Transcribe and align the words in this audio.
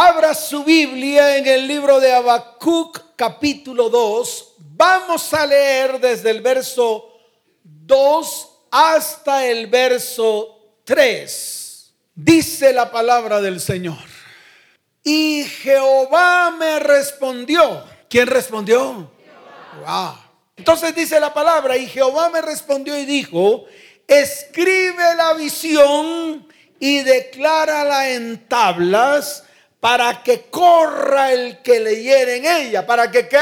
Abra 0.00 0.32
su 0.32 0.62
Biblia 0.62 1.38
en 1.38 1.46
el 1.48 1.66
libro 1.66 1.98
de 1.98 2.14
Habacuc 2.14 3.16
capítulo 3.16 3.88
2. 3.88 4.54
Vamos 4.76 5.34
a 5.34 5.44
leer 5.44 5.98
desde 5.98 6.30
el 6.30 6.40
verso 6.40 7.18
2 7.64 8.48
hasta 8.70 9.44
el 9.44 9.66
verso 9.66 10.56
3. 10.84 11.92
Dice 12.14 12.72
la 12.72 12.92
palabra 12.92 13.40
del 13.40 13.58
Señor. 13.58 13.98
Y 15.02 15.42
Jehová 15.42 16.52
me 16.56 16.78
respondió. 16.78 17.82
¿Quién 18.08 18.28
respondió? 18.28 19.10
Wow. 19.84 20.14
Entonces 20.56 20.94
dice 20.94 21.18
la 21.18 21.34
palabra, 21.34 21.76
y 21.76 21.88
Jehová 21.88 22.30
me 22.30 22.40
respondió 22.40 22.96
y 22.96 23.04
dijo, 23.04 23.64
escribe 24.06 25.16
la 25.16 25.32
visión 25.32 26.46
y 26.78 27.02
declárala 27.02 28.10
en 28.10 28.46
tablas 28.46 29.42
para 29.80 30.22
que 30.22 30.42
corra 30.50 31.32
el 31.32 31.62
que 31.62 31.80
leyera 31.80 32.34
en 32.34 32.46
ella. 32.46 32.86
¿Para 32.86 33.10
que 33.10 33.28
qué? 33.28 33.38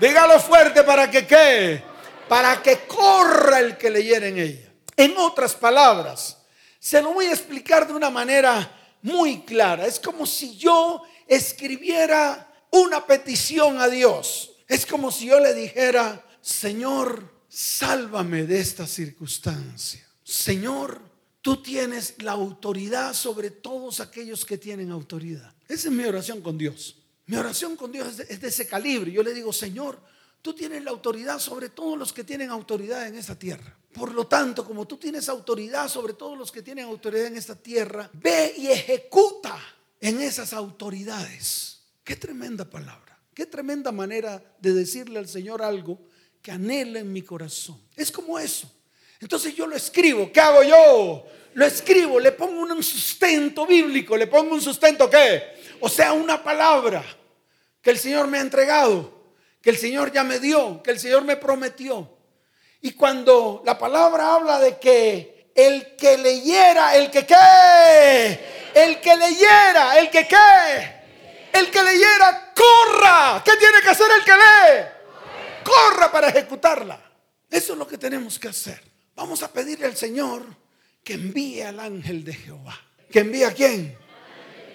Dígalo 0.00 0.40
fuerte, 0.40 0.82
¿para 0.82 1.10
que 1.10 1.26
qué? 1.26 1.82
Para 2.28 2.60
que 2.62 2.86
corra 2.86 3.60
el 3.60 3.76
que 3.76 3.90
leyera 3.90 4.26
en 4.26 4.38
ella. 4.38 4.72
En 4.96 5.16
otras 5.16 5.54
palabras, 5.54 6.38
se 6.78 7.00
lo 7.00 7.14
voy 7.14 7.26
a 7.26 7.32
explicar 7.32 7.86
de 7.86 7.94
una 7.94 8.10
manera 8.10 8.70
muy 9.02 9.42
clara. 9.42 9.86
Es 9.86 10.00
como 10.00 10.26
si 10.26 10.56
yo 10.56 11.02
escribiera 11.26 12.50
una 12.70 13.06
petición 13.06 13.80
a 13.80 13.88
Dios. 13.88 14.52
Es 14.68 14.86
como 14.86 15.12
si 15.12 15.26
yo 15.26 15.40
le 15.40 15.54
dijera, 15.54 16.24
Señor, 16.40 17.32
sálvame 17.48 18.44
de 18.44 18.60
esta 18.60 18.86
circunstancia. 18.86 20.04
Señor, 20.24 21.00
tú 21.44 21.58
tienes 21.58 22.14
la 22.22 22.32
autoridad 22.32 23.12
sobre 23.12 23.50
todos 23.50 24.00
aquellos 24.00 24.46
que 24.46 24.56
tienen 24.56 24.90
autoridad. 24.90 25.54
Esa 25.68 25.88
es 25.88 25.94
mi 25.94 26.02
oración 26.04 26.40
con 26.40 26.56
Dios. 26.56 26.96
Mi 27.26 27.36
oración 27.36 27.76
con 27.76 27.92
Dios 27.92 28.18
es 28.18 28.40
de, 28.40 28.48
ese 28.48 28.66
calibre. 28.66 29.12
Yo 29.12 29.22
le 29.22 29.34
digo, 29.34 29.52
Señor, 29.52 30.00
tú 30.40 30.54
tienes 30.54 30.82
la 30.82 30.90
autoridad 30.90 31.38
sobre 31.38 31.68
todos 31.68 31.98
los 31.98 32.14
que 32.14 32.24
tienen 32.24 32.48
autoridad 32.48 33.06
en 33.06 33.16
esta 33.16 33.38
tierra. 33.38 33.76
Por 33.92 34.14
lo 34.14 34.26
tanto, 34.26 34.64
como 34.64 34.86
tú 34.86 34.96
tienes 34.96 35.28
autoridad 35.28 35.86
sobre 35.90 36.14
todos 36.14 36.38
los 36.38 36.50
que 36.50 36.62
tienen 36.62 36.86
autoridad 36.86 37.26
en 37.26 37.36
esta 37.36 37.56
tierra, 37.56 38.08
ve 38.14 38.54
y 38.56 38.68
ejecuta 38.68 39.58
en 40.00 40.22
esas 40.22 40.54
autoridades. 40.54 41.82
Qué 42.04 42.16
tremenda 42.16 42.64
palabra. 42.64 43.20
Qué 43.34 43.44
tremenda 43.44 43.92
manera 43.92 44.42
de 44.60 44.72
decirle 44.72 45.18
al 45.18 45.28
Señor 45.28 45.60
algo 45.60 46.00
que 46.40 46.52
anhela 46.52 47.00
en 47.00 47.12
mi 47.12 47.20
corazón. 47.20 47.78
Es 47.96 48.10
como 48.10 48.38
eso. 48.38 48.74
Entonces 49.24 49.56
yo 49.56 49.66
lo 49.66 49.74
escribo. 49.74 50.30
¿Qué 50.30 50.38
hago 50.38 50.62
yo? 50.62 51.24
Lo 51.54 51.64
escribo, 51.64 52.20
le 52.20 52.32
pongo 52.32 52.60
un 52.60 52.82
sustento 52.82 53.66
bíblico, 53.66 54.18
le 54.18 54.26
pongo 54.26 54.52
un 54.54 54.60
sustento 54.60 55.08
qué? 55.08 55.62
O 55.80 55.88
sea, 55.88 56.12
una 56.12 56.44
palabra 56.44 57.02
que 57.80 57.88
el 57.88 57.98
Señor 57.98 58.26
me 58.26 58.36
ha 58.36 58.42
entregado, 58.42 59.10
que 59.62 59.70
el 59.70 59.78
Señor 59.78 60.12
ya 60.12 60.24
me 60.24 60.40
dio, 60.40 60.82
que 60.82 60.90
el 60.90 61.00
Señor 61.00 61.24
me 61.24 61.36
prometió. 61.36 62.18
Y 62.82 62.92
cuando 62.92 63.62
la 63.64 63.78
palabra 63.78 64.34
habla 64.34 64.58
de 64.58 64.78
que 64.78 65.52
el 65.54 65.96
que 65.96 66.18
leyera, 66.18 66.94
el 66.94 67.10
que 67.10 67.24
qué, 67.24 68.40
el 68.74 69.00
que 69.00 69.16
leyera, 69.16 70.00
el 70.00 70.10
que 70.10 70.28
qué, 70.28 71.58
el 71.58 71.70
que 71.70 71.82
leyera, 71.82 72.52
corra. 72.54 73.42
¿Qué 73.42 73.56
tiene 73.56 73.80
que 73.80 73.88
hacer 73.88 74.08
el 74.18 74.22
que 74.22 74.32
lee? 74.32 74.84
Corra 75.64 76.12
para 76.12 76.28
ejecutarla. 76.28 77.00
Eso 77.50 77.72
es 77.72 77.78
lo 77.78 77.88
que 77.88 77.96
tenemos 77.96 78.38
que 78.38 78.48
hacer. 78.48 78.93
Vamos 79.16 79.42
a 79.42 79.52
pedirle 79.52 79.86
al 79.86 79.96
Señor 79.96 80.44
que 81.02 81.14
envíe 81.14 81.62
al 81.62 81.80
ángel 81.80 82.24
de 82.24 82.34
Jehová. 82.34 82.78
¿Que 83.10 83.20
envíe 83.20 83.44
a 83.44 83.52
quién? 83.52 83.96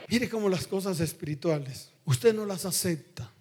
Mire 0.08 0.30
cómo 0.30 0.50
las 0.50 0.66
cosas 0.66 1.00
espirituales, 1.00 1.92
usted 2.06 2.34
no 2.34 2.46
las 2.46 2.66
acepta. 2.66 3.32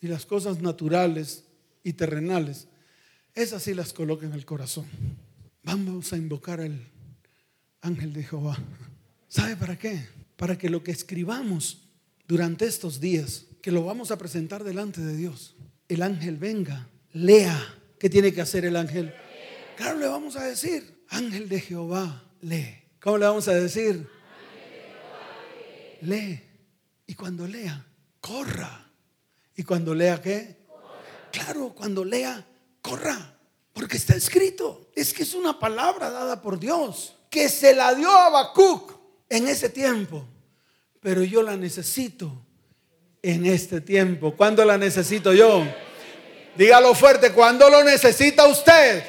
Y 0.00 0.08
las 0.08 0.26
cosas 0.26 0.60
naturales 0.60 1.44
y 1.84 1.92
terrenales, 1.92 2.66
esas 3.34 3.62
sí 3.62 3.72
las 3.72 3.92
coloca 3.92 4.26
en 4.26 4.32
el 4.32 4.44
corazón. 4.44 4.86
Vamos 5.62 6.12
a 6.12 6.16
invocar 6.16 6.60
al 6.60 6.80
ángel 7.80 8.12
de 8.12 8.24
Jehová. 8.24 8.58
¿Sabe 9.28 9.56
para 9.56 9.78
qué? 9.78 10.08
Para 10.36 10.58
que 10.58 10.68
lo 10.68 10.82
que 10.82 10.90
escribamos 10.90 11.82
durante 12.26 12.66
estos 12.66 13.00
días, 13.00 13.46
que 13.62 13.70
lo 13.70 13.84
vamos 13.84 14.10
a 14.10 14.18
presentar 14.18 14.64
delante 14.64 15.00
de 15.00 15.16
Dios, 15.16 15.54
el 15.88 16.02
ángel 16.02 16.36
venga, 16.36 16.88
lea. 17.12 17.78
¿Qué 18.00 18.10
tiene 18.10 18.32
que 18.32 18.40
hacer 18.40 18.64
el 18.64 18.74
ángel? 18.74 19.14
Claro, 19.76 19.98
le 19.98 20.06
vamos 20.06 20.36
a 20.36 20.44
decir, 20.44 21.04
ángel 21.08 21.48
de 21.48 21.60
Jehová, 21.60 22.24
lee. 22.40 22.82
¿Cómo 23.00 23.18
le 23.18 23.26
vamos 23.26 23.48
a 23.48 23.54
decir? 23.54 24.08
Lee. 26.02 26.40
Y 27.06 27.14
cuando 27.14 27.46
lea, 27.46 27.84
corra. 28.20 28.90
¿Y 29.56 29.64
cuando 29.64 29.94
lea 29.94 30.20
qué? 30.20 30.56
Claro, 31.30 31.72
cuando 31.74 32.04
lea, 32.04 32.46
corra. 32.80 33.36
Porque 33.72 33.96
está 33.96 34.14
escrito. 34.14 34.90
Es 34.94 35.12
que 35.12 35.22
es 35.22 35.34
una 35.34 35.58
palabra 35.58 36.10
dada 36.10 36.40
por 36.40 36.58
Dios. 36.58 37.16
Que 37.30 37.48
se 37.48 37.74
la 37.74 37.94
dio 37.94 38.10
a 38.10 38.26
Habacuc 38.26 38.92
en 39.28 39.48
ese 39.48 39.68
tiempo. 39.68 40.26
Pero 41.00 41.24
yo 41.24 41.42
la 41.42 41.56
necesito 41.56 42.46
en 43.22 43.46
este 43.46 43.80
tiempo. 43.80 44.36
¿Cuándo 44.36 44.64
la 44.64 44.78
necesito 44.78 45.32
yo? 45.32 45.64
Dígalo 46.56 46.94
fuerte. 46.94 47.32
¿Cuándo 47.32 47.68
lo 47.70 47.82
necesita 47.82 48.46
usted? 48.46 49.02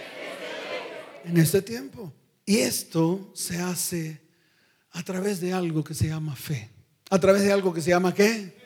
En 1.23 1.37
este 1.37 1.61
tiempo. 1.61 2.13
Y 2.45 2.57
esto 2.57 3.31
se 3.33 3.57
hace 3.59 4.21
a 4.91 5.03
través 5.03 5.39
de 5.39 5.53
algo 5.53 5.83
que 5.83 5.93
se 5.93 6.07
llama 6.07 6.35
fe. 6.35 6.69
A 7.09 7.19
través 7.19 7.43
de 7.43 7.51
algo 7.51 7.73
que 7.73 7.81
se 7.81 7.89
llama 7.89 8.13
qué? 8.13 8.57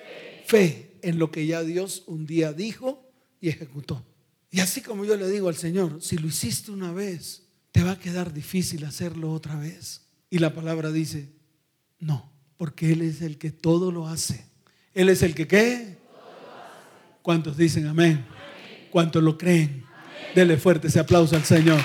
Fe. 0.45 0.83
en 1.03 1.19
lo 1.19 1.31
que 1.31 1.45
ya 1.45 1.61
Dios 1.63 2.03
un 2.07 2.25
día 2.25 2.53
dijo 2.53 3.07
y 3.39 3.49
ejecutó. 3.49 4.03
Y 4.49 4.61
así 4.61 4.81
como 4.81 5.05
yo 5.05 5.15
le 5.15 5.29
digo 5.29 5.47
al 5.47 5.55
Señor, 5.55 6.01
si 6.01 6.17
lo 6.17 6.27
hiciste 6.27 6.71
una 6.71 6.91
vez, 6.91 7.43
te 7.71 7.83
va 7.83 7.91
a 7.91 7.99
quedar 7.99 8.33
difícil 8.33 8.83
hacerlo 8.83 9.31
otra 9.31 9.55
vez. 9.55 10.07
Y 10.29 10.39
la 10.39 10.53
palabra 10.53 10.91
dice, 10.91 11.29
no, 11.99 12.31
porque 12.57 12.91
Él 12.91 13.03
es 13.03 13.21
el 13.21 13.37
que 13.37 13.51
todo 13.51 13.91
lo 13.91 14.07
hace. 14.07 14.45
Él 14.93 15.09
es 15.09 15.21
el 15.21 15.35
que 15.35 15.47
qué? 15.47 15.97
¿Cuántos 17.21 17.57
dicen 17.57 17.85
amén? 17.85 18.25
¿Cuántos 18.89 19.21
lo 19.21 19.37
creen? 19.37 19.83
Dele 20.33 20.57
fuerte 20.57 20.87
ese 20.87 20.99
aplauso 20.99 21.35
al 21.35 21.43
Señor. 21.43 21.79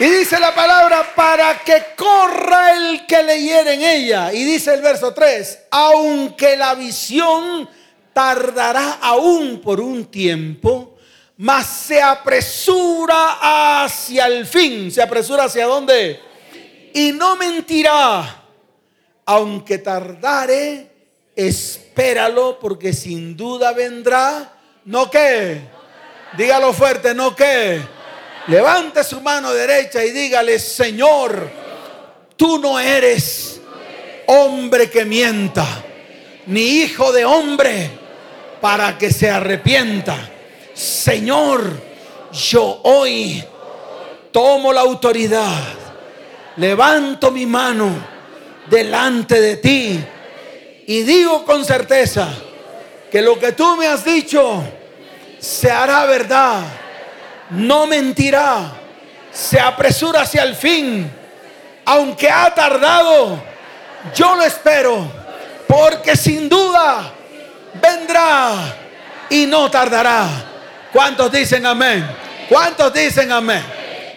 Y 0.00 0.08
dice 0.08 0.40
la 0.40 0.54
palabra, 0.54 1.14
para 1.14 1.58
que 1.58 1.88
corra 1.94 2.72
el 2.72 3.04
que 3.04 3.22
leyera 3.22 3.74
en 3.74 3.82
ella. 3.82 4.32
Y 4.32 4.44
dice 4.44 4.72
el 4.72 4.80
verso 4.80 5.12
3, 5.12 5.64
aunque 5.70 6.56
la 6.56 6.74
visión 6.74 7.68
tardará 8.14 8.94
aún 9.02 9.60
por 9.60 9.78
un 9.78 10.06
tiempo, 10.06 10.96
mas 11.36 11.66
se 11.66 12.00
apresura 12.00 13.82
hacia 13.82 14.26
el 14.26 14.46
fin. 14.46 14.90
¿Se 14.90 15.02
apresura 15.02 15.44
hacia 15.44 15.66
dónde? 15.66 16.18
Y 16.94 17.12
no 17.12 17.36
mentirá, 17.36 18.42
aunque 19.26 19.76
tardare, 19.76 20.90
espéralo, 21.36 22.58
porque 22.58 22.94
sin 22.94 23.36
duda 23.36 23.74
vendrá. 23.74 24.50
¿No 24.86 25.10
qué? 25.10 25.60
Dígalo 26.38 26.72
fuerte, 26.72 27.14
¿no 27.14 27.36
qué? 27.36 27.99
Levante 28.46 29.04
su 29.04 29.20
mano 29.20 29.52
derecha 29.52 30.04
y 30.04 30.10
dígale, 30.10 30.58
Señor, 30.58 31.50
tú 32.36 32.58
no 32.58 32.80
eres 32.80 33.60
hombre 34.26 34.88
que 34.88 35.04
mienta, 35.04 35.66
ni 36.46 36.60
hijo 36.60 37.12
de 37.12 37.24
hombre 37.24 37.90
para 38.60 38.96
que 38.96 39.12
se 39.12 39.30
arrepienta. 39.30 40.16
Señor, 40.72 41.62
yo 42.32 42.80
hoy 42.84 43.44
tomo 44.32 44.72
la 44.72 44.80
autoridad, 44.80 45.62
levanto 46.56 47.30
mi 47.30 47.44
mano 47.44 47.90
delante 48.68 49.40
de 49.40 49.56
ti 49.56 50.00
y 50.86 51.02
digo 51.02 51.44
con 51.44 51.64
certeza 51.64 52.28
que 53.10 53.20
lo 53.20 53.38
que 53.38 53.52
tú 53.52 53.76
me 53.76 53.86
has 53.86 54.04
dicho 54.04 54.62
se 55.38 55.70
hará 55.70 56.06
verdad 56.06 56.79
no 57.50 57.86
mentirá, 57.86 58.72
se 59.32 59.58
apresura 59.58 60.22
hacia 60.22 60.42
el 60.42 60.54
fin, 60.54 61.10
aunque 61.84 62.28
ha 62.28 62.54
tardado, 62.54 63.42
yo 64.14 64.36
lo 64.36 64.42
espero, 64.42 65.10
porque 65.66 66.16
sin 66.16 66.48
duda 66.48 67.12
vendrá 67.80 68.76
y 69.28 69.46
no 69.46 69.70
tardará. 69.70 70.28
¿Cuántos 70.92 71.30
dicen 71.30 71.66
amén? 71.66 72.04
¿Cuántos 72.48 72.92
dicen 72.92 73.30
amén? 73.30 73.62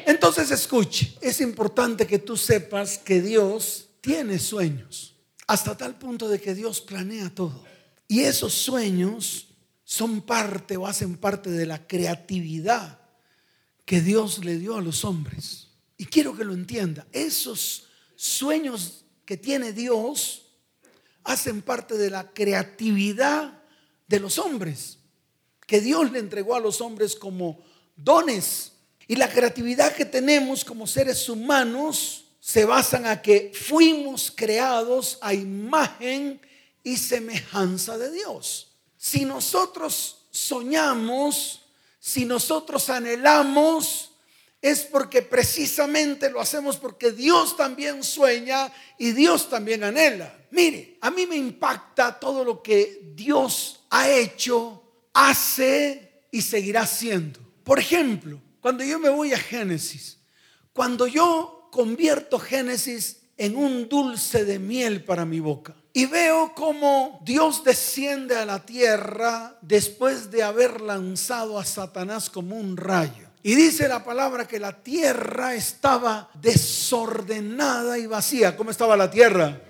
Entonces 0.06 0.52
escuche, 0.52 1.16
es 1.22 1.40
importante 1.42 2.06
que 2.06 2.20
tú 2.20 2.36
sepas 2.36 2.98
que 2.98 3.22
Dios 3.22 3.88
tiene 4.02 4.38
sueños, 4.40 5.16
hasta 5.48 5.78
tal 5.78 5.96
punto 5.96 6.28
de 6.28 6.42
que 6.42 6.54
Dios 6.54 6.82
planea 6.82 7.30
todo. 7.30 7.64
Y 8.08 8.22
esos 8.22 8.54
sueños 8.54 9.48
son 9.84 10.22
parte 10.22 10.76
o 10.76 10.86
hacen 10.86 11.16
parte 11.16 11.50
de 11.50 11.66
la 11.66 11.88
creatividad 11.88 13.03
que 13.86 14.02
Dios 14.02 14.44
le 14.44 14.58
dio 14.58 14.78
a 14.78 14.82
los 14.82 15.04
hombres. 15.06 15.68
Y 15.98 16.06
quiero 16.06 16.36
que 16.36 16.44
lo 16.44 16.54
entienda. 16.54 17.08
Esos 17.12 17.88
sueños 18.16 19.06
que 19.26 19.38
tiene 19.38 19.74
Dios 19.74 20.44
hacen 21.24 21.62
parte 21.62 21.98
de 21.98 22.10
la 22.10 22.32
creatividad 22.32 23.62
de 24.08 24.20
los 24.20 24.38
hombres, 24.38 25.00
que 25.66 25.80
Dios 25.80 26.12
le 26.12 26.20
entregó 26.20 26.56
a 26.56 26.60
los 26.60 26.82
hombres 26.82 27.16
como 27.16 27.64
dones. 27.96 28.74
Y 29.08 29.16
la 29.16 29.30
creatividad 29.30 29.96
que 29.96 30.06
tenemos 30.06 30.64
como 30.66 30.88
seres 30.88 31.28
humanos 31.30 32.26
se 32.40 32.66
basan 32.66 33.06
a 33.06 33.22
que 33.22 33.52
fuimos 33.54 34.32
creados 34.36 35.18
a 35.22 35.34
imagen 35.34 36.42
y 36.84 36.98
semejanza 36.98 37.98
de 37.98 38.12
Dios. 38.12 38.74
Si 38.98 39.24
nosotros 39.24 40.28
soñamos, 40.30 41.63
si 42.06 42.26
nosotros 42.26 42.90
anhelamos, 42.90 44.12
es 44.62 44.82
porque 44.82 45.22
precisamente 45.22 46.30
lo 46.30 46.42
hacemos 46.42 46.76
porque 46.76 47.14
Dios 47.14 47.56
también 47.56 48.04
sueña 48.04 48.74
y 48.98 49.14
Dios 49.14 49.50
también 49.50 49.86
anhela. 49.86 50.38
Mire, 50.52 50.98
a 51.00 51.10
mí 51.10 51.26
me 51.26 51.38
impacta 51.38 52.20
todo 52.20 52.44
lo 52.44 52.62
que 52.62 53.14
Dios 53.16 53.86
ha 53.90 54.10
hecho, 54.10 54.84
hace 55.14 56.26
y 56.30 56.42
seguirá 56.42 56.82
haciendo. 56.82 57.40
Por 57.64 57.80
ejemplo, 57.80 58.42
cuando 58.60 58.84
yo 58.84 59.00
me 59.00 59.08
voy 59.08 59.32
a 59.32 59.38
Génesis, 59.38 60.18
cuando 60.74 61.08
yo 61.08 61.70
convierto 61.72 62.38
Génesis 62.38 63.22
en 63.38 63.56
un 63.56 63.88
dulce 63.88 64.44
de 64.44 64.60
miel 64.60 65.06
para 65.06 65.24
mi 65.24 65.40
boca, 65.40 65.74
y 65.94 66.08
veo 66.08 66.54
cómo 66.56 67.20
Dios 67.24 67.64
desciende 67.64 68.36
a 68.36 68.46
la 68.46 68.66
tierra 68.66 69.56
después 69.62 70.32
de 70.32 70.42
haber 70.42 70.82
lanzado 70.82 71.60
a 71.60 71.66
Satanás 71.66 72.32
como 72.32 72.56
un 72.58 72.76
rayo. 72.76 73.30
Y 73.44 73.54
dice 73.54 73.88
la 73.88 74.04
palabra 74.04 74.48
que 74.48 74.60
la 74.60 74.82
tierra 74.82 75.54
estaba 75.54 76.32
desordenada 76.34 78.00
y 78.00 78.08
vacía. 78.08 78.58
¿Cómo 78.58 78.72
estaba 78.72 78.98
la 78.98 79.12
tierra? 79.12 79.62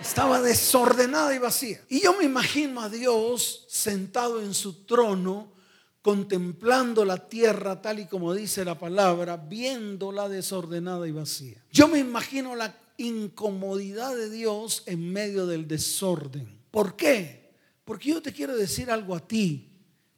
Estaba 0.00 0.40
desordenada 0.40 1.34
y 1.34 1.38
vacía. 1.38 1.80
Y 1.88 2.00
yo 2.00 2.16
me 2.16 2.24
imagino 2.24 2.80
a 2.80 2.88
Dios 2.88 3.66
sentado 3.68 4.40
en 4.40 4.54
su 4.54 4.84
trono, 4.84 5.52
contemplando 6.00 7.04
la 7.04 7.28
tierra 7.28 7.82
tal 7.82 7.98
y 7.98 8.06
como 8.06 8.34
dice 8.34 8.64
la 8.64 8.78
palabra, 8.78 9.36
viéndola 9.36 10.28
desordenada 10.28 11.08
y 11.08 11.12
vacía. 11.12 11.64
Yo 11.72 11.88
me 11.88 11.98
imagino 11.98 12.54
la 12.54 12.72
incomodidad 13.00 14.14
de 14.14 14.30
Dios 14.30 14.82
en 14.86 15.12
medio 15.12 15.46
del 15.46 15.66
desorden. 15.66 16.60
¿Por 16.70 16.96
qué? 16.96 17.50
Porque 17.84 18.10
yo 18.10 18.22
te 18.22 18.32
quiero 18.32 18.56
decir 18.56 18.90
algo 18.90 19.16
a 19.16 19.26
ti 19.26 19.68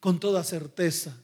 con 0.00 0.18
toda 0.18 0.44
certeza. 0.44 1.16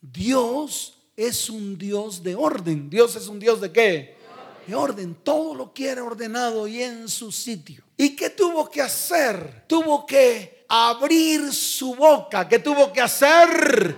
Dios 0.00 0.98
es 1.16 1.48
un 1.48 1.78
Dios 1.78 2.22
de 2.22 2.34
orden. 2.34 2.90
Dios 2.90 3.16
es 3.16 3.28
un 3.28 3.38
Dios 3.38 3.60
de 3.60 3.72
qué? 3.72 4.18
De 4.66 4.74
orden. 4.74 5.16
Todo 5.22 5.54
lo 5.54 5.72
quiere 5.72 6.00
ordenado 6.00 6.66
y 6.66 6.82
en 6.82 7.08
su 7.08 7.32
sitio. 7.32 7.82
¿Y 7.96 8.14
qué 8.14 8.30
tuvo 8.30 8.68
que 8.68 8.82
hacer? 8.82 9.64
Tuvo 9.66 10.04
que 10.04 10.64
abrir 10.68 11.52
su 11.52 11.94
boca. 11.94 12.48
¿Qué 12.48 12.58
tuvo 12.58 12.92
que 12.92 13.00
hacer? 13.00 13.96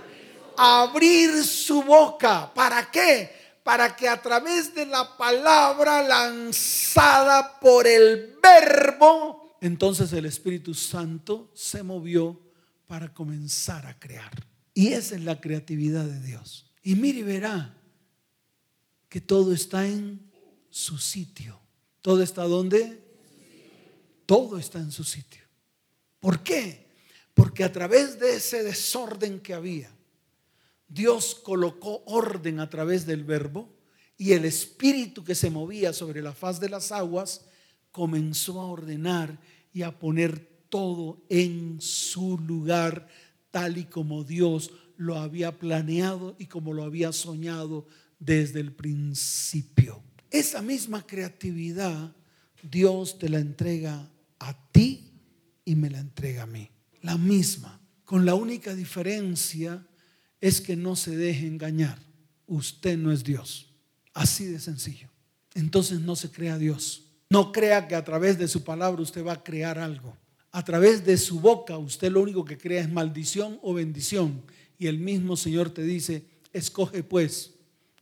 Abrir 0.55 1.43
su 1.43 1.81
boca. 1.81 2.51
¿Para 2.53 2.89
qué? 2.89 3.40
Para 3.63 3.95
que 3.95 4.07
a 4.07 4.21
través 4.21 4.73
de 4.73 4.85
la 4.85 5.17
palabra 5.17 6.01
lanzada 6.01 7.59
por 7.59 7.85
el 7.85 8.37
verbo, 8.41 9.57
entonces 9.61 10.11
el 10.13 10.25
Espíritu 10.25 10.73
Santo 10.73 11.51
se 11.53 11.83
movió 11.83 12.41
para 12.87 13.13
comenzar 13.13 13.85
a 13.85 13.97
crear. 13.99 14.31
Y 14.73 14.93
esa 14.93 15.15
es 15.15 15.21
la 15.21 15.39
creatividad 15.39 16.05
de 16.05 16.19
Dios. 16.19 16.71
Y 16.81 16.95
mire 16.95 17.19
y 17.19 17.23
verá 17.23 17.77
que 19.07 19.21
todo 19.21 19.53
está 19.53 19.85
en 19.85 20.31
su 20.69 20.97
sitio. 20.97 21.59
¿Todo 22.01 22.23
está 22.23 22.43
donde? 22.43 23.03
Todo 24.25 24.57
está 24.57 24.79
en 24.79 24.91
su 24.91 25.03
sitio. 25.03 25.43
¿Por 26.19 26.41
qué? 26.41 26.87
Porque 27.33 27.63
a 27.63 27.71
través 27.71 28.19
de 28.19 28.35
ese 28.35 28.63
desorden 28.63 29.39
que 29.39 29.53
había, 29.53 29.91
Dios 30.91 31.35
colocó 31.35 32.03
orden 32.05 32.59
a 32.59 32.69
través 32.69 33.05
del 33.05 33.23
verbo 33.23 33.73
y 34.17 34.33
el 34.33 34.43
espíritu 34.43 35.23
que 35.23 35.35
se 35.35 35.49
movía 35.49 35.93
sobre 35.93 36.21
la 36.21 36.33
faz 36.33 36.59
de 36.59 36.67
las 36.67 36.91
aguas 36.91 37.45
comenzó 37.91 38.59
a 38.59 38.65
ordenar 38.65 39.39
y 39.73 39.83
a 39.83 39.97
poner 39.97 40.65
todo 40.67 41.23
en 41.29 41.79
su 41.79 42.37
lugar 42.37 43.07
tal 43.51 43.77
y 43.77 43.85
como 43.85 44.25
Dios 44.25 44.71
lo 44.97 45.15
había 45.15 45.57
planeado 45.57 46.35
y 46.37 46.47
como 46.47 46.73
lo 46.73 46.83
había 46.83 47.13
soñado 47.13 47.87
desde 48.19 48.59
el 48.59 48.73
principio. 48.73 50.03
Esa 50.29 50.61
misma 50.61 51.07
creatividad 51.07 52.13
Dios 52.69 53.17
te 53.17 53.29
la 53.29 53.39
entrega 53.39 54.11
a 54.39 54.71
ti 54.71 55.13
y 55.63 55.75
me 55.75 55.89
la 55.89 55.99
entrega 55.99 56.43
a 56.43 56.47
mí. 56.47 56.69
La 57.01 57.17
misma, 57.17 57.81
con 58.03 58.25
la 58.25 58.35
única 58.35 58.75
diferencia 58.75 59.87
es 60.41 60.59
que 60.59 60.75
no 60.75 60.95
se 60.95 61.15
deje 61.15 61.47
engañar. 61.47 61.99
Usted 62.47 62.97
no 62.97 63.11
es 63.11 63.23
Dios. 63.23 63.73
Así 64.13 64.45
de 64.45 64.59
sencillo. 64.59 65.07
Entonces 65.53 66.01
no 66.01 66.17
se 66.17 66.29
crea 66.29 66.57
Dios. 66.57 67.05
No 67.29 67.53
crea 67.53 67.87
que 67.87 67.95
a 67.95 68.03
través 68.03 68.37
de 68.37 68.49
su 68.49 68.63
palabra 68.63 69.01
usted 69.01 69.25
va 69.25 69.33
a 69.33 69.43
crear 69.43 69.79
algo 69.79 70.17
a 70.51 70.63
través 70.63 71.05
de 71.05 71.17
su 71.17 71.39
boca 71.39 71.77
usted 71.77 72.11
lo 72.11 72.21
único 72.21 72.43
que 72.43 72.57
crea 72.57 72.81
es 72.81 72.91
maldición 72.91 73.59
o 73.61 73.73
bendición. 73.73 74.41
Y 74.77 74.87
el 74.87 74.99
mismo 74.99 75.37
Señor 75.37 75.69
te 75.69 75.83
dice, 75.83 76.25
escoge 76.53 77.03
pues 77.03 77.51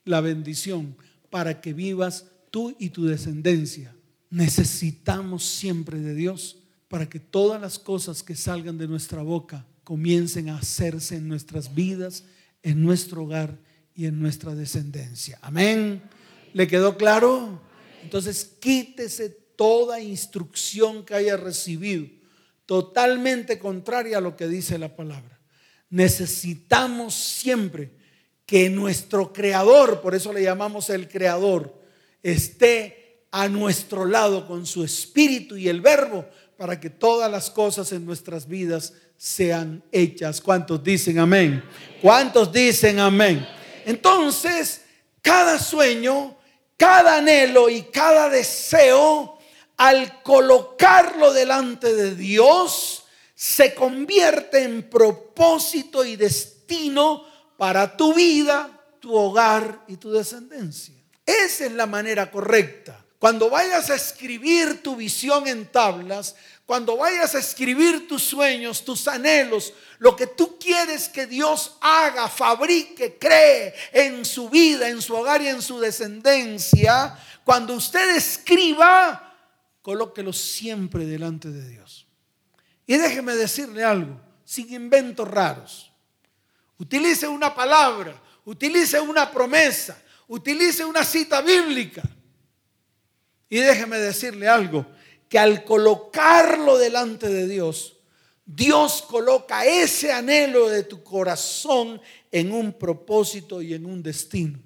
la 0.06 0.22
bendición 0.22 0.96
para 1.30 1.62
que 1.62 1.74
vivas 1.74 2.26
tú 2.50 2.76
y 2.80 2.90
tu 2.90 3.06
descendencia. 3.06 3.96
Necesitamos 4.30 5.44
siempre 5.44 6.00
de 6.00 6.16
Dios 6.16 6.58
para 6.88 7.08
que 7.08 7.20
todas 7.20 7.62
las 7.62 7.78
cosas 7.78 8.24
que 8.24 8.36
salgan 8.36 8.78
de 8.78 8.88
nuestra 8.88 9.22
boca 9.22 9.66
comiencen 9.90 10.50
a 10.50 10.60
hacerse 10.60 11.16
en 11.16 11.28
nuestras 11.28 11.74
vidas, 11.74 12.24
en 12.62 12.84
nuestro 12.84 13.24
hogar 13.24 13.58
y 13.96 14.06
en 14.06 14.20
nuestra 14.20 14.54
descendencia. 14.54 15.40
Amén. 15.42 16.04
¿Le 16.54 16.68
quedó 16.68 16.96
claro? 16.96 17.60
Entonces 18.04 18.52
quítese 18.60 19.32
toda 19.56 20.00
instrucción 20.00 21.04
que 21.04 21.16
haya 21.16 21.38
recibido 21.38 22.06
totalmente 22.68 23.58
contraria 23.58 24.20
a 24.20 24.22
lo 24.22 24.38
que 24.38 24.48
dice 24.48 24.78
la 24.78 24.96
palabra. 24.96 25.40
Necesitamos 25.90 27.16
siempre 27.16 27.90
que 28.46 28.70
nuestro 28.70 29.34
creador, 29.34 30.02
por 30.02 30.14
eso 30.14 30.32
le 30.32 30.44
llamamos 30.44 30.92
el 30.92 31.10
creador, 31.10 31.82
esté 32.22 33.26
a 33.32 33.48
nuestro 33.48 34.06
lado 34.06 34.46
con 34.46 34.68
su 34.68 34.84
espíritu 34.84 35.58
y 35.58 35.68
el 35.68 35.82
verbo 35.82 36.28
para 36.60 36.80
que 36.80 36.92
todas 36.92 37.32
las 37.32 37.50
cosas 37.50 37.92
en 37.92 38.06
nuestras 38.06 38.48
vidas 38.48 38.94
sean 39.20 39.84
hechas. 39.92 40.40
¿Cuántos 40.40 40.82
dicen 40.82 41.20
amén? 41.20 41.62
¿Cuántos 42.02 42.54
dicen 42.54 43.00
amén? 43.00 43.46
Entonces, 43.86 44.86
cada 45.22 45.60
sueño, 45.60 46.38
cada 46.78 47.18
anhelo 47.18 47.70
y 47.70 47.84
cada 47.84 48.30
deseo 48.30 49.38
al 49.76 50.24
colocarlo 50.24 51.34
delante 51.34 51.94
de 51.94 52.16
Dios, 52.16 53.04
se 53.36 53.74
convierte 53.74 54.64
en 54.64 54.90
propósito 54.90 56.06
y 56.06 56.16
destino 56.16 57.26
para 57.58 57.98
tu 57.98 58.14
vida, 58.14 58.70
tu 59.02 59.14
hogar 59.14 59.84
y 59.90 59.98
tu 59.98 60.12
descendencia. 60.12 60.96
Esa 61.26 61.66
es 61.66 61.72
la 61.74 61.86
manera 61.86 62.32
correcta. 62.32 63.06
Cuando 63.20 63.50
vayas 63.50 63.90
a 63.90 63.96
escribir 63.96 64.82
tu 64.82 64.96
visión 64.96 65.46
en 65.46 65.66
tablas, 65.66 66.36
cuando 66.66 66.96
vayas 66.96 67.36
a 67.36 67.40
escribir 67.40 68.08
tus 68.08 68.24
sueños, 68.24 68.86
tus 68.86 69.10
anhelos, 69.10 69.74
lo 69.98 70.16
que 70.16 70.26
tú 70.26 70.58
quieres 70.58 71.10
que 71.10 71.28
Dios 71.28 71.78
haga, 71.82 72.30
fabrique, 72.30 73.18
cree 73.20 73.74
en 73.92 74.24
su 74.24 74.50
vida, 74.50 74.88
en 74.88 75.02
su 75.02 75.14
hogar 75.16 75.42
y 75.42 75.50
en 75.50 75.62
su 75.62 75.82
descendencia, 75.82 77.20
cuando 77.44 77.74
usted 77.74 78.16
escriba, 78.16 79.36
colóquelo 79.82 80.32
siempre 80.32 81.06
delante 81.06 81.50
de 81.50 81.68
Dios. 81.68 82.08
Y 82.88 82.96
déjeme 82.96 83.36
decirle 83.36 83.84
algo, 83.84 84.18
sin 84.46 84.72
inventos 84.74 85.28
raros. 85.28 85.92
Utilice 86.78 87.28
una 87.28 87.54
palabra, 87.54 88.14
utilice 88.46 88.98
una 89.02 89.30
promesa, 89.30 90.02
utilice 90.28 90.86
una 90.86 91.04
cita 91.04 91.42
bíblica. 91.42 92.02
Y 93.50 93.58
déjeme 93.60 93.98
decirle 93.98 94.48
algo, 94.48 94.86
que 95.28 95.40
al 95.40 95.64
colocarlo 95.64 96.78
delante 96.78 97.28
de 97.28 97.48
Dios, 97.48 97.98
Dios 98.46 99.04
coloca 99.04 99.66
ese 99.66 100.12
anhelo 100.12 100.70
de 100.70 100.84
tu 100.84 101.04
corazón 101.04 102.02
en 102.32 102.52
un 102.52 102.74
propósito 102.74 103.62
y 103.62 103.74
en 103.74 103.86
un 103.86 104.02
destino. 104.02 104.60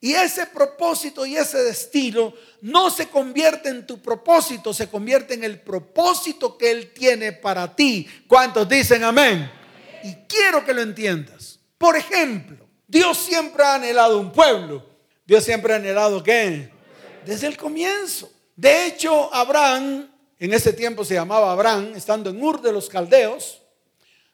Y 0.00 0.12
ese 0.12 0.44
propósito 0.46 1.24
y 1.24 1.34
ese 1.34 1.62
destino 1.62 2.34
no 2.60 2.90
se 2.90 3.08
convierte 3.08 3.70
en 3.70 3.86
tu 3.86 4.02
propósito, 4.02 4.74
se 4.74 4.86
convierte 4.90 5.32
en 5.32 5.44
el 5.44 5.60
propósito 5.60 6.58
que 6.58 6.70
Él 6.70 6.92
tiene 6.92 7.32
para 7.32 7.74
ti. 7.74 8.06
¿Cuántos 8.28 8.68
dicen 8.68 9.02
amén? 9.02 9.50
Y 10.02 10.12
quiero 10.28 10.62
que 10.62 10.74
lo 10.74 10.82
entiendas. 10.82 11.58
Por 11.78 11.96
ejemplo, 11.96 12.68
Dios 12.86 13.16
siempre 13.16 13.64
ha 13.64 13.76
anhelado 13.76 14.20
un 14.20 14.30
pueblo. 14.30 14.86
Dios 15.24 15.42
siempre 15.42 15.72
ha 15.72 15.76
anhelado 15.76 16.22
qué? 16.22 16.73
Desde 17.24 17.46
el 17.46 17.56
comienzo. 17.56 18.30
De 18.56 18.86
hecho, 18.86 19.32
Abraham, 19.34 20.08
en 20.38 20.52
ese 20.52 20.72
tiempo 20.72 21.04
se 21.04 21.14
llamaba 21.14 21.52
Abraham, 21.52 21.92
estando 21.96 22.30
en 22.30 22.42
Ur 22.42 22.60
de 22.60 22.72
los 22.72 22.88
Caldeos, 22.88 23.60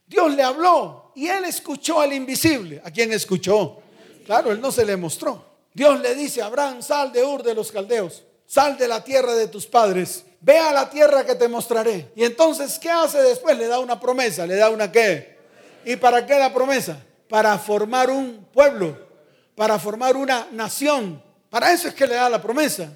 Dios 0.07 0.35
le 0.35 0.43
habló 0.43 1.13
y 1.15 1.29
él 1.29 1.45
escuchó 1.45 2.01
al 2.01 2.13
invisible. 2.13 2.83
¿A 2.85 2.91
quién 2.91 3.13
escuchó? 3.13 3.79
Claro, 4.27 4.51
él 4.51 4.61
no 4.61 4.73
se 4.73 4.85
le 4.85 4.97
mostró. 4.97 5.45
Dios 5.73 6.01
le 6.01 6.15
dice, 6.15 6.43
Abraham, 6.43 6.83
sal 6.83 7.13
de 7.13 7.23
Ur 7.23 7.43
de 7.43 7.55
los 7.55 7.71
Caldeos, 7.71 8.25
sal 8.45 8.77
de 8.77 8.89
la 8.89 9.05
tierra 9.05 9.35
de 9.35 9.47
tus 9.47 9.67
padres, 9.67 10.25
ve 10.41 10.59
a 10.59 10.73
la 10.73 10.91
tierra 10.91 11.25
que 11.25 11.37
te 11.37 11.47
mostraré. 11.47 12.11
Y 12.17 12.25
entonces, 12.25 12.79
¿qué 12.79 12.91
hace 12.91 13.23
después? 13.23 13.57
Le 13.57 13.69
da 13.69 13.79
una 13.79 14.01
promesa, 14.01 14.47
le 14.47 14.57
da 14.57 14.69
una 14.71 14.91
qué. 14.91 15.39
¿Y 15.85 15.97
para 15.97 16.27
qué 16.27 16.39
la 16.39 16.53
promesa? 16.53 17.01
Para 17.29 17.57
formar 17.59 18.11
un 18.11 18.49
pueblo, 18.53 18.99
para 19.55 19.79
formar 19.79 20.17
una 20.17 20.49
nación. 20.51 21.23
Para 21.51 21.73
eso 21.73 21.89
es 21.89 21.95
que 21.95 22.07
le 22.07 22.15
da 22.15 22.31
la 22.31 22.41
promesa. 22.41 22.89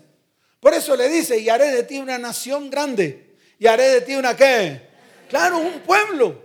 Por 0.61 0.73
eso 0.73 0.97
le 0.97 1.09
dice, 1.09 1.39
y 1.39 1.51
haré 1.51 1.73
de 1.73 1.83
ti 1.83 1.99
una 1.99 2.17
nación 2.17 2.71
grande. 2.71 3.37
Y 3.59 3.67
haré 3.67 3.89
de 3.91 4.01
ti 4.01 4.15
una 4.15 4.35
qué. 4.35 4.89
Claro, 5.29 5.59
un 5.59 5.81
pueblo. 5.81 6.43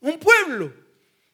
Un 0.00 0.18
pueblo. 0.18 0.72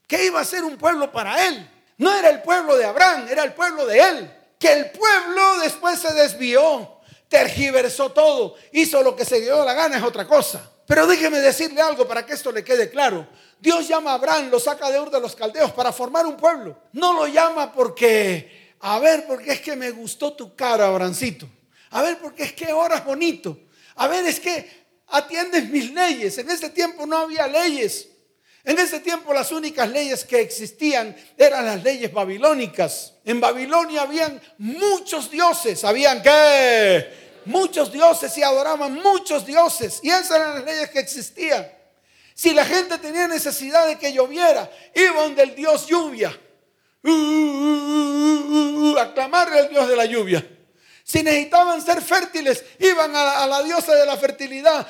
¿Qué 0.07 0.25
iba 0.27 0.41
a 0.41 0.45
ser 0.45 0.65
un 0.65 0.77
pueblo 0.77 1.13
para 1.13 1.47
él? 1.47 1.71
No 1.99 2.15
era 2.15 2.31
el 2.31 2.43
pueblo 2.43 2.77
de 2.77 2.85
Abraham, 2.85 3.27
era 3.29 3.45
el 3.45 3.55
pueblo 3.55 3.87
de 3.87 4.01
él. 4.01 4.33
Que 4.59 4.73
el 4.73 4.91
pueblo 4.91 5.59
después 5.63 5.99
se 5.99 6.13
desvió, 6.15 7.01
tergiversó 7.29 8.11
todo, 8.11 8.55
hizo 8.73 9.03
lo 9.03 9.15
que 9.15 9.25
se 9.25 9.41
dio 9.41 9.65
la 9.65 9.75
gana, 9.75 9.97
es 9.97 10.03
otra 10.03 10.27
cosa. 10.27 10.71
Pero 10.87 11.07
déjeme 11.07 11.41
decirle 11.41 11.81
algo 11.81 12.07
para 12.07 12.25
que 12.25 12.35
esto 12.35 12.53
le 12.53 12.63
quede 12.63 12.89
claro. 12.91 13.27
Dios 13.59 13.89
llama 13.89 14.13
a 14.13 14.15
Abraham, 14.15 14.51
lo 14.51 14.61
saca 14.61 14.91
de 14.91 15.01
Ur 15.01 15.11
de 15.11 15.21
los 15.21 15.35
Caldeos 15.35 15.73
para 15.73 15.93
formar 15.93 16.27
un 16.27 16.37
pueblo. 16.37 16.77
No 16.93 17.13
lo 17.13 17.27
llama 17.27 17.73
porque, 17.73 18.66
a 18.81 18.99
ver, 18.99 19.27
porque 19.27 19.53
es 19.53 19.61
que 19.61 19.77
me 19.77 19.91
gustó 19.91 20.33
tu 20.35 20.55
cara, 20.55 20.87
Abrancito. 20.87 21.49
A 21.91 22.03
ver, 22.03 22.19
porque 22.19 22.45
es 22.45 22.53
que 22.53 22.73
oras 22.73 23.05
bonito. 23.05 23.59
A 23.97 24.09
ver, 24.09 24.27
es 24.27 24.41
que 24.41 24.87
atiendes 25.09 25.69
mis 25.71 25.93
leyes. 25.93 26.39
En 26.39 26.51
ese 26.51 26.71
tiempo 26.71 27.07
no 27.07 27.17
había 27.17 27.47
leyes. 27.47 28.09
En 28.65 28.79
ese 28.79 28.99
tiempo 28.99 29.33
las 29.33 29.53
únicas 29.53 29.89
leyes 29.89 30.25
que 30.25 30.41
existían 30.41 31.17
eran 31.39 31.65
las 31.65 31.83
leyes 31.85 32.13
babilónicas. 32.13 33.15
En 33.25 33.41
Babilonia 33.41 34.03
habían 34.03 34.43
muchos 34.59 35.31
dioses, 35.31 35.85
habían 35.85 36.21
que 36.21 37.41
muchos 37.45 37.93
dioses 37.93 38.37
y 38.37 38.43
adoraban 38.43 38.95
muchos 38.95 39.47
dioses. 39.47 40.01
Y 40.03 40.11
esas 40.11 40.33
eran 40.33 40.55
las 40.57 40.65
leyes 40.65 40.91
que 40.91 40.99
existían. 40.99 41.71
Si 42.35 42.53
la 42.53 42.65
gente 42.65 42.99
tenía 42.99 43.29
necesidad 43.29 43.87
de 43.87 43.99
que 43.99 44.13
lloviera, 44.13 44.71
iban 44.95 45.35
del 45.35 45.55
dios 45.55 45.87
lluvia. 45.87 46.39
Uh, 47.07 47.11
uh, 47.11 48.93
uh, 48.93 48.99
al 48.99 49.69
dios 49.69 49.89
de 49.89 49.97
la 49.97 50.05
lluvia. 50.07 50.45
Si 51.05 51.23
necesitaban 51.23 51.81
ser 51.81 52.03
fértiles, 52.03 52.65
iban 52.81 53.15
a 53.15 53.47
la 53.47 53.63
diosa 53.63 53.95
de 53.95 54.05
la 54.05 54.17
fertilidad 54.17 54.85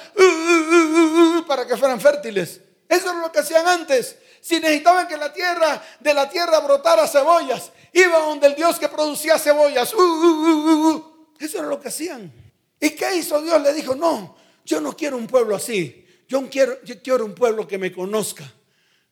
para 1.46 1.66
que 1.66 1.76
fueran 1.76 2.00
fértiles. 2.00 2.62
Eso 2.88 3.10
es 3.10 3.16
lo 3.18 3.30
que 3.30 3.40
hacían 3.40 3.66
antes. 3.68 4.16
Si 4.40 4.58
necesitaban 4.58 5.06
que 5.08 5.16
la 5.18 5.30
tierra 5.30 5.82
de 6.00 6.14
la 6.14 6.28
tierra 6.30 6.60
brotara 6.60 7.06
cebollas, 7.06 7.70
iban 7.92 8.22
donde 8.22 8.46
el 8.46 8.54
Dios 8.54 8.78
que 8.78 8.88
producía 8.88 9.38
cebollas. 9.38 9.92
Uh, 9.92 10.00
uh, 10.00 10.90
uh, 10.90 11.34
Eso 11.38 11.58
era 11.58 11.66
lo 11.66 11.78
que 11.78 11.88
hacían. 11.88 12.32
¿Y 12.80 12.90
qué 12.90 13.16
hizo 13.16 13.42
Dios? 13.42 13.60
Le 13.60 13.74
dijo, 13.74 13.94
no, 13.94 14.36
yo 14.64 14.80
no 14.80 14.96
quiero 14.96 15.18
un 15.18 15.26
pueblo 15.26 15.54
así. 15.54 16.06
Yo 16.28 16.48
yo 16.48 17.02
quiero 17.02 17.26
un 17.26 17.34
pueblo 17.34 17.68
que 17.68 17.76
me 17.76 17.92
conozca. 17.92 18.44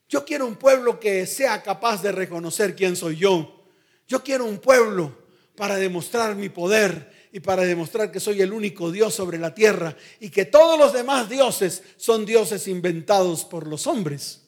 Yo 0.09 0.25
quiero 0.25 0.47
un 0.47 0.57
pueblo 0.57 1.01
que 1.01 1.27
sea 1.27 1.63
capaz 1.63 2.03
de 2.03 2.13
reconocer 2.13 2.77
quién 2.77 2.97
soy 2.97 3.17
yo. 3.17 3.65
Yo 4.07 4.23
quiero 4.23 4.45
un 4.45 4.59
pueblo 4.59 5.17
para 5.57 5.77
demostrar 5.77 6.35
mi 6.35 6.49
poder 6.49 7.13
y 7.33 7.41
para 7.41 7.63
demostrar 7.63 8.13
que 8.13 8.21
soy 8.21 8.43
el 8.43 8.53
único 8.53 8.93
Dios 8.93 9.15
sobre 9.15 9.39
la 9.39 9.55
tierra 9.55 9.97
y 10.21 10.31
que 10.31 10.45
todos 10.45 10.79
los 10.79 10.93
demás 10.93 11.29
dioses 11.29 11.83
son 11.97 12.25
dioses 12.25 12.69
inventados 12.69 13.45
por 13.45 13.67
los 13.67 13.87
hombres. 13.87 14.43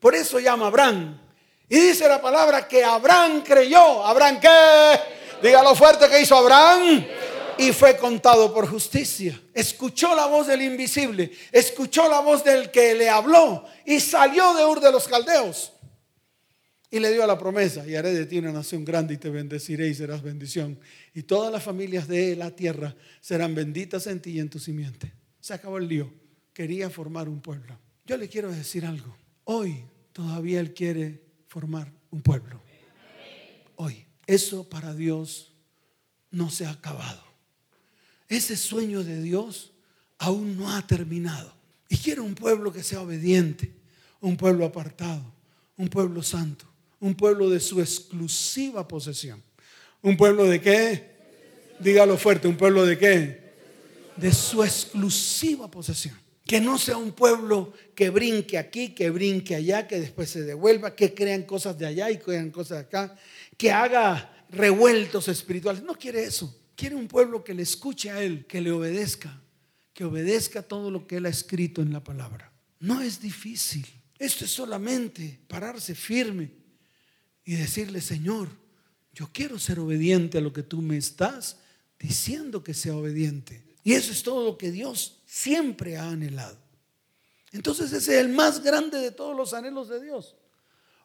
Por 0.00 0.14
eso 0.14 0.38
llama 0.38 0.66
Abraham. 0.66 1.18
Y 1.68 1.78
dice 1.78 2.06
la 2.06 2.20
palabra 2.20 2.68
que 2.68 2.84
Abraham 2.84 3.42
creyó. 3.42 4.04
¿Abraham 4.04 4.38
qué? 4.40 5.00
Dígalo 5.42 5.74
fuerte 5.74 6.08
que 6.08 6.20
hizo 6.20 6.36
Abraham. 6.36 7.06
Y 7.58 7.72
fue 7.72 7.96
contado 7.96 8.52
por 8.52 8.68
justicia. 8.68 9.40
Escuchó 9.54 10.14
la 10.14 10.26
voz 10.26 10.46
del 10.46 10.62
invisible. 10.62 11.30
Escuchó 11.50 12.08
la 12.08 12.20
voz 12.20 12.44
del 12.44 12.70
que 12.70 12.94
le 12.94 13.08
habló. 13.08 13.64
Y 13.84 14.00
salió 14.00 14.54
de 14.54 14.64
Ur 14.64 14.80
de 14.80 14.92
los 14.92 15.08
Caldeos. 15.08 15.72
Y 16.90 17.00
le 17.00 17.12
dio 17.12 17.26
la 17.26 17.36
promesa, 17.36 17.86
y 17.86 17.96
haré 17.96 18.14
de 18.14 18.26
ti 18.26 18.38
una 18.38 18.52
nación 18.52 18.84
grande 18.84 19.14
y 19.14 19.16
te 19.16 19.28
bendeciré 19.28 19.88
y 19.88 19.94
serás 19.94 20.22
bendición. 20.22 20.78
Y 21.14 21.24
todas 21.24 21.50
las 21.50 21.62
familias 21.62 22.06
de 22.06 22.36
la 22.36 22.52
tierra 22.52 22.94
serán 23.20 23.54
benditas 23.54 24.06
en 24.06 24.20
ti 24.20 24.30
y 24.30 24.40
en 24.40 24.48
tu 24.48 24.60
simiente. 24.60 25.12
Se 25.40 25.52
acabó 25.52 25.78
el 25.78 25.88
lío. 25.88 26.12
Quería 26.52 26.88
formar 26.88 27.28
un 27.28 27.40
pueblo. 27.40 27.76
Yo 28.04 28.16
le 28.16 28.28
quiero 28.28 28.52
decir 28.52 28.86
algo. 28.86 29.16
Hoy 29.44 29.82
todavía 30.12 30.60
Él 30.60 30.72
quiere 30.74 31.22
formar 31.48 31.92
un 32.10 32.22
pueblo. 32.22 32.62
Hoy. 33.76 34.06
Eso 34.26 34.68
para 34.68 34.92
Dios 34.92 35.52
no 36.30 36.50
se 36.50 36.66
ha 36.66 36.70
acabado. 36.70 37.25
Ese 38.28 38.56
sueño 38.56 39.04
de 39.04 39.22
Dios 39.22 39.72
aún 40.18 40.56
no 40.56 40.70
ha 40.72 40.86
terminado. 40.86 41.54
Y 41.88 41.96
quiere 41.96 42.20
un 42.20 42.34
pueblo 42.34 42.72
que 42.72 42.82
sea 42.82 43.00
obediente, 43.00 43.72
un 44.20 44.36
pueblo 44.36 44.64
apartado, 44.64 45.22
un 45.76 45.88
pueblo 45.88 46.22
santo 46.22 46.66
un 47.00 47.14
pueblo 47.14 47.50
de 47.50 47.60
su 47.60 47.80
exclusiva 47.80 48.86
posesión. 48.86 49.42
¿Un 50.02 50.16
pueblo 50.16 50.44
de 50.44 50.60
qué? 50.60 51.16
Dígalo 51.78 52.16
fuerte, 52.16 52.48
¿un 52.48 52.56
pueblo 52.56 52.86
de 52.86 52.98
qué? 52.98 53.46
De 54.16 54.32
su 54.32 54.62
exclusiva 54.62 55.70
posesión. 55.70 56.18
Que 56.44 56.60
no 56.60 56.78
sea 56.78 56.96
un 56.96 57.12
pueblo 57.12 57.72
que 57.94 58.08
brinque 58.08 58.56
aquí, 58.56 58.90
que 58.90 59.10
brinque 59.10 59.54
allá, 59.56 59.86
que 59.88 59.98
después 59.98 60.30
se 60.30 60.42
devuelva, 60.42 60.94
que 60.94 61.12
crean 61.12 61.42
cosas 61.42 61.76
de 61.76 61.86
allá 61.86 62.10
y 62.10 62.18
crean 62.18 62.50
cosas 62.50 62.78
de 62.78 62.84
acá, 62.84 63.16
que 63.56 63.72
haga 63.72 64.44
revueltos 64.50 65.28
espirituales. 65.28 65.82
No 65.82 65.94
quiere 65.94 66.24
eso. 66.24 66.56
Quiere 66.76 66.94
un 66.94 67.08
pueblo 67.08 67.42
que 67.42 67.54
le 67.54 67.62
escuche 67.62 68.10
a 68.10 68.22
Él, 68.22 68.46
que 68.46 68.60
le 68.60 68.70
obedezca, 68.70 69.40
que 69.94 70.04
obedezca 70.04 70.62
todo 70.62 70.90
lo 70.90 71.06
que 71.06 71.16
Él 71.16 71.26
ha 71.26 71.30
escrito 71.30 71.80
en 71.80 71.92
la 71.92 72.04
palabra. 72.04 72.52
No 72.80 73.00
es 73.00 73.18
difícil. 73.18 73.86
Esto 74.18 74.44
es 74.44 74.50
solamente 74.50 75.40
pararse 75.48 75.94
firme 75.94 76.52
y 77.44 77.54
decirle, 77.54 78.02
Señor, 78.02 78.48
yo 79.14 79.30
quiero 79.32 79.58
ser 79.58 79.80
obediente 79.80 80.36
a 80.36 80.42
lo 80.42 80.52
que 80.52 80.62
tú 80.62 80.82
me 80.82 80.98
estás 80.98 81.56
diciendo 81.98 82.62
que 82.62 82.74
sea 82.74 82.94
obediente. 82.94 83.64
Y 83.82 83.94
eso 83.94 84.12
es 84.12 84.22
todo 84.22 84.44
lo 84.44 84.58
que 84.58 84.70
Dios 84.70 85.22
siempre 85.24 85.96
ha 85.96 86.10
anhelado. 86.10 86.58
Entonces 87.52 87.90
ese 87.92 88.18
es 88.18 88.20
el 88.20 88.28
más 88.28 88.62
grande 88.62 88.98
de 88.98 89.12
todos 89.12 89.34
los 89.34 89.54
anhelos 89.54 89.88
de 89.88 90.02
Dios. 90.02 90.36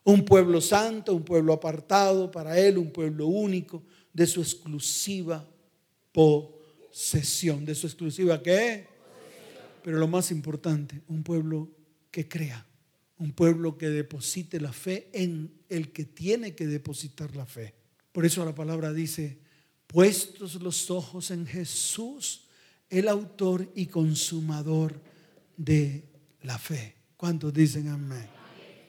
Un 0.04 0.24
pueblo 0.24 0.60
santo, 0.60 1.14
un 1.14 1.24
pueblo 1.24 1.54
apartado 1.54 2.30
para 2.30 2.58
Él, 2.58 2.76
un 2.76 2.92
pueblo 2.92 3.26
único, 3.26 3.82
de 4.12 4.26
su 4.26 4.42
exclusiva 4.42 5.48
posesión. 6.12 7.64
¿De 7.64 7.74
su 7.74 7.86
exclusiva 7.86 8.42
qué? 8.42 8.86
Pero 9.82 9.98
lo 9.98 10.06
más 10.06 10.30
importante, 10.30 11.00
un 11.08 11.22
pueblo 11.22 11.68
que 12.10 12.28
crea 12.28 12.66
un 13.22 13.32
pueblo 13.32 13.78
que 13.78 13.88
deposite 13.88 14.58
la 14.58 14.72
fe 14.72 15.08
en 15.12 15.62
el 15.68 15.92
que 15.92 16.04
tiene 16.04 16.56
que 16.56 16.66
depositar 16.66 17.36
la 17.36 17.46
fe. 17.46 17.72
Por 18.10 18.26
eso 18.26 18.44
la 18.44 18.52
palabra 18.52 18.92
dice, 18.92 19.38
puestos 19.86 20.56
los 20.56 20.90
ojos 20.90 21.30
en 21.30 21.46
Jesús, 21.46 22.48
el 22.90 23.06
autor 23.06 23.70
y 23.76 23.86
consumador 23.86 25.00
de 25.56 26.04
la 26.42 26.58
fe. 26.58 26.96
¿Cuántos 27.16 27.54
dicen 27.54 27.86
amén? 27.88 28.28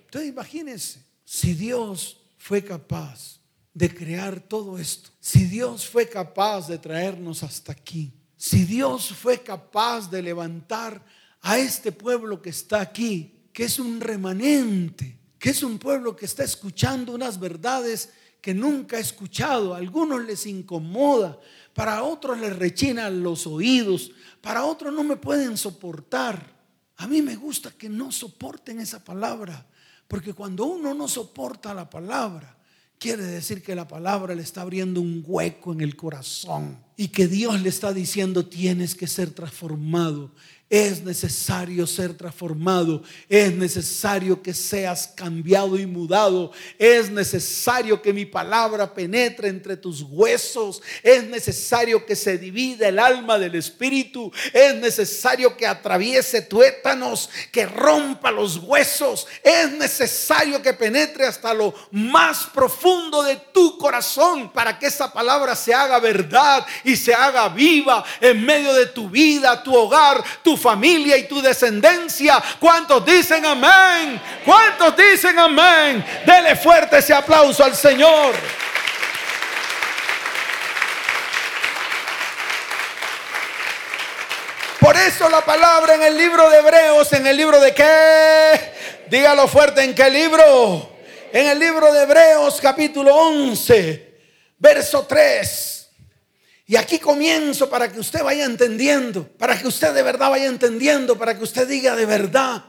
Entonces 0.06 0.32
imagínense, 0.32 1.06
si 1.24 1.54
Dios 1.54 2.20
fue 2.38 2.64
capaz 2.64 3.40
de 3.74 3.94
crear 3.94 4.40
todo 4.40 4.78
esto, 4.78 5.10
si 5.20 5.46
Dios 5.46 5.88
fue 5.88 6.08
capaz 6.08 6.68
de 6.68 6.78
traernos 6.78 7.44
hasta 7.44 7.72
aquí, 7.72 8.14
si 8.38 8.66
Dios 8.66 9.14
fue 9.14 9.42
capaz 9.42 10.10
de 10.12 10.22
levantar 10.22 11.04
a 11.42 11.58
este 11.58 11.92
pueblo 11.92 12.42
que 12.42 12.52
está 12.52 12.82
aquí, 12.82 13.48
que 13.52 13.66
es 13.66 13.80
un 13.80 14.00
remanente, 14.00 15.18
que 15.40 15.50
es 15.50 15.64
un 15.64 15.78
pueblo 15.78 16.16
que 16.16 16.26
está 16.26 16.44
escuchando 16.44 17.14
unas 17.14 17.40
verdades 17.40 18.14
que 18.42 18.54
nunca 18.54 18.98
ha 18.98 19.00
escuchado. 19.00 19.74
A 19.74 19.78
algunos 19.78 20.24
les 20.26 20.46
incomoda, 20.46 21.40
para 21.74 22.04
otros 22.04 22.40
les 22.40 22.56
rechinan 22.56 23.24
los 23.24 23.48
oídos, 23.48 24.12
para 24.42 24.66
otros 24.66 24.94
no 24.94 25.04
me 25.04 25.16
pueden 25.16 25.58
soportar. 25.58 26.54
A 26.98 27.08
mí 27.08 27.22
me 27.22 27.36
gusta 27.36 27.72
que 27.72 27.90
no 27.90 28.12
soporten 28.12 28.80
esa 28.80 29.04
palabra, 29.04 29.66
porque 30.08 30.34
cuando 30.34 30.66
uno 30.66 30.94
no 30.94 31.08
soporta 31.08 31.74
la 31.74 31.90
palabra, 31.90 32.58
quiere 33.04 33.26
decir 33.26 33.62
que 33.62 33.76
la 33.76 33.86
palabra 33.86 34.34
le 34.34 34.42
está 34.42 34.62
abriendo 34.62 35.02
un 35.02 35.26
hueco 35.28 35.74
en 35.74 35.82
el 35.82 35.98
corazón 35.98 36.80
y 36.96 37.10
que 37.10 37.28
Dios 37.28 37.62
le 37.62 37.68
está 37.68 37.92
diciendo 37.92 38.46
tienes 38.46 38.96
que 38.96 39.08
ser 39.08 39.32
transformado 39.32 40.32
es 40.74 41.04
necesario 41.04 41.86
ser 41.86 42.16
transformado, 42.16 43.04
es 43.30 43.54
necesario 43.54 44.42
que 44.42 44.56
seas 44.56 45.06
cambiado 45.06 45.78
y 45.78 45.86
mudado, 45.86 46.52
es 46.80 47.12
necesario 47.12 48.02
que 48.02 48.12
mi 48.12 48.26
palabra 48.26 48.92
penetre 48.92 49.50
entre 49.50 49.78
tus 49.78 50.02
huesos, 50.02 50.82
es 51.04 51.26
necesario 51.26 52.04
que 52.08 52.16
se 52.16 52.40
divida 52.40 52.88
el 52.88 52.98
alma 52.98 53.38
del 53.38 53.54
espíritu, 53.54 54.32
es 54.52 54.74
necesario 54.78 55.56
que 55.56 55.68
atraviese 55.68 56.42
tuétanos, 56.42 57.30
que 57.52 57.68
rompa 57.68 58.32
los 58.32 58.58
huesos, 58.58 59.28
es 59.44 59.74
necesario 59.74 60.60
que 60.60 60.74
penetre 60.74 61.28
hasta 61.28 61.54
lo 61.54 61.72
más 61.92 62.46
profundo 62.46 63.22
de 63.22 63.36
tu 63.54 63.78
corazón 63.78 64.52
para 64.52 64.80
que 64.80 64.88
esa 64.88 65.14
palabra 65.14 65.56
se 65.56 65.72
haga 65.72 66.00
verdad 66.00 66.66
y 66.84 66.96
se 66.96 67.14
haga 67.14 67.48
viva 67.50 68.04
en 68.20 68.44
medio 68.44 68.74
de 68.74 68.88
tu 68.88 69.08
vida, 69.08 69.62
tu 69.62 69.76
hogar, 69.76 70.24
tu 70.42 70.63
familia 70.64 71.18
y 71.18 71.28
tu 71.28 71.42
descendencia. 71.42 72.42
¿Cuántos 72.60 73.06
dicen 73.06 73.46
amén? 73.46 74.20
¿Cuántos 74.46 74.96
dicen 74.96 75.38
amén? 75.38 76.04
Dele 76.26 76.56
fuerte 76.56 77.00
ese 77.00 77.14
aplauso 77.14 77.64
al 77.64 77.76
Señor. 77.76 78.34
Por 84.80 84.96
eso 84.98 85.30
la 85.30 85.42
palabra 85.42 85.96
en 85.96 86.04
el 86.04 86.18
libro 86.18 86.50
de 86.50 86.58
Hebreos, 86.58 87.14
en 87.14 87.28
el 87.28 87.38
libro 87.38 87.60
de 87.60 87.74
qué? 87.74 88.74
Dígalo 89.10 89.48
fuerte, 89.48 89.84
¿en 89.84 89.94
qué 89.94 90.10
libro? 90.10 90.90
En 91.32 91.48
el 91.48 91.60
libro 91.60 91.92
de 91.94 92.04
Hebreos 92.04 92.60
capítulo 92.62 93.16
11, 93.16 94.14
verso 94.60 95.06
3. 95.08 95.73
Y 96.66 96.78
aquí 96.78 96.98
comienzo 96.98 97.70
para 97.70 97.92
que 97.92 98.00
usted 98.00 98.24
vaya 98.24 98.46
entendiendo, 98.46 99.28
para 99.38 99.60
que 99.60 99.68
usted 99.68 99.94
de 99.94 100.02
verdad 100.02 100.30
vaya 100.30 100.46
entendiendo, 100.46 101.18
para 101.18 101.38
que 101.38 101.44
usted 101.44 101.68
diga 101.68 101.96
de 101.96 102.06
verdad, 102.06 102.64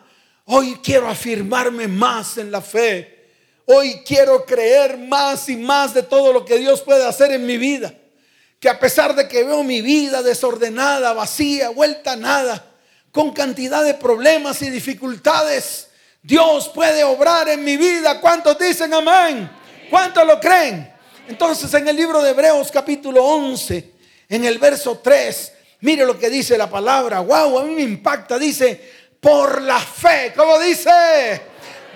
hoy 0.46 0.80
quiero 0.82 1.08
afirmarme 1.08 1.86
más 1.86 2.38
en 2.38 2.50
la 2.50 2.60
fe, 2.60 3.30
hoy 3.66 4.02
quiero 4.04 4.44
creer 4.44 4.98
más 4.98 5.48
y 5.48 5.56
más 5.56 5.94
de 5.94 6.02
todo 6.02 6.32
lo 6.32 6.44
que 6.44 6.58
Dios 6.58 6.82
puede 6.82 7.06
hacer 7.06 7.30
en 7.30 7.46
mi 7.46 7.56
vida, 7.56 7.94
que 8.58 8.68
a 8.68 8.80
pesar 8.80 9.14
de 9.14 9.28
que 9.28 9.44
veo 9.44 9.62
mi 9.62 9.80
vida 9.80 10.22
desordenada, 10.22 11.12
vacía, 11.12 11.68
vuelta 11.68 12.12
a 12.12 12.16
nada, 12.16 12.72
con 13.12 13.32
cantidad 13.32 13.84
de 13.84 13.94
problemas 13.94 14.60
y 14.62 14.70
dificultades, 14.70 15.88
Dios 16.20 16.68
puede 16.70 17.04
obrar 17.04 17.48
en 17.48 17.62
mi 17.62 17.76
vida. 17.76 18.20
¿Cuántos 18.20 18.58
dicen 18.58 18.92
amén? 18.92 19.48
¿Cuántos 19.88 20.26
lo 20.26 20.40
creen? 20.40 20.93
Entonces 21.28 21.72
en 21.74 21.88
el 21.88 21.96
libro 21.96 22.22
de 22.22 22.30
Hebreos 22.30 22.70
capítulo 22.70 23.24
11, 23.24 23.92
en 24.28 24.44
el 24.44 24.58
verso 24.58 25.00
3, 25.02 25.52
mire 25.80 26.04
lo 26.04 26.18
que 26.18 26.28
dice 26.28 26.58
la 26.58 26.68
palabra. 26.68 27.20
Wow, 27.20 27.60
a 27.60 27.64
mí 27.64 27.74
me 27.74 27.82
impacta. 27.82 28.38
Dice, 28.38 28.92
por 29.20 29.62
la 29.62 29.78
fe. 29.78 30.34
¿Cómo 30.36 30.58
dice? 30.58 31.40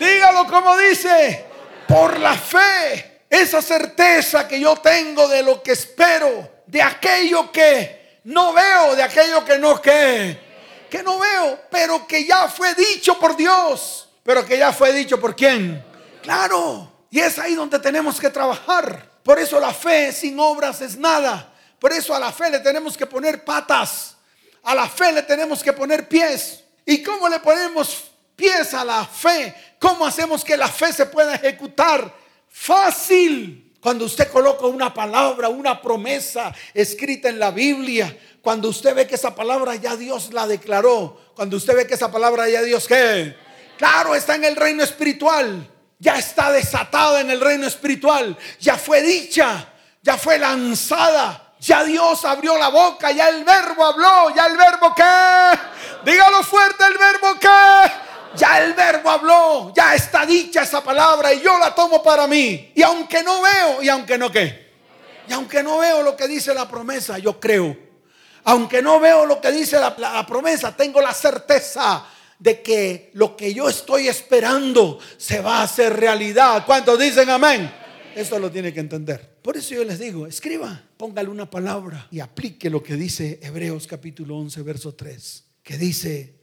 Dígalo 0.01 0.47
como 0.47 0.77
dice. 0.79 1.45
Por 1.87 2.19
la 2.19 2.35
fe. 2.35 3.21
Esa 3.29 3.61
certeza 3.61 4.49
que 4.49 4.59
yo 4.59 4.77
tengo 4.77 5.29
de 5.29 5.43
lo 5.43 5.63
que 5.63 5.73
espero, 5.73 6.63
de 6.67 6.81
aquello 6.81 7.53
que 7.53 8.21
no 8.25 8.55
veo, 8.55 8.97
de 8.97 9.03
aquello 9.03 9.45
que 9.45 9.59
no 9.59 9.81
que, 9.83 10.39
que 10.89 11.03
no 11.03 11.19
veo, 11.19 11.61
pero 11.71 12.07
que 12.07 12.25
ya 12.25 12.49
fue 12.49 12.75
dicho 12.75 13.19
por 13.19 13.37
Dios. 13.37 14.09
Pero 14.23 14.47
que 14.47 14.57
ya 14.57 14.73
fue 14.73 14.93
dicho 14.95 15.21
por 15.21 15.37
quién. 15.37 15.85
Claro. 16.23 16.91
Y 17.11 17.21
es 17.21 17.39
ahí 17.39 17.55
donde 17.55 17.79
tenemos 17.79 18.19
que 18.19 18.31
trabajar. 18.31 19.08
Por 19.23 19.39
eso 19.39 19.61
la 19.61 19.73
fe 19.73 20.13
sin 20.13 20.39
obras 20.39 20.81
es 20.81 20.97
nada. 20.97 21.53
Por 21.79 21.93
eso 21.93 22.15
a 22.15 22.19
la 22.19 22.33
fe 22.33 22.51
le 22.51 22.61
tenemos 22.61 22.97
que 22.97 23.07
poner 23.07 23.45
patas. 23.45 24.17
A 24.63 24.75
la 24.75 24.89
fe 24.89 25.13
le 25.13 25.23
tenemos 25.23 25.63
que 25.63 25.73
poner 25.73 26.09
pies. 26.09 26.65
¿Y 26.85 27.03
cómo 27.03 27.29
le 27.29 27.39
ponemos 27.41 28.11
pies 28.35 28.75
a 28.75 28.85
la 28.85 29.05
fe? 29.05 29.55
¿Cómo 29.79 30.07
hacemos 30.07 30.45
que 30.45 30.57
la 30.57 30.69
fe 30.69 30.93
se 30.93 31.07
pueda 31.07 31.35
ejecutar? 31.35 32.13
Fácil. 32.49 33.77
Cuando 33.81 34.07
usted 34.07 34.29
coloca 34.31 34.67
una 34.67 34.93
palabra, 34.93 35.49
una 35.49 35.81
promesa 35.81 36.53
escrita 36.75 37.29
en 37.29 37.39
la 37.39 37.53
Biblia, 37.53 38.19
cuando 38.43 38.69
usted 38.69 38.95
ve 38.95 39.07
que 39.07 39.15
esa 39.15 39.35
palabra 39.35 39.77
ya 39.77 39.95
Dios 39.97 40.33
la 40.33 40.49
declaró, 40.49 41.33
cuando 41.35 41.57
usted 41.57 41.77
ve 41.77 41.87
que 41.87 41.95
esa 41.95 42.11
palabra 42.11 42.49
ya 42.49 42.63
Dios 42.63 42.89
qué? 42.89 43.37
Claro, 43.77 44.17
está 44.17 44.35
en 44.35 44.45
el 44.45 44.57
reino 44.57 44.83
espiritual 44.83 45.69
ya 45.99 46.17
está 46.17 46.53
desatada 46.53 47.21
en 47.21 47.31
el 47.31 47.41
reino 47.41 47.67
espiritual, 47.67 48.37
ya 48.61 48.77
fue 48.77 49.03
dicha, 49.03 49.73
ya 50.03 50.17
fue 50.17 50.39
lanzada, 50.39 51.55
ya 51.59 51.83
Dios 51.85 52.25
abrió 52.25 52.57
la 52.57 52.69
boca, 52.69 53.11
ya 53.11 53.29
el 53.29 53.45
verbo 53.45 53.85
habló, 53.85 54.35
ya 54.35 54.47
el 54.47 54.57
verbo 54.57 54.95
qué, 54.95 56.11
dígalo 56.11 56.43
fuerte 56.45 56.85
el 56.85 56.97
verbo 56.97 57.39
qué, 57.41 57.93
ya 58.37 58.63
el 58.63 58.75
verbo 58.75 59.11
habló, 59.11 59.73
ya 59.75 59.95
está 59.95 60.25
dicha 60.25 60.63
esa 60.63 60.83
palabra 60.83 61.33
y 61.33 61.41
yo 61.41 61.59
la 61.59 61.75
tomo 61.75 62.03
para 62.03 62.27
mí. 62.29 62.73
Y 62.75 62.83
aunque 62.83 63.23
no 63.25 63.43
veo, 63.43 63.83
y 63.83 63.89
aunque 63.89 64.17
no 64.17 64.31
qué, 64.31 64.69
y 65.29 65.33
aunque 65.33 65.63
no 65.65 65.79
veo 65.79 66.03
lo 66.03 66.17
que 66.17 66.29
dice 66.29 66.55
la 66.55 66.69
promesa, 66.69 67.19
yo 67.19 67.41
creo. 67.41 67.77
Aunque 68.45 68.81
no 68.81 68.99
veo 68.99 69.27
lo 69.27 69.41
que 69.41 69.51
dice 69.51 69.79
la 69.79 70.25
promesa, 70.27 70.75
tengo 70.75 71.03
la 71.03 71.13
certeza 71.13 72.07
de 72.39 72.63
que 72.63 73.11
lo 73.15 73.37
que 73.37 73.53
yo 73.53 73.69
estoy 73.69 74.09
esperando 74.09 74.99
se 75.17 75.41
va 75.41 75.61
a 75.61 75.65
hacer 75.65 75.95
realidad. 75.95 76.65
¿Cuántos 76.65 76.99
dicen 76.99 77.29
amén? 77.31 77.71
Esto 78.15 78.39
lo 78.39 78.51
tiene 78.51 78.73
que 78.73 78.81
entender. 78.81 79.39
Por 79.43 79.57
eso 79.57 79.75
yo 79.75 79.85
les 79.85 79.99
digo, 79.99 80.27
escriba, 80.27 80.83
póngale 80.97 81.29
una 81.29 81.51
palabra 81.51 82.09
y 82.11 82.21
aplique 82.21 82.71
lo 82.71 82.83
que 82.83 82.97
dice 82.97 83.39
Hebreos 83.43 83.87
capítulo 83.87 84.37
11, 84.39 84.63
verso 84.63 84.95
3, 84.95 85.45
que 85.63 85.79
dice, 85.79 86.35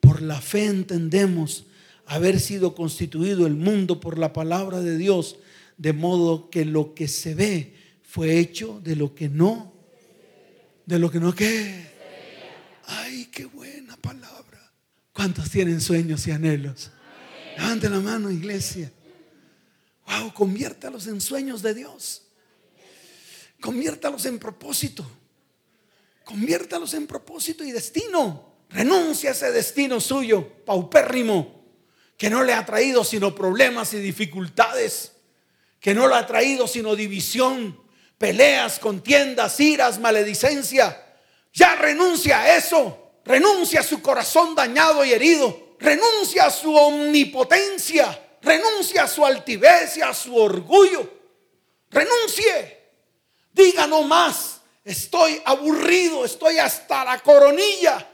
por 0.00 0.22
la 0.22 0.40
fe 0.40 0.66
entendemos 0.66 1.64
haber 2.06 2.38
sido 2.40 2.74
constituido 2.74 3.46
el 3.46 3.54
mundo 3.54 4.00
por 4.00 4.18
la 4.18 4.32
palabra 4.32 4.80
de 4.80 4.98
Dios, 4.98 5.36
de 5.78 5.92
modo 5.92 6.50
que 6.50 6.64
lo 6.64 6.94
que 6.94 7.08
se 7.08 7.34
ve 7.34 7.74
fue 8.02 8.38
hecho 8.38 8.80
de 8.82 8.96
lo 8.96 9.14
que 9.14 9.28
no, 9.28 9.72
de 10.86 10.98
lo 10.98 11.10
que 11.10 11.20
no 11.20 11.34
que. 11.34 11.86
Ay, 12.86 13.28
qué 13.32 13.46
palabra. 13.46 13.63
¿Cuántos 15.14 15.48
tienen 15.48 15.80
sueños 15.80 16.26
y 16.26 16.32
anhelos? 16.32 16.90
Levanten 17.56 17.92
la 17.92 18.00
mano, 18.00 18.30
iglesia. 18.32 18.92
Wow, 20.06 20.34
conviértalos 20.34 21.06
en 21.06 21.20
sueños 21.20 21.62
de 21.62 21.72
Dios. 21.72 22.22
Conviértalos 23.60 24.26
en 24.26 24.40
propósito. 24.40 25.08
Conviértalos 26.24 26.94
en 26.94 27.06
propósito 27.06 27.62
y 27.62 27.70
destino. 27.70 28.54
Renuncia 28.70 29.30
a 29.30 29.32
ese 29.32 29.52
destino 29.52 30.00
suyo, 30.00 30.48
paupérrimo, 30.64 31.64
que 32.18 32.28
no 32.28 32.42
le 32.42 32.52
ha 32.52 32.66
traído 32.66 33.04
sino 33.04 33.36
problemas 33.36 33.94
y 33.94 34.00
dificultades, 34.00 35.12
que 35.78 35.94
no 35.94 36.08
le 36.08 36.16
ha 36.16 36.26
traído 36.26 36.66
sino 36.66 36.96
división, 36.96 37.78
peleas, 38.18 38.80
contiendas, 38.80 39.60
iras, 39.60 40.00
maledicencia. 40.00 41.00
Ya 41.52 41.76
renuncia 41.76 42.40
a 42.40 42.56
eso 42.56 43.03
renuncia 43.24 43.80
a 43.80 43.84
su 43.84 44.02
corazón 44.02 44.54
dañado 44.54 45.04
y 45.04 45.12
herido, 45.12 45.76
renuncia 45.78 46.46
a 46.46 46.50
su 46.50 46.74
omnipotencia, 46.74 48.36
renuncia 48.42 49.04
a 49.04 49.08
su 49.08 49.24
altivez 49.24 49.96
y 49.96 50.02
a 50.02 50.12
su 50.12 50.36
orgullo, 50.36 51.10
renuncie, 51.90 52.78
diga 53.52 53.86
no 53.86 54.02
más, 54.02 54.60
estoy 54.84 55.40
aburrido, 55.44 56.24
estoy 56.24 56.58
hasta 56.58 57.04
la 57.04 57.18
coronilla, 57.20 58.06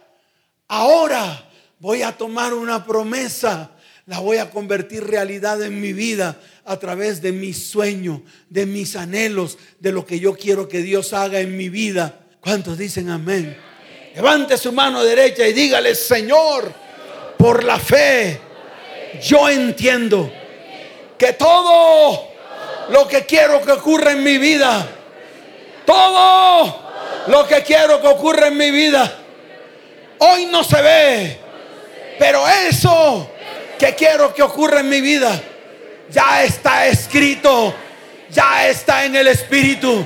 ahora 0.68 1.49
voy 1.79 2.03
a 2.03 2.16
tomar 2.16 2.55
una 2.55 2.85
promesa, 2.85 3.73
la 4.07 4.18
voy 4.18 4.38
a 4.38 4.51
convertir 4.51 5.05
realidad 5.05 5.62
en 5.62 5.81
mi 5.81 5.92
vida 5.92 6.40
a 6.64 6.79
través 6.79 7.23
de 7.23 7.33
mi 7.33 7.53
sueño, 7.53 8.23
de 8.49 8.66
mis 8.66 8.96
anhelos, 8.96 9.59
de 9.79 9.92
lo 9.92 10.05
que 10.05 10.18
yo 10.18 10.35
quiero 10.35 10.68
que 10.68 10.83
Dios 10.83 11.12
haga 11.12 11.40
en 11.40 11.57
mi 11.57 11.68
vida. 11.68 12.27
¿Cuántos 12.40 12.77
dicen 12.79 13.09
amén? 13.09 13.57
Levante 14.14 14.59
su 14.59 14.73
mano 14.73 15.05
derecha 15.05 15.46
y 15.46 15.53
dígale, 15.53 15.94
Señor, 15.94 16.73
por 17.38 17.62
la 17.62 17.79
fe, 17.79 18.40
yo 19.23 19.49
entiendo 19.49 20.31
que 21.16 21.35
todo 21.35 22.29
lo 22.88 23.07
que 23.07 23.25
quiero 23.25 23.62
que 23.62 23.70
ocurra 23.70 24.12
en 24.12 24.25
mi 24.25 24.37
vida, 24.37 24.85
todo 25.87 26.90
lo 27.29 27.46
que 27.46 27.62
quiero 27.62 28.01
que 28.01 28.09
ocurra 28.09 28.49
en 28.49 28.57
mi 28.57 28.73
vida, 28.73 29.12
hoy 30.18 30.46
no 30.46 30.64
se 30.64 30.83
ve, 30.83 31.38
pero 32.18 32.46
eso 32.49 33.31
que 33.79 33.94
quiero 33.94 34.35
que 34.35 34.42
ocurra 34.42 34.81
en 34.81 34.88
mi 34.88 35.01
vida, 35.01 35.40
ya 36.11 36.42
está 36.42 36.88
escrito, 36.88 37.73
ya 38.29 38.66
está 38.66 39.05
en 39.05 39.14
el 39.14 39.29
Espíritu, 39.29 40.05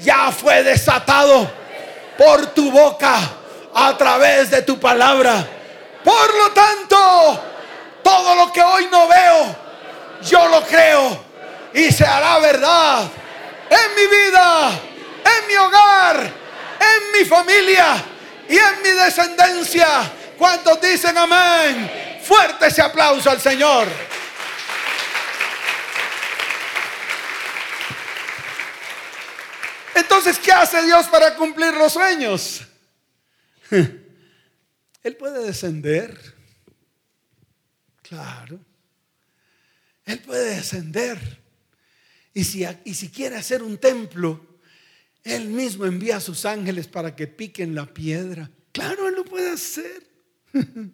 ya 0.00 0.32
fue 0.32 0.64
desatado 0.64 1.48
por 2.18 2.46
tu 2.46 2.72
boca 2.72 3.43
a 3.74 3.96
través 3.96 4.50
de 4.50 4.62
tu 4.62 4.78
palabra. 4.78 5.46
Por 6.02 6.34
lo 6.34 6.50
tanto, 6.52 7.42
todo 8.02 8.34
lo 8.36 8.52
que 8.52 8.62
hoy 8.62 8.88
no 8.90 9.08
veo, 9.08 9.56
yo 10.22 10.48
lo 10.48 10.62
creo 10.62 11.24
y 11.72 11.90
se 11.90 12.04
hará 12.06 12.38
verdad 12.38 13.10
en 13.68 13.94
mi 13.96 14.16
vida, 14.16 14.70
en 14.70 15.48
mi 15.48 15.56
hogar, 15.56 16.16
en 16.20 17.12
mi 17.12 17.24
familia 17.24 17.96
y 18.48 18.56
en 18.56 18.82
mi 18.82 18.90
descendencia. 18.90 19.88
¿Cuántos 20.38 20.80
dicen 20.80 21.16
amén? 21.16 22.20
Fuerte 22.24 22.66
ese 22.66 22.82
aplauso 22.82 23.30
al 23.30 23.40
Señor. 23.40 23.86
Entonces, 29.94 30.38
¿qué 30.38 30.52
hace 30.52 30.82
Dios 30.82 31.06
para 31.06 31.34
cumplir 31.34 31.74
los 31.74 31.92
sueños? 31.92 32.62
Él 35.02 35.16
puede 35.16 35.44
descender. 35.44 36.18
Claro. 38.02 38.58
Él 40.04 40.20
puede 40.20 40.56
descender. 40.56 41.18
Y 42.32 42.44
si, 42.44 42.64
y 42.84 42.94
si 42.94 43.08
quiere 43.10 43.36
hacer 43.36 43.62
un 43.62 43.78
templo, 43.78 44.58
Él 45.22 45.48
mismo 45.48 45.86
envía 45.86 46.16
a 46.16 46.20
sus 46.20 46.44
ángeles 46.44 46.88
para 46.88 47.14
que 47.14 47.26
piquen 47.26 47.74
la 47.74 47.92
piedra. 47.92 48.50
Claro, 48.72 49.08
Él 49.08 49.14
lo 49.14 49.24
puede 49.24 49.50
hacer. 49.50 50.06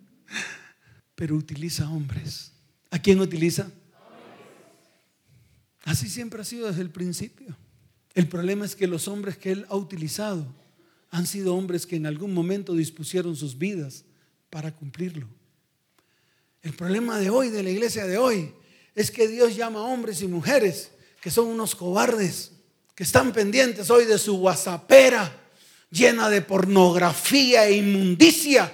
Pero 1.15 1.37
utiliza 1.37 1.89
hombres. 1.89 2.53
¿A 2.91 2.99
quién 2.99 3.21
utiliza? 3.21 3.71
Así 5.85 6.09
siempre 6.09 6.43
ha 6.43 6.45
sido 6.45 6.69
desde 6.69 6.83
el 6.83 6.91
principio. 6.91 7.57
El 8.15 8.29
problema 8.29 8.65
es 8.65 8.77
que 8.77 8.87
los 8.87 9.09
hombres 9.09 9.39
que 9.39 9.53
Él 9.53 9.67
ha 9.69 9.77
utilizado 9.77 10.60
han 11.11 11.27
sido 11.27 11.55
hombres 11.55 11.87
que 11.87 11.97
en 11.97 12.07
algún 12.07 12.33
momento 12.33 12.75
dispusieron 12.75 13.37
sus 13.37 13.59
vidas 13.59 14.05
para 14.49 14.75
cumplirlo. 14.75 15.27
El 16.63 16.75
problema 16.75 17.19
de 17.19 17.31
hoy, 17.31 17.51
de 17.51 17.63
la 17.63 17.71
iglesia 17.71 18.07
de 18.07 18.19
hoy, 18.19 18.55
es 18.95 19.11
que 19.11 19.29
Dios 19.29 19.57
llama 19.57 19.81
a 19.81 19.85
hombres 19.85 20.23
y 20.23 20.29
mujeres 20.29 20.93
que 21.21 21.31
son 21.31 21.47
unos 21.47 21.75
cobardes, 21.75 22.53
que 22.95 23.03
están 23.03 23.33
pendientes 23.33 23.91
hoy 23.91 24.05
de 24.05 24.19
su 24.19 24.37
whatsappera 24.37 25.37
llena 25.91 26.31
de 26.31 26.43
pornografía 26.43 27.67
e 27.67 27.77
inmundicia, 27.77 28.73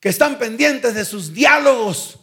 que 0.00 0.08
están 0.08 0.38
pendientes 0.38 0.94
de 0.94 1.04
sus 1.04 1.32
diálogos, 1.32 2.18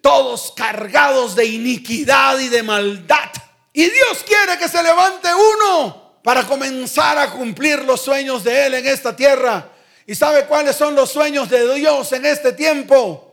todos 0.00 0.52
cargados 0.56 1.34
de 1.34 1.46
iniquidad 1.46 2.38
y 2.38 2.48
de 2.48 2.62
maldad. 2.62 3.30
Y 3.72 3.84
Dios 3.84 4.24
quiere 4.26 4.58
que 4.58 4.68
se 4.68 4.82
levante 4.82 5.28
uno 5.34 6.07
para 6.22 6.44
comenzar 6.46 7.18
a 7.18 7.30
cumplir 7.30 7.84
los 7.84 8.00
sueños 8.00 8.44
de 8.44 8.66
Él 8.66 8.74
en 8.74 8.86
esta 8.86 9.14
tierra. 9.14 9.70
¿Y 10.06 10.14
sabe 10.14 10.46
cuáles 10.46 10.76
son 10.76 10.94
los 10.94 11.10
sueños 11.10 11.48
de 11.50 11.74
Dios 11.74 12.12
en 12.12 12.26
este 12.26 12.52
tiempo? 12.52 13.24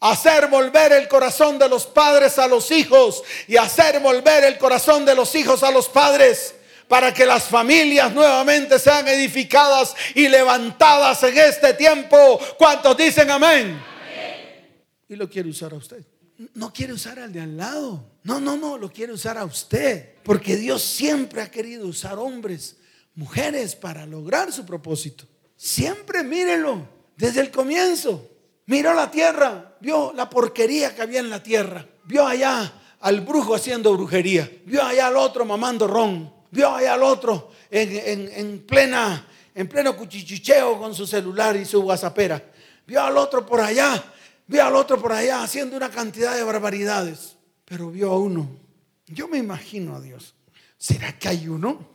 hacer 0.00 0.48
volver 0.48 0.92
el 0.92 1.08
corazón 1.08 1.58
de 1.58 1.68
los 1.68 1.86
padres 1.86 2.38
a 2.38 2.48
los 2.48 2.70
hijos 2.70 3.22
y 3.46 3.56
hacer 3.56 4.00
volver 4.00 4.44
el 4.44 4.58
corazón 4.58 5.04
de 5.04 5.14
los 5.14 5.34
hijos 5.34 5.62
a 5.62 5.70
los 5.70 5.88
padres 5.88 6.54
para 6.88 7.14
que 7.14 7.24
las 7.24 7.44
familias 7.44 8.12
nuevamente 8.12 8.78
sean 8.78 9.06
edificadas 9.06 9.94
y 10.14 10.26
levantadas 10.26 11.22
en 11.22 11.38
este 11.38 11.74
tiempo. 11.74 12.40
¿Cuántos 12.58 12.96
dicen 12.96 13.30
amén? 13.30 13.80
Y 15.08 15.14
lo 15.14 15.28
quiere 15.28 15.50
usar 15.50 15.72
a 15.72 15.76
usted. 15.76 16.04
No 16.54 16.72
quiere 16.72 16.94
usar 16.94 17.18
al 17.18 17.32
de 17.32 17.42
al 17.42 17.56
lado. 17.56 18.02
No, 18.24 18.40
no, 18.40 18.56
no, 18.56 18.78
lo 18.78 18.90
quiere 18.90 19.12
usar 19.12 19.36
a 19.36 19.44
usted. 19.44 20.14
Porque 20.30 20.54
Dios 20.54 20.84
siempre 20.84 21.42
ha 21.42 21.50
querido 21.50 21.88
usar 21.88 22.16
hombres, 22.16 22.76
mujeres 23.16 23.74
para 23.74 24.06
lograr 24.06 24.52
su 24.52 24.64
propósito. 24.64 25.24
Siempre 25.56 26.22
mírelo 26.22 26.86
desde 27.16 27.40
el 27.40 27.50
comienzo. 27.50 28.30
Miró 28.66 28.94
la 28.94 29.10
tierra, 29.10 29.76
vio 29.80 30.12
la 30.14 30.30
porquería 30.30 30.94
que 30.94 31.02
había 31.02 31.18
en 31.18 31.30
la 31.30 31.42
tierra. 31.42 31.84
Vio 32.04 32.24
allá 32.24 32.72
al 33.00 33.22
brujo 33.22 33.56
haciendo 33.56 33.92
brujería. 33.92 34.48
Vio 34.66 34.84
allá 34.84 35.08
al 35.08 35.16
otro 35.16 35.44
mamando 35.44 35.88
ron. 35.88 36.32
Vio 36.52 36.76
allá 36.76 36.94
al 36.94 37.02
otro 37.02 37.50
en, 37.68 38.64
plena, 38.68 39.26
en 39.52 39.66
pleno 39.66 39.96
cuchichicheo 39.96 40.78
con 40.78 40.94
su 40.94 41.08
celular 41.08 41.56
y 41.56 41.64
su 41.64 41.80
whatsappera. 41.80 42.40
Vio 42.86 43.02
al 43.02 43.16
otro 43.16 43.44
por 43.44 43.60
allá. 43.60 44.00
Vio 44.46 44.64
al 44.64 44.76
otro 44.76 44.96
por 45.02 45.10
allá 45.10 45.42
haciendo 45.42 45.76
una 45.76 45.90
cantidad 45.90 46.36
de 46.36 46.44
barbaridades. 46.44 47.34
Pero 47.64 47.90
vio 47.90 48.12
a 48.12 48.16
uno. 48.16 48.69
Yo 49.12 49.28
me 49.28 49.38
imagino 49.38 49.96
a 49.96 50.00
Dios. 50.00 50.34
¿Será 50.78 51.18
que 51.18 51.28
hay 51.28 51.48
uno? 51.48 51.88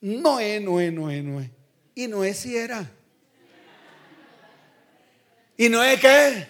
Noé, 0.00 0.60
Noé, 0.60 0.90
Noé, 0.90 1.22
Noé. 1.22 1.50
Y 1.94 2.06
Noé 2.06 2.34
sí 2.34 2.56
era. 2.56 2.90
¿Y 5.56 5.68
Noé 5.68 5.98
qué? 6.00 6.46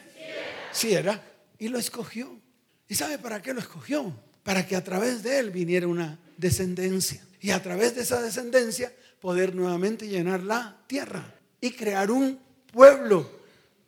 Sí 0.70 0.92
era. 0.94 1.22
Y 1.59 1.68
lo 1.68 1.79
escogió. 1.79 2.40
¿Y 2.88 2.94
sabe 2.94 3.18
para 3.18 3.40
qué 3.40 3.53
lo 3.53 3.61
escogió? 3.61 4.14
Para 4.42 4.66
que 4.66 4.77
a 4.77 4.85
través 4.85 5.22
de 5.22 5.38
él 5.38 5.51
viniera 5.51 5.87
una 5.87 6.18
descendencia. 6.37 7.25
Y 7.40 7.51
a 7.51 7.62
través 7.62 7.94
de 7.94 8.03
esa 8.03 8.22
descendencia 8.22 8.92
poder 9.20 9.55
nuevamente 9.55 10.09
llenar 10.09 10.42
la 10.42 10.83
tierra 10.87 11.35
y 11.61 11.70
crear 11.70 12.11
un 12.11 12.38
pueblo 12.72 13.31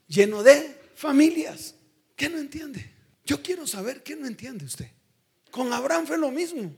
lleno 0.07 0.43
de 0.43 0.81
familias. 0.95 1.75
¿Qué 2.17 2.29
no 2.29 2.39
entiende? 2.39 2.91
Yo 3.25 3.43
quiero 3.43 3.67
saber 3.67 4.03
qué 4.03 4.17
no 4.17 4.27
entiende 4.27 4.65
usted. 4.65 4.91
Con 5.55 5.73
Abraham 5.73 6.05
fue 6.05 6.19
lo 6.19 6.33
mismo. 6.33 6.69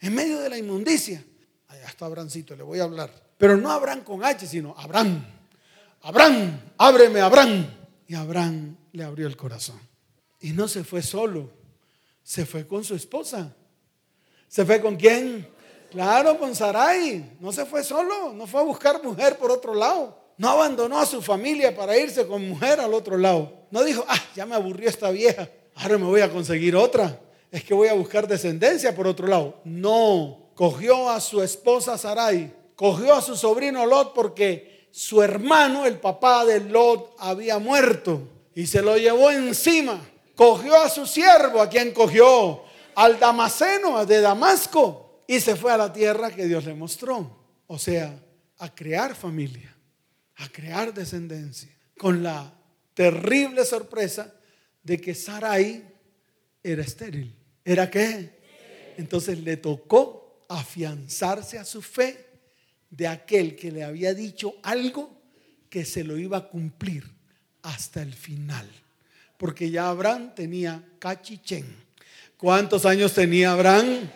En 0.00 0.14
medio 0.14 0.40
de 0.40 0.48
la 0.48 0.56
inmundicia. 0.56 1.22
Allá 1.68 1.84
está 1.86 2.06
Abrahamcito, 2.06 2.56
le 2.56 2.62
voy 2.62 2.80
a 2.80 2.84
hablar. 2.84 3.10
Pero 3.36 3.58
no 3.58 3.70
Abraham 3.70 4.00
con 4.00 4.24
H, 4.24 4.46
sino 4.46 4.74
Abraham. 4.78 5.22
Abraham, 6.00 6.58
ábreme, 6.78 7.20
Abraham. 7.20 7.66
Y 8.06 8.14
Abraham 8.14 8.74
le 8.92 9.04
abrió 9.04 9.26
el 9.26 9.36
corazón. 9.36 9.78
Y 10.40 10.52
no 10.52 10.66
se 10.66 10.82
fue 10.82 11.02
solo, 11.02 11.50
se 12.22 12.46
fue 12.46 12.66
con 12.66 12.82
su 12.84 12.94
esposa. 12.94 13.54
¿Se 14.48 14.64
fue 14.64 14.80
con 14.80 14.96
quién? 14.96 15.46
Claro, 15.90 16.38
con 16.38 16.56
Sarai. 16.56 17.36
No 17.38 17.52
se 17.52 17.66
fue 17.66 17.84
solo, 17.84 18.32
no 18.32 18.46
fue 18.46 18.62
a 18.62 18.64
buscar 18.64 19.04
mujer 19.04 19.36
por 19.36 19.50
otro 19.50 19.74
lado. 19.74 20.32
No 20.38 20.48
abandonó 20.48 20.98
a 20.98 21.04
su 21.04 21.20
familia 21.20 21.76
para 21.76 21.98
irse 21.98 22.26
con 22.26 22.48
mujer 22.48 22.80
al 22.80 22.94
otro 22.94 23.18
lado. 23.18 23.66
No 23.70 23.84
dijo, 23.84 24.06
ah, 24.08 24.24
ya 24.34 24.46
me 24.46 24.54
aburrió 24.54 24.88
esta 24.88 25.10
vieja, 25.10 25.50
ahora 25.74 25.98
me 25.98 26.06
voy 26.06 26.22
a 26.22 26.32
conseguir 26.32 26.74
otra. 26.74 27.20
Es 27.52 27.62
que 27.62 27.74
voy 27.74 27.88
a 27.88 27.92
buscar 27.92 28.26
descendencia 28.26 28.94
por 28.94 29.06
otro 29.06 29.26
lado. 29.28 29.60
No, 29.64 30.50
cogió 30.54 31.10
a 31.10 31.20
su 31.20 31.42
esposa 31.42 31.98
Sarai, 31.98 32.50
cogió 32.74 33.14
a 33.14 33.20
su 33.20 33.36
sobrino 33.36 33.84
Lot 33.84 34.14
porque 34.14 34.88
su 34.90 35.22
hermano, 35.22 35.84
el 35.84 35.98
papá 36.00 36.46
de 36.46 36.60
Lot, 36.60 37.14
había 37.18 37.58
muerto 37.58 38.26
y 38.54 38.66
se 38.66 38.80
lo 38.80 38.96
llevó 38.96 39.30
encima. 39.30 40.00
Cogió 40.34 40.80
a 40.80 40.88
su 40.88 41.06
siervo, 41.06 41.60
a 41.60 41.68
quien 41.68 41.92
cogió, 41.92 42.62
al 42.94 43.18
Damaseno 43.18 44.04
de 44.06 44.22
Damasco, 44.22 45.22
y 45.26 45.38
se 45.38 45.54
fue 45.54 45.72
a 45.72 45.76
la 45.76 45.92
tierra 45.92 46.30
que 46.30 46.46
Dios 46.46 46.64
le 46.64 46.72
mostró. 46.72 47.36
O 47.66 47.78
sea, 47.78 48.18
a 48.58 48.74
crear 48.74 49.14
familia, 49.14 49.76
a 50.36 50.48
crear 50.48 50.94
descendencia, 50.94 51.70
con 51.98 52.22
la 52.22 52.50
terrible 52.94 53.66
sorpresa 53.66 54.32
de 54.82 54.98
que 54.98 55.14
Sarai 55.14 55.84
era 56.62 56.82
estéril. 56.82 57.41
¿Era 57.64 57.90
qué? 57.90 58.30
Entonces 58.96 59.38
le 59.38 59.56
tocó 59.56 60.44
afianzarse 60.48 61.58
a 61.58 61.64
su 61.64 61.80
fe 61.80 62.26
de 62.90 63.06
aquel 63.06 63.56
que 63.56 63.72
le 63.72 63.84
había 63.84 64.12
dicho 64.14 64.54
algo 64.62 65.22
que 65.70 65.84
se 65.84 66.04
lo 66.04 66.18
iba 66.18 66.36
a 66.36 66.48
cumplir 66.48 67.04
hasta 67.62 68.02
el 68.02 68.12
final. 68.12 68.68
Porque 69.38 69.70
ya 69.70 69.88
Abraham 69.88 70.34
tenía 70.34 70.84
cachichen. 70.98 71.64
¿Cuántos 72.36 72.84
años 72.84 73.14
tenía 73.14 73.52
Abraham? 73.52 74.10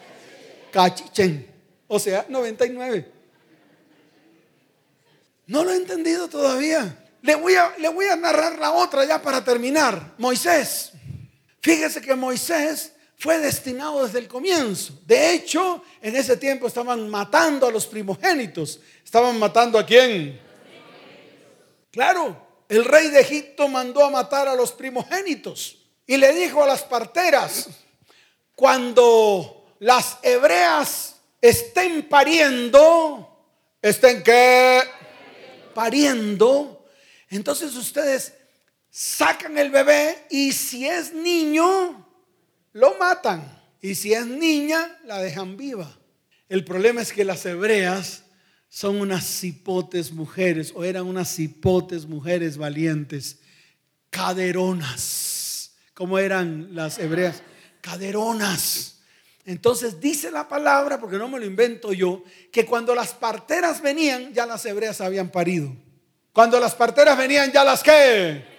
Cachichen. 0.71 1.47
O 1.89 1.99
sea, 1.99 2.27
99. 2.29 3.11
No 5.47 5.65
lo 5.65 5.73
he 5.73 5.77
entendido 5.77 6.29
todavía. 6.29 7.05
Le 7.23 7.35
voy, 7.37 7.55
a, 7.55 7.73
le 7.79 7.89
voy 7.89 8.07
a 8.07 8.17
narrar 8.17 8.59
la 8.59 8.73
otra 8.73 9.05
ya 9.05 9.23
para 9.23 9.43
terminar. 9.43 10.15
Moisés. 10.19 10.93
Fíjese 11.61 12.01
que 12.01 12.15
Moisés 12.15 12.93
fue 13.19 13.39
destinado 13.39 14.05
desde 14.05 14.19
el 14.19 14.29
comienzo. 14.29 14.93
De 15.07 15.33
hecho, 15.33 15.83
en 16.03 16.17
ese 16.17 16.37
tiempo 16.37 16.67
estaban 16.67 17.09
matando 17.09 17.67
a 17.67 17.71
los 17.71 17.87
primogénitos. 17.87 18.81
¿Estaban 19.05 19.39
matando 19.39 19.79
a 19.79 19.87
quién? 19.87 20.41
Claro, 21.91 22.47
el 22.69 22.85
rey 22.85 23.09
de 23.09 23.21
Egipto 23.21 23.69
mandó 23.69 24.05
a 24.05 24.11
matar 24.11 24.49
a 24.49 24.55
los 24.55 24.73
primogénitos 24.73 25.79
y 26.07 26.17
le 26.19 26.33
dijo 26.35 26.63
a 26.63 26.67
las 26.67 26.83
parteras, 26.83 27.69
cuando 28.55 29.75
las 29.79 30.19
hebreas 30.23 31.17
estén 31.41 32.09
pariendo, 32.09 33.47
estén 33.81 34.23
qué? 34.23 34.83
Pariendo, 35.75 36.87
entonces 37.31 37.75
ustedes 37.75 38.35
sacan 38.91 39.59
el 39.59 39.71
bebé 39.71 40.27
y 40.31 40.53
si 40.53 40.87
es 40.87 41.13
niño, 41.13 42.06
lo 42.77 42.99
matan. 42.99 43.43
Y 43.81 43.95
si 43.95 44.13
es 44.13 44.27
niña, 44.27 44.99
la 45.05 45.19
dejan 45.19 45.57
viva. 45.57 45.97
El 46.49 46.65
problema 46.65 47.01
es 47.01 47.13
que 47.13 47.25
las 47.25 47.45
hebreas 47.47 48.25
son 48.69 49.01
unas 49.01 49.25
cipotes 49.25 50.13
mujeres, 50.13 50.73
o 50.75 50.85
eran 50.85 51.07
unas 51.07 51.35
cipotes 51.35 52.07
mujeres 52.07 52.59
valientes, 52.59 53.41
caderonas. 54.11 55.73
¿Cómo 55.95 56.19
eran 56.19 56.75
las 56.75 56.99
hebreas? 56.99 57.43
Caderonas. 57.81 58.99
Entonces 59.47 59.99
dice 59.99 60.31
la 60.31 60.47
palabra, 60.47 61.01
porque 61.01 61.17
no 61.17 61.29
me 61.29 61.41
lo 61.41 61.47
invento 61.47 61.95
yo, 61.95 62.25
que 62.53 62.67
cuando 62.67 62.95
las 62.95 63.15
parteras 63.15 63.81
venían, 63.81 64.35
ya 64.35 64.45
las 64.45 64.67
hebreas 64.67 65.01
habían 65.01 65.31
parido. 65.31 65.75
Cuando 66.33 66.61
las 66.61 66.75
parteras 66.75 67.17
venían, 67.17 67.51
ya 67.53 67.65
las 67.65 67.83
que 67.83 68.56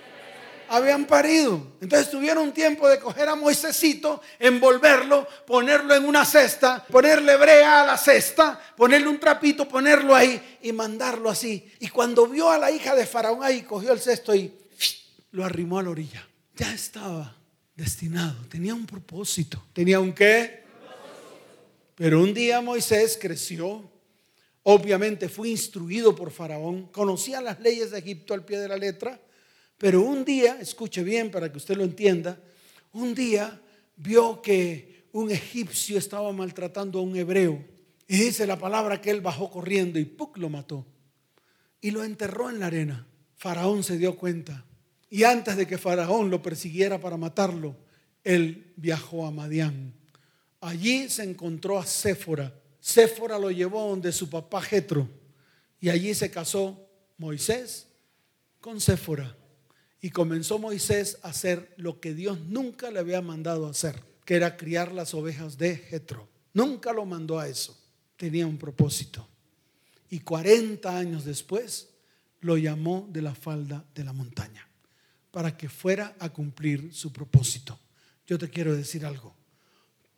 habían 0.69 1.05
parido. 1.05 1.75
Entonces 1.81 2.09
tuvieron 2.09 2.53
tiempo 2.53 2.87
de 2.87 2.99
coger 2.99 3.29
a 3.29 3.35
Moisésito, 3.35 4.21
envolverlo, 4.39 5.27
ponerlo 5.45 5.95
en 5.95 6.05
una 6.05 6.25
cesta, 6.25 6.85
ponerle 6.85 7.35
brea 7.37 7.81
a 7.81 7.85
la 7.85 7.97
cesta, 7.97 8.59
ponerle 8.75 9.07
un 9.07 9.19
trapito, 9.19 9.67
ponerlo 9.67 10.15
ahí 10.15 10.59
y 10.61 10.71
mandarlo 10.71 11.29
así. 11.29 11.71
Y 11.79 11.89
cuando 11.89 12.27
vio 12.27 12.49
a 12.49 12.57
la 12.57 12.71
hija 12.71 12.95
de 12.95 13.05
Faraón 13.05 13.43
ahí, 13.43 13.61
cogió 13.63 13.93
el 13.93 13.99
cesto 13.99 14.35
y 14.35 14.53
lo 15.31 15.45
arrimó 15.45 15.79
a 15.79 15.83
la 15.83 15.89
orilla. 15.89 16.27
Ya 16.55 16.73
estaba 16.73 17.35
destinado, 17.75 18.35
tenía 18.49 18.73
un 18.73 18.85
propósito. 18.85 19.63
¿Tenía 19.73 19.99
un 19.99 20.13
qué? 20.13 20.65
Pero 21.95 22.21
un 22.21 22.33
día 22.33 22.61
Moisés 22.61 23.17
creció, 23.19 23.89
obviamente 24.63 25.29
fue 25.29 25.49
instruido 25.49 26.15
por 26.15 26.31
Faraón, 26.31 26.87
conocía 26.87 27.41
las 27.41 27.59
leyes 27.59 27.91
de 27.91 27.99
Egipto 27.99 28.33
al 28.33 28.45
pie 28.45 28.59
de 28.59 28.67
la 28.67 28.77
letra 28.77 29.19
pero 29.77 30.01
un 30.01 30.25
día, 30.25 30.57
escuche 30.59 31.03
bien 31.03 31.29
para 31.29 31.51
que 31.51 31.57
usted 31.57 31.77
lo 31.77 31.83
entienda, 31.83 32.39
un 32.93 33.13
día 33.13 33.61
vio 33.95 34.41
que 34.41 35.05
un 35.11 35.31
egipcio 35.31 35.97
estaba 35.97 36.31
maltratando 36.31 36.99
a 36.99 37.03
un 37.03 37.15
hebreo. 37.15 37.63
Y 38.07 38.17
dice 38.17 38.47
la 38.47 38.57
palabra 38.57 39.01
que 39.01 39.11
él 39.11 39.21
bajó 39.21 39.51
corriendo 39.51 39.99
y 39.99 40.05
¡puc! 40.05 40.37
lo 40.37 40.49
mató. 40.49 40.85
Y 41.81 41.91
lo 41.91 42.03
enterró 42.03 42.49
en 42.49 42.59
la 42.59 42.67
arena. 42.67 43.05
Faraón 43.35 43.83
se 43.83 43.97
dio 43.97 44.15
cuenta. 44.15 44.65
Y 45.09 45.23
antes 45.23 45.55
de 45.57 45.67
que 45.67 45.77
Faraón 45.77 46.29
lo 46.29 46.41
persiguiera 46.41 46.99
para 46.99 47.17
matarlo, 47.17 47.75
él 48.23 48.73
viajó 48.75 49.25
a 49.25 49.31
Madián. 49.31 49.93
Allí 50.61 51.09
se 51.09 51.23
encontró 51.23 51.77
a 51.77 51.85
Séfora. 51.85 52.53
Séfora 52.79 53.37
lo 53.37 53.51
llevó 53.51 53.89
donde 53.89 54.11
su 54.11 54.29
papá 54.29 54.61
Jetro. 54.61 55.07
Y 55.79 55.89
allí 55.89 56.13
se 56.13 56.31
casó 56.31 56.89
Moisés 57.17 57.87
con 58.59 58.81
Séfora. 58.81 59.35
Y 60.01 60.11
comenzó 60.11 60.59
Moisés 60.59 61.17
a 61.23 61.29
hacer 61.29 61.73
lo 61.77 61.99
que 61.99 62.13
Dios 62.13 62.39
nunca 62.41 62.91
le 62.91 62.99
había 62.99 63.21
mandado 63.21 63.67
hacer, 63.67 64.01
que 64.25 64.35
era 64.35 64.57
criar 64.57 64.91
las 64.91 65.13
ovejas 65.13 65.57
de 65.57 65.77
Jetro. 65.77 66.27
Nunca 66.53 66.93
lo 66.93 67.05
mandó 67.05 67.39
a 67.39 67.47
eso. 67.47 67.77
Tenía 68.15 68.45
un 68.47 68.57
propósito. 68.57 69.27
Y 70.09 70.19
40 70.19 70.97
años 70.97 71.25
después 71.25 71.89
lo 72.41 72.57
llamó 72.57 73.07
de 73.11 73.21
la 73.21 73.35
falda 73.35 73.83
de 73.93 74.03
la 74.03 74.13
montaña 74.13 74.67
para 75.31 75.55
que 75.55 75.69
fuera 75.69 76.15
a 76.19 76.29
cumplir 76.29 76.93
su 76.93 77.11
propósito. 77.11 77.77
Yo 78.25 78.37
te 78.37 78.49
quiero 78.49 78.75
decir 78.75 79.05
algo. 79.05 79.35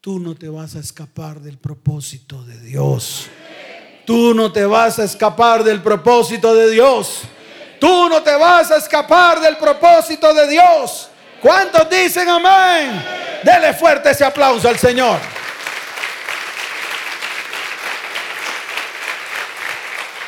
Tú 0.01 0.19
no 0.19 0.35
te 0.35 0.47
vas 0.47 0.75
a 0.75 0.79
escapar 0.79 1.41
del 1.41 1.57
propósito 1.57 2.43
de 2.45 2.59
Dios. 2.61 3.27
Tú 4.05 4.33
no 4.33 4.51
te 4.51 4.65
vas 4.65 4.97
a 4.97 5.03
escapar 5.03 5.63
del 5.63 5.81
propósito 5.81 6.55
de 6.55 6.71
Dios. 6.71 7.23
Tú 7.79 8.09
no 8.09 8.21
te 8.21 8.35
vas 8.35 8.71
a 8.71 8.77
escapar 8.77 9.39
del 9.39 9.57
propósito 9.57 10.33
de 10.33 10.47
Dios. 10.47 11.09
¿Cuántos 11.41 11.89
dicen 11.89 12.27
amén? 12.27 13.03
Dele 13.43 13.73
fuerte 13.73 14.11
ese 14.11 14.25
aplauso 14.25 14.67
al 14.67 14.77
Señor. 14.77 15.19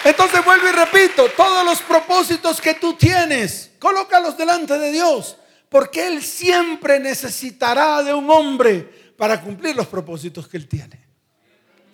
Entonces 0.04 0.44
vuelvo 0.44 0.68
y 0.68 0.72
repito, 0.72 1.30
todos 1.36 1.64
los 1.64 1.82
propósitos 1.82 2.60
que 2.60 2.74
tú 2.74 2.96
tienes, 2.96 3.72
colócalos 3.78 4.38
delante 4.38 4.80
de 4.80 4.92
Dios, 4.92 5.38
porque 5.70 6.08
Él 6.08 6.24
siempre 6.24 7.00
necesitará 7.00 8.02
de 8.02 8.14
un 8.14 8.30
hombre 8.30 9.14
para 9.16 9.40
cumplir 9.40 9.76
los 9.76 9.88
propósitos 9.88 10.48
que 10.48 10.58
Él 10.58 10.68
tiene. 10.68 11.00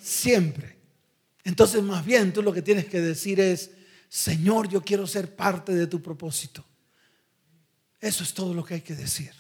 Siempre. 0.02 0.78
Entonces 1.43 1.84
más 1.84 2.06
bien 2.06 2.32
tú 2.32 2.41
lo 2.41 2.54
que 2.54 2.62
tienes 2.62 2.86
que 2.86 3.02
decir 3.02 3.39
es, 3.39 3.72
Señor, 4.10 4.70
yo 4.70 4.82
quiero 4.82 5.06
ser 5.06 5.36
parte 5.36 5.74
de 5.74 5.88
tu 5.88 6.02
propósito. 6.02 6.63
Eso 8.00 8.24
es 8.24 8.34
todo 8.34 8.54
lo 8.54 8.63
que 8.63 8.76
hay 8.76 8.82
que 8.82 8.96
decir. 8.96 9.32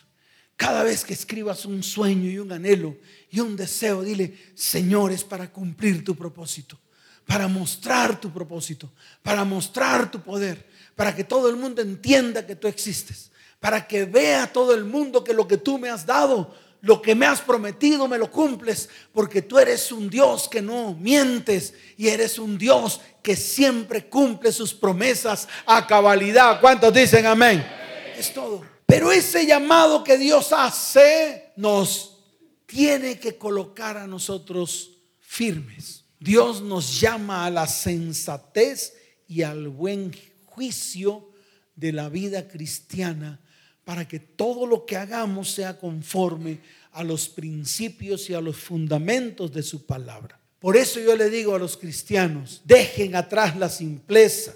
Cada 0.55 0.83
vez 0.83 1.05
que 1.05 1.13
escribas 1.13 1.65
un 1.65 1.83
sueño 1.83 2.29
y 2.29 2.39
un 2.39 2.51
anhelo 2.51 2.97
y 3.29 3.39
un 3.39 3.55
deseo, 3.55 4.01
dile, 4.01 4.35
Señor, 4.55 5.11
es 5.11 5.23
para 5.23 5.51
cumplir 5.51 6.03
tu 6.03 6.15
propósito, 6.15 6.79
para 7.25 7.47
mostrar 7.47 8.19
tu 8.19 8.33
propósito, 8.33 8.91
para 9.21 9.45
mostrar 9.45 10.09
tu 10.09 10.21
poder, 10.21 10.67
para 10.95 11.15
que 11.15 11.23
todo 11.23 11.49
el 11.49 11.57
mundo 11.57 11.81
entienda 11.81 12.45
que 12.45 12.55
tú 12.55 12.67
existes, 12.67 13.31
para 13.59 13.87
que 13.87 14.05
vea 14.05 14.51
todo 14.51 14.73
el 14.73 14.83
mundo 14.83 15.23
que 15.23 15.33
lo 15.33 15.47
que 15.47 15.57
tú 15.57 15.77
me 15.77 15.89
has 15.89 16.05
dado 16.05 16.55
lo 16.81 17.01
que 17.01 17.15
me 17.15 17.25
has 17.25 17.41
prometido 17.41 18.07
me 18.07 18.17
lo 18.17 18.29
cumples, 18.31 18.89
porque 19.11 19.41
tú 19.41 19.57
eres 19.57 19.91
un 19.91 20.09
Dios 20.09 20.47
que 20.47 20.61
no 20.61 20.93
mientes 20.93 21.73
y 21.97 22.07
eres 22.07 22.37
un 22.39 22.57
Dios 22.57 23.01
que 23.21 23.35
siempre 23.35 24.07
cumple 24.07 24.51
sus 24.51 24.73
promesas 24.73 25.47
a 25.65 25.85
cabalidad. 25.87 26.61
¿Cuántos 26.61 26.93
dicen 26.93 27.25
amén? 27.25 27.65
Es 28.17 28.33
todo. 28.33 28.63
Pero 28.85 29.11
ese 29.11 29.45
llamado 29.45 30.03
que 30.03 30.17
Dios 30.17 30.53
hace 30.53 31.51
nos 31.57 32.19
tiene 32.65 33.19
que 33.19 33.37
colocar 33.37 33.97
a 33.97 34.07
nosotros 34.07 34.91
firmes. 35.19 36.05
Dios 36.19 36.61
nos 36.61 36.99
llama 36.99 37.45
a 37.45 37.49
la 37.49 37.67
sensatez 37.67 38.93
y 39.27 39.43
al 39.43 39.67
buen 39.67 40.15
juicio 40.45 41.31
de 41.75 41.91
la 41.91 42.09
vida 42.09 42.47
cristiana 42.47 43.39
para 43.87 44.05
que 44.05 44.19
todo 44.19 44.67
lo 44.67 44.85
que 44.85 44.97
hagamos 44.97 45.49
sea 45.49 45.77
conforme 45.79 46.59
a 46.91 47.05
los 47.05 47.29
principios 47.29 48.29
y 48.29 48.33
a 48.33 48.41
los 48.41 48.57
fundamentos 48.57 49.49
de 49.53 49.63
su 49.63 49.85
palabra. 49.85 50.37
Por 50.59 50.75
eso 50.75 50.99
yo 50.99 51.15
le 51.15 51.29
digo 51.29 51.55
a 51.55 51.57
los 51.57 51.77
cristianos, 51.77 52.61
dejen 52.65 53.15
atrás 53.15 53.55
la 53.55 53.69
simpleza, 53.69 54.53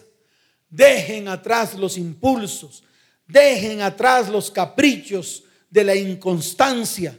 dejen 0.69 1.29
atrás 1.29 1.75
los 1.75 1.97
impulsos, 1.97 2.83
dejen 3.25 3.81
atrás 3.81 4.27
los 4.27 4.51
caprichos 4.51 5.45
de 5.69 5.85
la 5.85 5.95
inconstancia. 5.95 7.17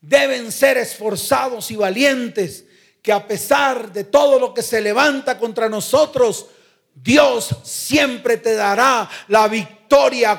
Deben 0.00 0.50
ser 0.52 0.78
esforzados 0.78 1.70
y 1.70 1.76
valientes, 1.76 2.64
que 3.02 3.12
a 3.12 3.28
pesar 3.28 3.92
de 3.92 4.04
todo 4.04 4.40
lo 4.40 4.54
que 4.54 4.62
se 4.62 4.80
levanta 4.80 5.38
contra 5.38 5.68
nosotros, 5.68 6.46
Dios 6.94 7.54
siempre 7.64 8.38
te 8.38 8.54
dará 8.54 9.10
la 9.28 9.46
victoria. 9.46 9.79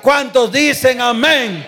¿Cuántos 0.02 0.52
dicen 0.52 1.02
amén? 1.02 1.66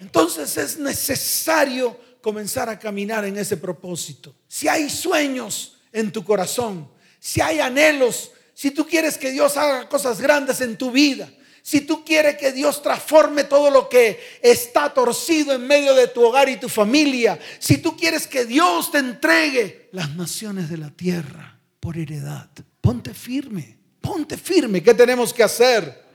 Entonces 0.00 0.56
es 0.56 0.78
necesario 0.78 1.98
comenzar 2.20 2.68
a 2.68 2.78
caminar 2.78 3.24
en 3.24 3.36
ese 3.36 3.56
propósito. 3.56 4.34
Si 4.48 4.66
hay 4.66 4.90
sueños 4.90 5.78
en 5.92 6.10
tu 6.10 6.24
corazón, 6.24 6.88
si 7.20 7.40
hay 7.40 7.60
anhelos, 7.60 8.32
si 8.54 8.70
tú 8.70 8.86
quieres 8.86 9.16
que 9.16 9.30
Dios 9.30 9.56
haga 9.56 9.88
cosas 9.88 10.20
grandes 10.20 10.60
en 10.60 10.76
tu 10.76 10.90
vida, 10.90 11.28
si 11.62 11.80
tú 11.80 12.04
quieres 12.04 12.36
que 12.36 12.52
Dios 12.52 12.82
transforme 12.82 13.44
todo 13.44 13.70
lo 13.70 13.88
que 13.88 14.38
está 14.42 14.92
torcido 14.92 15.52
en 15.52 15.66
medio 15.66 15.94
de 15.94 16.08
tu 16.08 16.24
hogar 16.24 16.48
y 16.48 16.56
tu 16.56 16.68
familia, 16.68 17.38
si 17.58 17.78
tú 17.78 17.96
quieres 17.96 18.26
que 18.26 18.44
Dios 18.44 18.90
te 18.90 18.98
entregue 18.98 19.88
las 19.92 20.14
naciones 20.14 20.68
de 20.70 20.76
la 20.76 20.90
tierra 20.90 21.58
por 21.80 21.96
heredad, 21.96 22.48
ponte 22.80 23.14
firme. 23.14 23.76
Ponte 24.00 24.36
firme. 24.36 24.82
¿Qué 24.82 24.94
tenemos 24.94 25.34
que 25.34 25.42
hacer? 25.42 26.05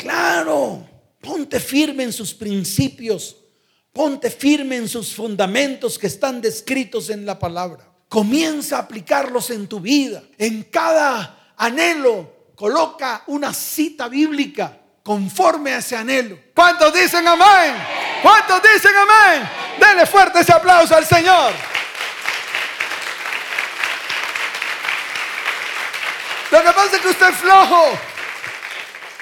Claro, 0.00 0.88
ponte 1.20 1.60
firme 1.60 2.04
en 2.04 2.12
sus 2.12 2.32
principios. 2.32 3.36
Ponte 3.92 4.30
firme 4.30 4.76
en 4.76 4.88
sus 4.88 5.14
fundamentos 5.14 5.98
que 5.98 6.06
están 6.06 6.40
descritos 6.40 7.10
en 7.10 7.26
la 7.26 7.38
palabra. 7.38 7.86
Comienza 8.08 8.76
a 8.76 8.80
aplicarlos 8.80 9.50
en 9.50 9.66
tu 9.66 9.78
vida. 9.78 10.22
En 10.38 10.64
cada 10.64 11.52
anhelo 11.56 12.52
coloca 12.54 13.24
una 13.26 13.52
cita 13.52 14.08
bíblica 14.08 14.78
conforme 15.02 15.72
a 15.72 15.78
ese 15.78 15.96
anhelo. 15.96 16.38
¿Cuántos 16.54 16.94
dicen 16.94 17.26
amén? 17.28 17.74
¿Cuántos 18.22 18.62
dicen 18.62 18.92
amén? 18.96 19.48
Dele 19.78 20.06
fuerte 20.06 20.40
ese 20.40 20.52
aplauso 20.52 20.96
al 20.96 21.04
Señor. 21.04 21.52
Lo 26.50 26.62
que 26.62 26.72
pasa 26.72 26.96
es 26.96 27.02
que 27.02 27.08
usted 27.08 27.28
es 27.28 27.36
flojo. 27.36 28.09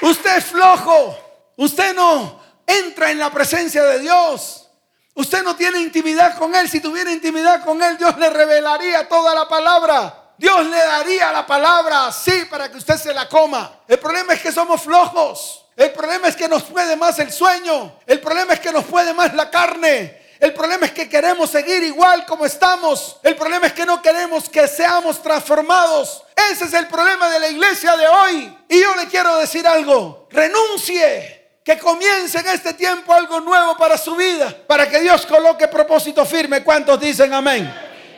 Usted 0.00 0.36
es 0.36 0.44
flojo. 0.44 1.16
Usted 1.56 1.94
no 1.94 2.40
entra 2.66 3.10
en 3.10 3.18
la 3.18 3.30
presencia 3.30 3.82
de 3.84 4.00
Dios. 4.00 4.68
Usted 5.14 5.42
no 5.42 5.56
tiene 5.56 5.80
intimidad 5.80 6.38
con 6.38 6.54
Él. 6.54 6.68
Si 6.68 6.80
tuviera 6.80 7.10
intimidad 7.10 7.64
con 7.64 7.82
Él, 7.82 7.98
Dios 7.98 8.16
le 8.18 8.30
revelaría 8.30 9.08
toda 9.08 9.34
la 9.34 9.48
palabra. 9.48 10.32
Dios 10.38 10.64
le 10.66 10.76
daría 10.76 11.32
la 11.32 11.44
palabra 11.44 12.06
así 12.06 12.44
para 12.48 12.70
que 12.70 12.78
usted 12.78 12.96
se 12.96 13.12
la 13.12 13.28
coma. 13.28 13.80
El 13.88 13.98
problema 13.98 14.34
es 14.34 14.40
que 14.40 14.52
somos 14.52 14.82
flojos. 14.82 15.66
El 15.74 15.92
problema 15.92 16.28
es 16.28 16.36
que 16.36 16.48
nos 16.48 16.62
puede 16.64 16.94
más 16.96 17.18
el 17.18 17.32
sueño. 17.32 17.98
El 18.06 18.20
problema 18.20 18.52
es 18.54 18.60
que 18.60 18.72
nos 18.72 18.84
puede 18.84 19.12
más 19.14 19.34
la 19.34 19.50
carne. 19.50 20.17
El 20.40 20.54
problema 20.54 20.86
es 20.86 20.92
que 20.92 21.08
queremos 21.08 21.50
seguir 21.50 21.82
igual 21.82 22.24
como 22.24 22.46
estamos. 22.46 23.16
El 23.24 23.34
problema 23.34 23.66
es 23.66 23.72
que 23.72 23.84
no 23.84 24.00
queremos 24.00 24.48
que 24.48 24.68
seamos 24.68 25.20
transformados. 25.20 26.22
Ese 26.50 26.66
es 26.66 26.74
el 26.74 26.86
problema 26.86 27.28
de 27.28 27.40
la 27.40 27.48
iglesia 27.48 27.96
de 27.96 28.06
hoy. 28.06 28.56
Y 28.68 28.80
yo 28.80 28.94
le 28.94 29.06
quiero 29.08 29.36
decir 29.38 29.66
algo. 29.66 30.28
Renuncie. 30.30 31.36
Que 31.64 31.76
comience 31.78 32.38
en 32.38 32.46
este 32.46 32.72
tiempo 32.74 33.12
algo 33.12 33.40
nuevo 33.40 33.76
para 33.76 33.98
su 33.98 34.14
vida. 34.14 34.54
Para 34.66 34.88
que 34.88 35.00
Dios 35.00 35.26
coloque 35.26 35.66
propósito 35.66 36.24
firme. 36.24 36.62
¿Cuántos 36.62 37.00
dicen 37.00 37.34
amén? 37.34 37.70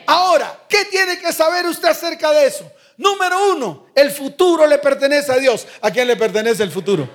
Ahora, 0.05 0.59
¿qué 0.69 0.85
tiene 0.85 1.17
que 1.17 1.33
saber 1.33 1.65
usted 1.65 1.89
acerca 1.89 2.31
de 2.31 2.45
eso? 2.45 2.71
Número 2.97 3.51
uno, 3.51 3.87
el 3.95 4.11
futuro 4.11 4.67
le 4.67 4.77
pertenece 4.77 5.31
a 5.31 5.37
Dios. 5.37 5.65
¿A 5.81 5.89
quién 5.89 6.07
le 6.07 6.15
pertenece 6.15 6.61
el 6.61 6.71
futuro? 6.71 7.09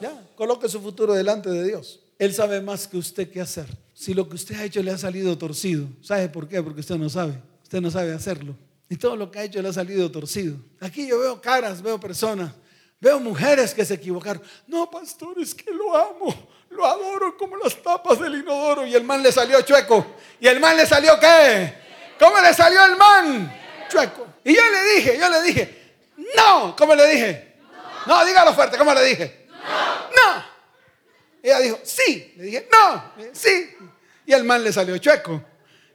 Ya. 0.00 0.12
Coloque 0.36 0.68
su 0.68 0.80
futuro 0.80 1.12
delante 1.12 1.50
de 1.50 1.64
Dios. 1.64 2.00
Él 2.18 2.32
sabe 2.32 2.60
más 2.60 2.86
que 2.86 2.96
usted 2.96 3.30
qué 3.30 3.40
hacer. 3.40 3.66
Si 3.94 4.12
lo 4.12 4.28
que 4.28 4.34
usted 4.34 4.56
ha 4.56 4.64
hecho 4.64 4.82
le 4.82 4.90
ha 4.90 4.98
salido 4.98 5.38
torcido, 5.38 5.86
¿sabe 6.02 6.28
por 6.28 6.48
qué? 6.48 6.60
Porque 6.60 6.80
usted 6.80 6.96
no 6.96 7.08
sabe. 7.08 7.40
Usted 7.62 7.80
no 7.80 7.90
sabe 7.90 8.12
hacerlo. 8.12 8.56
Y 8.88 8.96
todo 8.96 9.16
lo 9.16 9.30
que 9.30 9.38
ha 9.38 9.44
hecho 9.44 9.62
le 9.62 9.68
ha 9.68 9.72
salido 9.72 10.10
torcido. 10.10 10.56
Aquí 10.80 11.06
yo 11.06 11.18
veo 11.18 11.40
caras, 11.40 11.80
veo 11.80 11.98
personas, 11.98 12.52
veo 13.00 13.20
mujeres 13.20 13.72
que 13.72 13.84
se 13.84 13.94
equivocaron. 13.94 14.42
No, 14.66 14.90
pastor, 14.90 15.38
es 15.40 15.54
que 15.54 15.70
lo 15.70 15.96
amo, 15.96 16.48
lo 16.70 16.84
adoro 16.84 17.36
como 17.36 17.56
las 17.56 17.80
tapas 17.82 18.18
del 18.18 18.34
inodoro. 18.34 18.84
Y 18.84 18.94
el 18.94 19.04
man 19.04 19.22
le 19.22 19.30
salió 19.30 19.62
chueco. 19.62 20.04
¿Y 20.40 20.48
el 20.48 20.60
man 20.60 20.76
le 20.76 20.86
salió 20.86 21.18
qué? 21.20 21.74
¿Cómo 22.18 22.40
le 22.40 22.52
salió 22.52 22.84
el 22.84 22.96
man? 22.96 23.52
Chueco. 23.88 24.26
Y 24.44 24.54
yo 24.54 24.60
le 24.60 24.94
dije, 24.96 25.18
yo 25.18 25.30
le 25.30 25.42
dije, 25.42 25.94
no. 26.36 26.74
¿Cómo 26.76 26.94
le 26.94 27.06
dije? 27.08 27.54
No, 28.06 28.24
dígalo 28.26 28.52
fuerte, 28.52 28.76
¿cómo 28.76 28.92
le 28.92 29.04
dije? 29.04 29.43
Ella 31.44 31.60
dijo, 31.60 31.78
sí. 31.84 32.32
Le 32.38 32.44
dije, 32.44 32.68
no. 32.72 33.12
Sí. 33.34 33.68
Y 34.24 34.32
el 34.32 34.44
man 34.44 34.64
le 34.64 34.72
salió 34.72 34.96
chueco. 34.96 35.44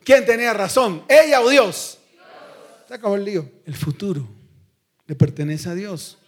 ¿Quién 0.04 0.24
tenía 0.24 0.54
razón? 0.54 1.04
¿Ella 1.10 1.42
o 1.42 1.50
Dios? 1.50 1.98
Se 2.88 2.96
el 2.96 3.26
lío. 3.26 3.52
El 3.66 3.76
futuro 3.76 4.28
le 5.08 5.16
pertenece 5.16 5.70
a 5.70 5.74
Dios. 5.74 6.20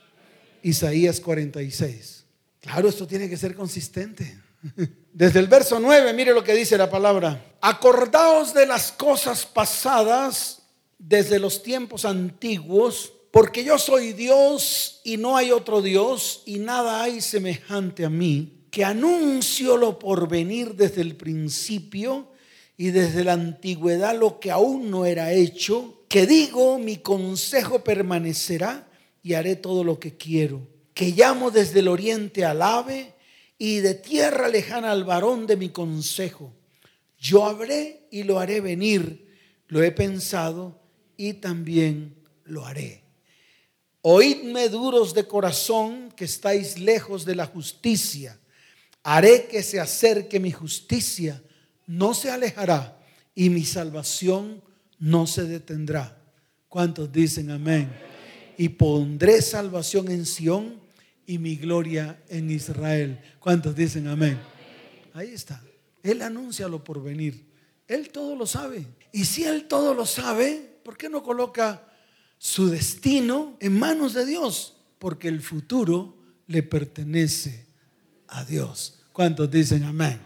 Isaías 0.63 1.19
46. 1.19 2.25
Claro, 2.61 2.89
esto 2.89 3.05
tiene 3.05 3.29
que 3.29 3.37
ser 3.37 3.53
consistente. 3.55 4.39
Desde 5.13 5.39
el 5.39 5.47
verso 5.47 5.79
9, 5.79 6.13
mire 6.13 6.33
lo 6.33 6.43
que 6.43 6.55
dice 6.55 6.75
la 6.75 6.89
palabra. 6.89 7.57
Acordaos 7.61 8.55
de 8.55 8.65
las 8.65 8.91
cosas 8.91 9.45
pasadas 9.45 10.63
desde 10.97 11.39
los 11.39 11.61
tiempos 11.61 12.05
antiguos, 12.05 13.13
porque 13.31 13.63
yo 13.63 13.77
soy 13.77 14.13
Dios 14.13 15.01
y 15.03 15.17
no 15.17 15.35
hay 15.35 15.51
otro 15.51 15.81
Dios 15.81 16.43
y 16.45 16.59
nada 16.59 17.01
hay 17.01 17.21
semejante 17.21 18.05
a 18.05 18.09
mí, 18.09 18.60
que 18.71 18.83
anuncio 18.83 19.77
lo 19.77 19.99
por 19.99 20.27
venir 20.27 20.75
desde 20.75 21.01
el 21.01 21.15
principio 21.15 22.31
y 22.77 22.89
desde 22.89 23.23
la 23.23 23.33
antigüedad 23.33 24.17
lo 24.17 24.39
que 24.39 24.49
aún 24.49 24.89
no 24.89 25.05
era 25.05 25.31
hecho 25.33 26.01
que 26.11 26.27
digo, 26.27 26.77
mi 26.77 26.97
consejo 26.97 27.85
permanecerá 27.85 28.85
y 29.23 29.35
haré 29.35 29.55
todo 29.55 29.85
lo 29.85 29.97
que 29.97 30.17
quiero. 30.17 30.67
Que 30.93 31.11
llamo 31.11 31.51
desde 31.51 31.79
el 31.79 31.87
oriente 31.87 32.43
al 32.43 32.61
ave 32.61 33.13
y 33.57 33.77
de 33.77 33.93
tierra 33.93 34.49
lejana 34.49 34.91
al 34.91 35.05
varón 35.05 35.47
de 35.47 35.55
mi 35.55 35.69
consejo. 35.69 36.53
Yo 37.17 37.45
habré 37.45 38.09
y 38.11 38.23
lo 38.23 38.39
haré 38.39 38.59
venir. 38.59 39.25
Lo 39.69 39.81
he 39.81 39.91
pensado 39.91 40.81
y 41.15 41.35
también 41.35 42.13
lo 42.43 42.65
haré. 42.65 43.03
Oídme 44.01 44.67
duros 44.67 45.13
de 45.13 45.25
corazón 45.25 46.11
que 46.13 46.25
estáis 46.25 46.77
lejos 46.77 47.23
de 47.23 47.35
la 47.35 47.45
justicia. 47.45 48.37
Haré 49.03 49.47
que 49.47 49.63
se 49.63 49.79
acerque 49.79 50.39
mi 50.39 50.51
justicia. 50.51 51.41
No 51.87 52.13
se 52.13 52.31
alejará 52.31 52.99
y 53.35 53.49
mi 53.49 53.65
salvación 53.65 54.61
no 54.99 55.27
se 55.27 55.43
detendrá. 55.45 56.21
¿Cuántos 56.67 57.11
dicen 57.11 57.51
amén? 57.51 57.91
Y 58.57 58.69
pondré 58.69 59.41
salvación 59.41 60.09
en 60.09 60.25
Sión 60.25 60.79
y 61.25 61.37
mi 61.37 61.55
gloria 61.55 62.21
en 62.29 62.49
Israel. 62.51 63.19
¿Cuántos 63.39 63.75
dicen 63.75 64.07
amén? 64.07 64.39
Ahí 65.13 65.31
está. 65.31 65.61
Él 66.03 66.21
anuncia 66.21 66.67
lo 66.67 66.83
por 66.83 67.01
venir. 67.01 67.45
Él 67.87 68.09
todo 68.09 68.35
lo 68.35 68.45
sabe. 68.45 68.87
Y 69.11 69.25
si 69.25 69.43
Él 69.43 69.67
todo 69.67 69.93
lo 69.93 70.05
sabe, 70.05 70.79
¿por 70.83 70.97
qué 70.97 71.09
no 71.09 71.23
coloca 71.23 71.87
su 72.37 72.69
destino 72.69 73.57
en 73.59 73.77
manos 73.77 74.13
de 74.13 74.25
Dios? 74.25 74.77
Porque 74.99 75.27
el 75.27 75.41
futuro 75.41 76.17
le 76.47 76.63
pertenece 76.63 77.70
a 78.31 78.43
Dios. 78.43 78.95
¿Cuántos 79.13 79.51
dicen 79.51 79.83
amén? 79.83 80.19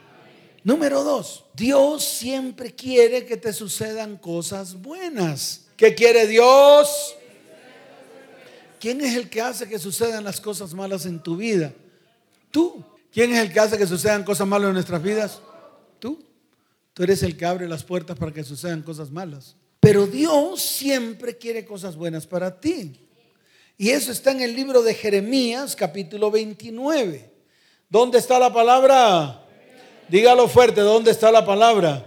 Número 0.63 1.03
dos, 1.03 1.45
Dios 1.53 2.03
siempre 2.03 2.73
quiere 2.73 3.25
que 3.25 3.37
te 3.37 3.53
sucedan 3.53 4.17
cosas 4.17 4.73
buenas. 4.81 5.65
¿Qué 5.75 5.93
quiere 5.93 6.25
Dios? 6.25 7.15
¿Quién 8.79 9.01
es 9.01 9.15
el 9.15 9.29
que 9.29 9.41
hace 9.41 9.67
que 9.67 9.77
sucedan 9.77 10.23
las 10.23 10.39
cosas 10.39 10.73
malas 10.73 11.05
en 11.05 11.21
tu 11.21 11.37
vida? 11.37 11.73
Tú. 12.51 12.83
¿Quién 13.11 13.31
es 13.33 13.39
el 13.39 13.53
que 13.53 13.59
hace 13.59 13.77
que 13.77 13.87
sucedan 13.87 14.23
cosas 14.23 14.47
malas 14.47 14.69
en 14.69 14.73
nuestras 14.73 15.01
vidas? 15.01 15.39
Tú. 15.99 16.23
Tú 16.93 17.03
eres 17.03 17.23
el 17.23 17.37
que 17.37 17.45
abre 17.45 17.67
las 17.67 17.83
puertas 17.83 18.17
para 18.17 18.31
que 18.31 18.43
sucedan 18.43 18.81
cosas 18.81 19.11
malas. 19.11 19.55
Pero 19.79 20.07
Dios 20.07 20.61
siempre 20.61 21.37
quiere 21.37 21.65
cosas 21.65 21.95
buenas 21.95 22.25
para 22.25 22.59
ti. 22.59 22.99
Y 23.77 23.89
eso 23.89 24.11
está 24.11 24.31
en 24.31 24.41
el 24.41 24.55
libro 24.55 24.81
de 24.81 24.93
Jeremías, 24.93 25.75
capítulo 25.75 26.31
29. 26.31 27.34
¿Dónde 27.89 28.17
está 28.17 28.39
la 28.39 28.51
palabra? 28.51 29.45
Dígalo 30.09 30.47
fuerte, 30.47 30.81
¿dónde 30.81 31.11
está 31.11 31.31
la 31.31 31.45
palabra? 31.45 32.03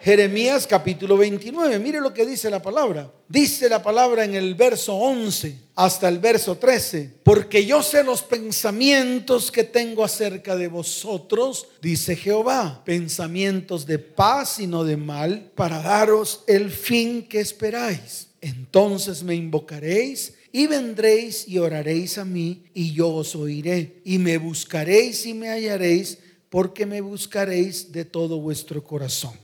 Jeremías 0.00 0.64
capítulo 0.64 1.16
29. 1.16 1.76
Mire 1.80 2.00
lo 2.00 2.14
que 2.14 2.24
dice 2.24 2.48
la 2.48 2.62
palabra. 2.62 3.10
Dice 3.28 3.68
la 3.68 3.82
palabra 3.82 4.24
en 4.24 4.36
el 4.36 4.54
verso 4.54 4.94
11 4.94 5.70
hasta 5.74 6.08
el 6.08 6.20
verso 6.20 6.56
13. 6.56 7.16
Porque 7.24 7.66
yo 7.66 7.82
sé 7.82 8.04
los 8.04 8.22
pensamientos 8.22 9.50
que 9.50 9.64
tengo 9.64 10.04
acerca 10.04 10.54
de 10.54 10.68
vosotros, 10.68 11.66
dice 11.82 12.14
Jehová. 12.14 12.82
Pensamientos 12.84 13.86
de 13.86 13.98
paz 13.98 14.60
y 14.60 14.68
no 14.68 14.84
de 14.84 14.96
mal, 14.96 15.50
para 15.56 15.82
daros 15.82 16.44
el 16.46 16.70
fin 16.70 17.26
que 17.26 17.40
esperáis. 17.40 18.28
Entonces 18.40 19.24
me 19.24 19.34
invocaréis 19.34 20.34
y 20.52 20.66
vendréis 20.66 21.46
y 21.46 21.58
oraréis 21.58 22.18
a 22.18 22.24
mí 22.24 22.64
y 22.74 22.92
yo 22.92 23.08
os 23.08 23.34
oiré. 23.34 24.00
Y 24.04 24.18
me 24.18 24.38
buscaréis 24.38 25.26
y 25.26 25.34
me 25.34 25.48
hallaréis 25.48 26.18
porque 26.48 26.86
me 26.86 27.00
buscaréis 27.00 27.92
de 27.92 28.04
todo 28.04 28.40
vuestro 28.40 28.82
corazón. 28.82 29.34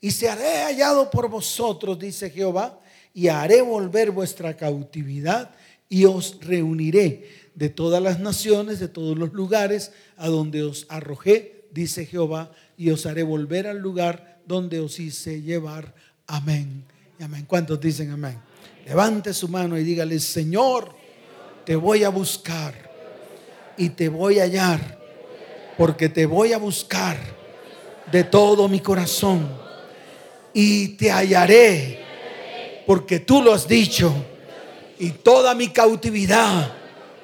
Y 0.00 0.10
se 0.10 0.28
haré 0.28 0.62
hallado 0.64 1.10
por 1.10 1.28
vosotros, 1.28 1.98
dice 1.98 2.30
Jehová, 2.30 2.80
y 3.14 3.28
haré 3.28 3.62
volver 3.62 4.10
vuestra 4.10 4.56
cautividad 4.56 5.54
y 5.88 6.04
os 6.06 6.38
reuniré 6.40 7.28
de 7.54 7.68
todas 7.68 8.02
las 8.02 8.18
naciones, 8.18 8.80
de 8.80 8.88
todos 8.88 9.16
los 9.16 9.32
lugares 9.32 9.92
a 10.16 10.28
donde 10.28 10.62
os 10.62 10.86
arrojé, 10.88 11.66
dice 11.70 12.06
Jehová, 12.06 12.50
y 12.76 12.90
os 12.90 13.06
haré 13.06 13.22
volver 13.22 13.66
al 13.66 13.78
lugar 13.78 14.40
donde 14.46 14.80
os 14.80 14.98
hice 14.98 15.42
llevar. 15.42 15.94
Amén. 16.26 16.84
Amén. 17.22 17.44
¿Cuántos 17.46 17.80
dicen 17.80 18.10
amén? 18.10 18.36
Levante 18.84 19.32
su 19.32 19.46
mano 19.46 19.78
y 19.78 19.84
dígale, 19.84 20.18
Señor, 20.18 20.92
te 21.64 21.76
voy 21.76 22.02
a 22.02 22.08
buscar 22.08 22.74
y 23.76 23.90
te 23.90 24.08
voy 24.08 24.40
a 24.40 24.42
hallar 24.42 24.98
porque 25.78 26.08
te 26.08 26.26
voy 26.26 26.52
a 26.52 26.58
buscar 26.58 27.16
de 28.10 28.24
todo 28.24 28.68
mi 28.68 28.80
corazón 28.80 29.48
y 30.52 30.88
te 30.96 31.12
hallaré, 31.12 32.00
porque 32.86 33.20
tú 33.20 33.40
lo 33.40 33.54
has 33.54 33.68
dicho, 33.68 34.12
y 34.98 35.10
toda 35.10 35.54
mi 35.54 35.68
cautividad 35.68 36.72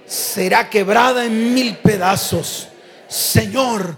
será 0.06 0.70
quebrada 0.70 1.24
en 1.24 1.52
mil 1.52 1.76
pedazos. 1.76 2.68
Señor, 3.08 3.96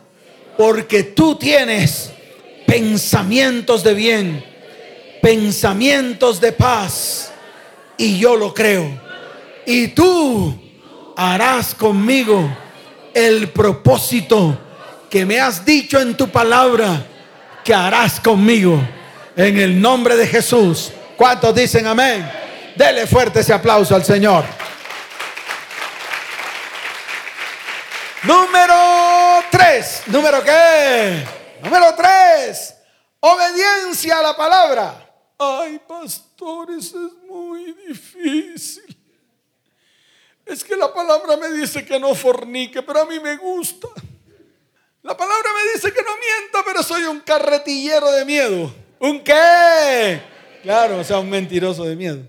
porque 0.57 1.03
tú 1.03 1.37
tienes 1.37 2.11
pensamientos 2.67 3.85
de 3.85 3.95
bien, 3.95 4.50
pensamientos 5.21 6.41
de 6.41 6.53
paz, 6.53 7.33
y 7.97 8.19
yo 8.19 8.37
lo 8.37 8.55
creo. 8.55 9.01
Y 9.67 9.89
tú 9.89 10.59
harás 11.17 11.75
conmigo 11.75 12.49
el 13.13 13.51
propósito 13.51 14.59
que 15.11 15.27
me 15.27 15.41
has 15.41 15.65
dicho 15.65 16.01
en 16.01 16.17
tu 16.17 16.29
palabra 16.29 17.05
que 17.65 17.75
harás 17.75 18.21
conmigo. 18.21 18.81
En 19.37 19.59
el 19.59 19.81
nombre 19.81 20.17
de 20.17 20.27
Jesús. 20.27 20.93
¿Cuántos 21.17 21.55
dicen 21.55 21.87
amén? 21.87 22.31
Dele 22.75 23.07
fuerte 23.07 23.41
ese 23.41 23.53
aplauso 23.53 23.95
al 23.95 24.05
Señor. 24.05 24.45
Número 28.23 29.43
tres. 29.51 30.03
¿Número 30.07 30.43
qué? 30.43 31.25
Número 31.63 31.95
tres. 31.95 32.75
Obediencia 33.21 34.19
a 34.19 34.23
la 34.23 34.37
palabra. 34.37 35.10
Ay, 35.43 35.81
pastores, 35.89 36.89
es 36.89 37.13
muy 37.27 37.73
difícil. 37.89 38.95
Es 40.45 40.63
que 40.63 40.77
la 40.77 40.93
palabra 40.93 41.35
me 41.39 41.49
dice 41.49 41.83
que 41.83 41.99
no 41.99 42.15
fornique, 42.15 42.83
pero 42.83 43.01
a 43.01 43.07
mí 43.07 43.19
me 43.19 43.39
gusta. 43.39 43.89
La 45.03 45.17
palabra 45.17 45.49
me 45.55 45.73
dice 45.73 45.95
que 45.95 46.03
no 46.03 46.11
mienta, 46.11 46.63
pero 46.67 46.83
soy 46.83 47.05
un 47.05 47.21
carretillero 47.21 48.13
de 48.13 48.27
miedo. 48.27 48.75
¿Un 48.99 49.25
qué? 49.25 50.21
Claro, 50.63 50.99
o 50.99 51.05
sea, 51.05 51.19
un 51.19 51.31
mentiroso 51.31 51.85
de 51.85 51.97
miedo. 51.97 52.23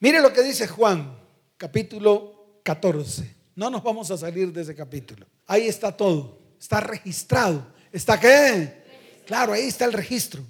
Mire 0.00 0.20
lo 0.20 0.32
que 0.32 0.42
dice 0.42 0.66
Juan, 0.66 1.16
capítulo 1.56 2.62
14. 2.64 3.32
No 3.54 3.70
nos 3.70 3.84
vamos 3.84 4.10
a 4.10 4.18
salir 4.18 4.52
de 4.52 4.62
ese 4.62 4.74
capítulo. 4.74 5.24
Ahí 5.46 5.68
está 5.68 5.96
todo. 5.96 6.40
Está 6.58 6.80
registrado. 6.80 7.64
¿Está 7.92 8.18
qué? 8.18 9.22
Claro, 9.24 9.52
ahí 9.52 9.68
está 9.68 9.84
el 9.84 9.92
registro. 9.92 10.42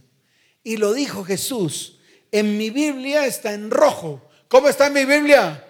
Y 0.62 0.78
lo 0.78 0.94
dijo 0.94 1.22
Jesús. 1.22 1.95
En 2.32 2.56
mi 2.58 2.70
Biblia 2.70 3.26
está 3.26 3.52
en 3.52 3.70
rojo. 3.70 4.20
¿Cómo 4.48 4.68
está 4.68 4.86
en 4.86 4.92
mi 4.92 5.04
Biblia? 5.04 5.62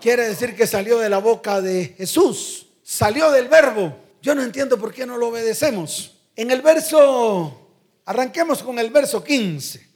quiere 0.00 0.28
decir 0.28 0.54
que 0.54 0.66
salió 0.66 0.98
de 0.98 1.08
la 1.08 1.18
boca 1.18 1.60
de 1.60 1.94
Jesús, 1.96 2.66
salió 2.82 3.30
del 3.30 3.48
verbo. 3.48 3.96
yo 4.20 4.34
no 4.34 4.42
entiendo 4.42 4.78
por 4.78 4.92
qué 4.92 5.06
no 5.06 5.16
lo 5.16 5.28
obedecemos. 5.28 6.14
En 6.34 6.50
el 6.50 6.60
verso, 6.60 7.70
arranquemos 8.04 8.62
con 8.62 8.78
el 8.78 8.90
verso 8.90 9.22
15. 9.22 9.86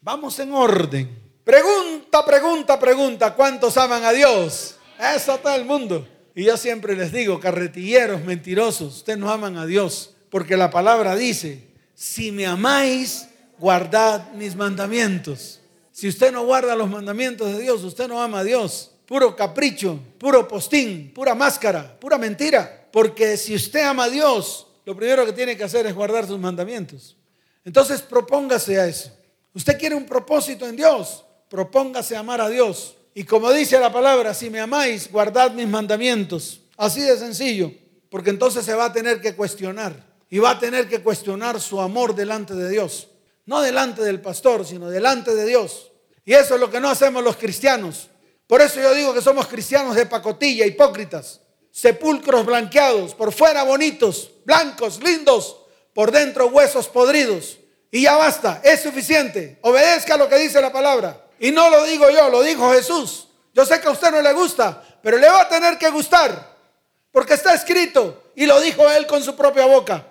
Vamos 0.00 0.38
en 0.38 0.52
orden. 0.52 1.22
Pregunta, 1.44 2.24
pregunta, 2.24 2.78
pregunta, 2.78 3.34
¿cuántos 3.34 3.76
aman 3.76 4.04
a 4.04 4.12
Dios? 4.12 4.76
Eso 5.14 5.38
todo 5.38 5.54
el 5.54 5.64
mundo. 5.64 6.06
Y 6.34 6.44
yo 6.44 6.56
siempre 6.56 6.94
les 6.94 7.12
digo, 7.12 7.40
carretilleros, 7.40 8.22
mentirosos, 8.24 8.96
ustedes 8.98 9.18
no 9.18 9.30
aman 9.30 9.56
a 9.56 9.66
Dios, 9.66 10.14
porque 10.30 10.56
la 10.56 10.70
palabra 10.70 11.14
dice, 11.16 11.66
si 11.94 12.32
me 12.32 12.46
amáis, 12.46 13.28
guardad 13.58 14.32
mis 14.32 14.54
mandamientos. 14.56 15.60
Si 15.92 16.08
usted 16.08 16.32
no 16.32 16.44
guarda 16.44 16.74
los 16.74 16.90
mandamientos 16.90 17.52
de 17.52 17.62
Dios, 17.62 17.84
usted 17.84 18.08
no 18.08 18.20
ama 18.20 18.40
a 18.40 18.44
Dios. 18.44 18.90
Puro 19.06 19.36
capricho, 19.36 20.00
puro 20.18 20.48
postín, 20.48 21.12
pura 21.14 21.34
máscara, 21.34 21.98
pura 22.00 22.18
mentira. 22.18 22.88
Porque 22.90 23.36
si 23.36 23.54
usted 23.54 23.82
ama 23.82 24.04
a 24.04 24.08
Dios, 24.10 24.66
lo 24.84 24.96
primero 24.96 25.24
que 25.24 25.32
tiene 25.32 25.56
que 25.56 25.64
hacer 25.64 25.86
es 25.86 25.94
guardar 25.94 26.26
sus 26.26 26.38
mandamientos. 26.38 27.16
Entonces 27.64 28.02
propóngase 28.02 28.78
a 28.78 28.86
eso. 28.86 29.10
Usted 29.54 29.78
quiere 29.78 29.94
un 29.94 30.04
propósito 30.04 30.66
en 30.66 30.76
Dios, 30.76 31.24
propóngase 31.48 32.16
amar 32.16 32.40
a 32.40 32.48
Dios. 32.48 32.96
Y 33.14 33.24
como 33.24 33.52
dice 33.52 33.78
la 33.78 33.92
palabra, 33.92 34.34
si 34.34 34.50
me 34.50 34.60
amáis, 34.60 35.10
guardad 35.10 35.52
mis 35.52 35.68
mandamientos. 35.68 36.60
Así 36.76 37.00
de 37.00 37.16
sencillo, 37.16 37.70
porque 38.10 38.30
entonces 38.30 38.64
se 38.64 38.74
va 38.74 38.86
a 38.86 38.92
tener 38.92 39.20
que 39.20 39.36
cuestionar. 39.36 40.12
Y 40.28 40.38
va 40.38 40.50
a 40.50 40.58
tener 40.58 40.88
que 40.88 41.00
cuestionar 41.00 41.60
su 41.60 41.80
amor 41.80 42.16
delante 42.16 42.54
de 42.54 42.68
Dios. 42.68 43.08
No 43.46 43.60
delante 43.60 44.02
del 44.02 44.20
pastor, 44.20 44.66
sino 44.66 44.88
delante 44.88 45.34
de 45.34 45.46
Dios. 45.46 45.90
Y 46.24 46.32
eso 46.32 46.54
es 46.54 46.60
lo 46.60 46.70
que 46.70 46.80
no 46.80 46.88
hacemos 46.88 47.22
los 47.22 47.36
cristianos. 47.36 48.08
Por 48.46 48.60
eso 48.60 48.80
yo 48.80 48.94
digo 48.94 49.12
que 49.12 49.20
somos 49.20 49.46
cristianos 49.46 49.94
de 49.96 50.06
pacotilla, 50.06 50.66
hipócritas, 50.66 51.40
sepulcros 51.70 52.46
blanqueados, 52.46 53.14
por 53.14 53.32
fuera 53.32 53.62
bonitos, 53.62 54.30
blancos, 54.44 55.02
lindos, 55.02 55.56
por 55.92 56.10
dentro 56.10 56.46
huesos 56.46 56.88
podridos. 56.88 57.58
Y 57.90 58.02
ya 58.02 58.16
basta, 58.16 58.60
es 58.64 58.82
suficiente. 58.82 59.58
Obedezca 59.62 60.16
lo 60.16 60.28
que 60.28 60.38
dice 60.38 60.60
la 60.60 60.72
palabra. 60.72 61.24
Y 61.38 61.50
no 61.50 61.70
lo 61.70 61.84
digo 61.84 62.10
yo, 62.10 62.28
lo 62.28 62.42
dijo 62.42 62.72
Jesús. 62.72 63.28
Yo 63.52 63.64
sé 63.64 63.80
que 63.80 63.88
a 63.88 63.92
usted 63.92 64.10
no 64.10 64.20
le 64.20 64.32
gusta, 64.32 64.82
pero 65.02 65.16
le 65.16 65.28
va 65.28 65.42
a 65.42 65.48
tener 65.48 65.78
que 65.78 65.88
gustar, 65.90 66.56
porque 67.12 67.34
está 67.34 67.54
escrito 67.54 68.32
y 68.34 68.46
lo 68.46 68.60
dijo 68.60 68.90
él 68.90 69.06
con 69.06 69.22
su 69.22 69.36
propia 69.36 69.66
boca. 69.66 70.04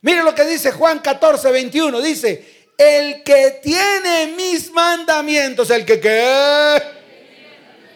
Mire 0.00 0.22
lo 0.22 0.34
que 0.34 0.44
dice 0.44 0.72
Juan 0.72 1.00
14, 1.00 1.50
21. 1.50 2.00
Dice, 2.00 2.55
el 2.76 3.22
que 3.22 3.60
tiene 3.62 4.34
mis 4.36 4.70
mandamientos, 4.70 5.70
el 5.70 5.84
que 5.84 6.00
qué. 6.00 6.82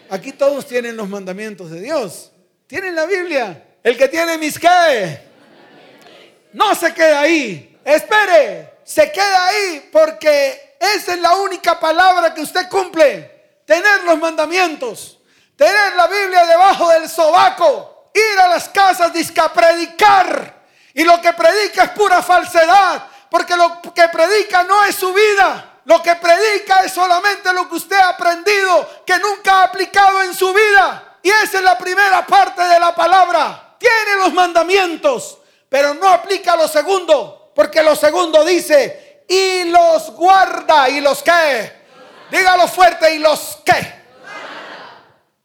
Aquí 0.08 0.32
todos 0.32 0.66
tienen 0.66 0.96
los 0.96 1.08
mandamientos 1.08 1.70
de 1.70 1.80
Dios. 1.80 2.32
Tienen 2.66 2.94
la 2.94 3.06
Biblia. 3.06 3.62
El 3.82 3.96
que 3.96 4.08
tiene 4.08 4.38
mis 4.38 4.58
qué. 4.58 5.20
No 6.52 6.74
se 6.74 6.92
quede 6.92 7.14
ahí. 7.14 7.78
Espere. 7.84 8.70
Se 8.84 9.12
queda 9.12 9.46
ahí 9.46 9.88
porque 9.92 10.76
esa 10.80 11.14
es 11.14 11.20
la 11.20 11.36
única 11.36 11.78
palabra 11.78 12.34
que 12.34 12.40
usted 12.40 12.68
cumple. 12.68 13.60
Tener 13.64 14.02
los 14.04 14.18
mandamientos. 14.18 15.18
Tener 15.56 15.94
la 15.94 16.08
Biblia 16.08 16.44
debajo 16.46 16.88
del 16.88 17.08
sobaco. 17.08 18.10
Ir 18.14 18.40
a 18.40 18.48
las 18.48 18.68
casas 18.68 19.12
a 19.36 19.52
predicar. 19.52 20.60
Y 20.94 21.04
lo 21.04 21.20
que 21.20 21.32
predica 21.32 21.84
es 21.84 21.90
pura 21.90 22.22
falsedad. 22.22 23.09
Porque 23.30 23.56
lo 23.56 23.80
que 23.80 24.08
predica 24.08 24.64
no 24.64 24.84
es 24.84 24.96
su 24.96 25.12
vida. 25.12 25.80
Lo 25.84 26.02
que 26.02 26.14
predica 26.16 26.84
es 26.84 26.92
solamente 26.92 27.52
lo 27.52 27.68
que 27.68 27.76
usted 27.76 27.96
ha 27.96 28.10
aprendido 28.10 29.02
que 29.06 29.18
nunca 29.18 29.60
ha 29.60 29.64
aplicado 29.64 30.22
en 30.22 30.34
su 30.34 30.52
vida. 30.52 31.18
Y 31.22 31.28
esa 31.28 31.58
es 31.58 31.64
la 31.64 31.78
primera 31.78 32.26
parte 32.26 32.62
de 32.62 32.78
la 32.78 32.94
palabra. 32.94 33.76
Tiene 33.78 34.16
los 34.18 34.32
mandamientos, 34.32 35.38
pero 35.68 35.94
no 35.94 36.08
aplica 36.08 36.56
lo 36.56 36.68
segundo. 36.68 37.52
Porque 37.54 37.82
lo 37.82 37.96
segundo 37.96 38.44
dice, 38.44 39.24
y 39.28 39.64
los 39.64 40.10
guarda. 40.12 40.88
¿Y 40.88 41.00
los 41.00 41.22
qué? 41.22 41.72
Dígalo 42.30 42.68
fuerte, 42.68 43.14
¿y 43.14 43.18
los 43.18 43.58
qué? 43.64 44.00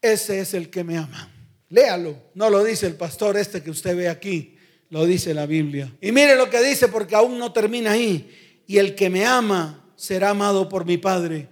Ese 0.02 0.40
es 0.40 0.54
el 0.54 0.70
que 0.70 0.84
me 0.84 0.98
ama. 0.98 1.30
Léalo. 1.70 2.16
No 2.34 2.50
lo 2.50 2.64
dice 2.64 2.86
el 2.88 2.96
pastor 2.96 3.38
este 3.38 3.64
que 3.64 3.72
usted 3.72 3.96
ve 3.96 4.10
aquí. 4.10 4.55
Lo 4.90 5.06
dice 5.06 5.34
la 5.34 5.46
Biblia. 5.46 5.92
Y 6.02 6.12
mire 6.12 6.36
lo 6.36 6.50
que 6.50 6.64
dice 6.64 6.88
porque 6.88 7.16
aún 7.16 7.38
no 7.40 7.52
termina 7.52 7.92
ahí. 7.92 8.62
Y 8.68 8.78
el 8.78 8.96
que 8.96 9.10
me 9.10 9.26
ama 9.26 9.92
será 9.96 10.32
amado 10.32 10.70
por 10.70 10.86
mi 10.86 10.98
Padre. 10.98 11.50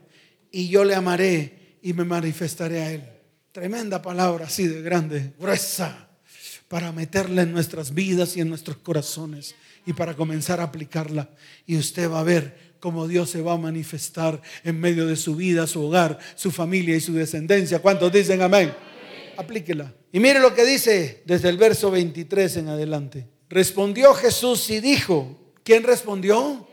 Y 0.52 0.70
yo 0.70 0.84
le 0.84 0.96
amaré 0.96 1.78
y 1.82 1.94
me 1.94 2.04
manifestaré 2.04 2.82
a 2.82 2.92
él. 2.92 3.04
Tremenda 3.52 4.02
palabra 4.02 4.46
así 4.46 4.68
de 4.68 4.82
grande, 4.82 5.34
gruesa, 5.40 6.08
para 6.68 6.92
meterla 6.92 7.44
en 7.44 7.52
nuestras 7.52 7.94
vidas 7.94 8.36
y 8.36 8.42
en 8.42 8.50
nuestros 8.50 8.78
corazones 8.78 9.56
y 9.86 9.94
para 9.94 10.16
comenzar 10.16 10.60
a 10.60 10.64
aplicarla. 10.64 11.30
Y 11.68 11.78
usted 11.78 12.10
va 12.10 12.20
a 12.20 12.24
ver 12.24 12.74
cómo 12.80 13.08
Dios 13.08 13.30
se 13.30 13.42
va 13.42 13.54
a 13.54 13.58
manifestar 13.58 14.42
en 14.64 14.80
medio 14.80 15.06
de 15.06 15.16
su 15.16 15.36
vida, 15.36 15.68
su 15.68 15.84
hogar, 15.84 16.18
su 16.36 16.52
familia 16.52 16.96
y 16.96 17.02
su 17.02 17.14
descendencia. 17.14 17.80
¿Cuántos 17.80 18.12
dicen 18.12 18.42
amén? 18.42 18.74
Aplíquela. 19.38 19.94
Y 20.14 20.20
mire 20.20 20.40
lo 20.40 20.54
que 20.54 20.64
dice 20.64 21.24
desde 21.26 21.50
el 21.50 21.58
verso 21.58 21.90
23 21.90 22.58
en 22.58 22.70
adelante. 22.70 23.28
Respondió 23.50 24.14
Jesús 24.14 24.70
y 24.70 24.80
dijo, 24.80 25.52
¿quién 25.64 25.82
respondió? 25.82 26.68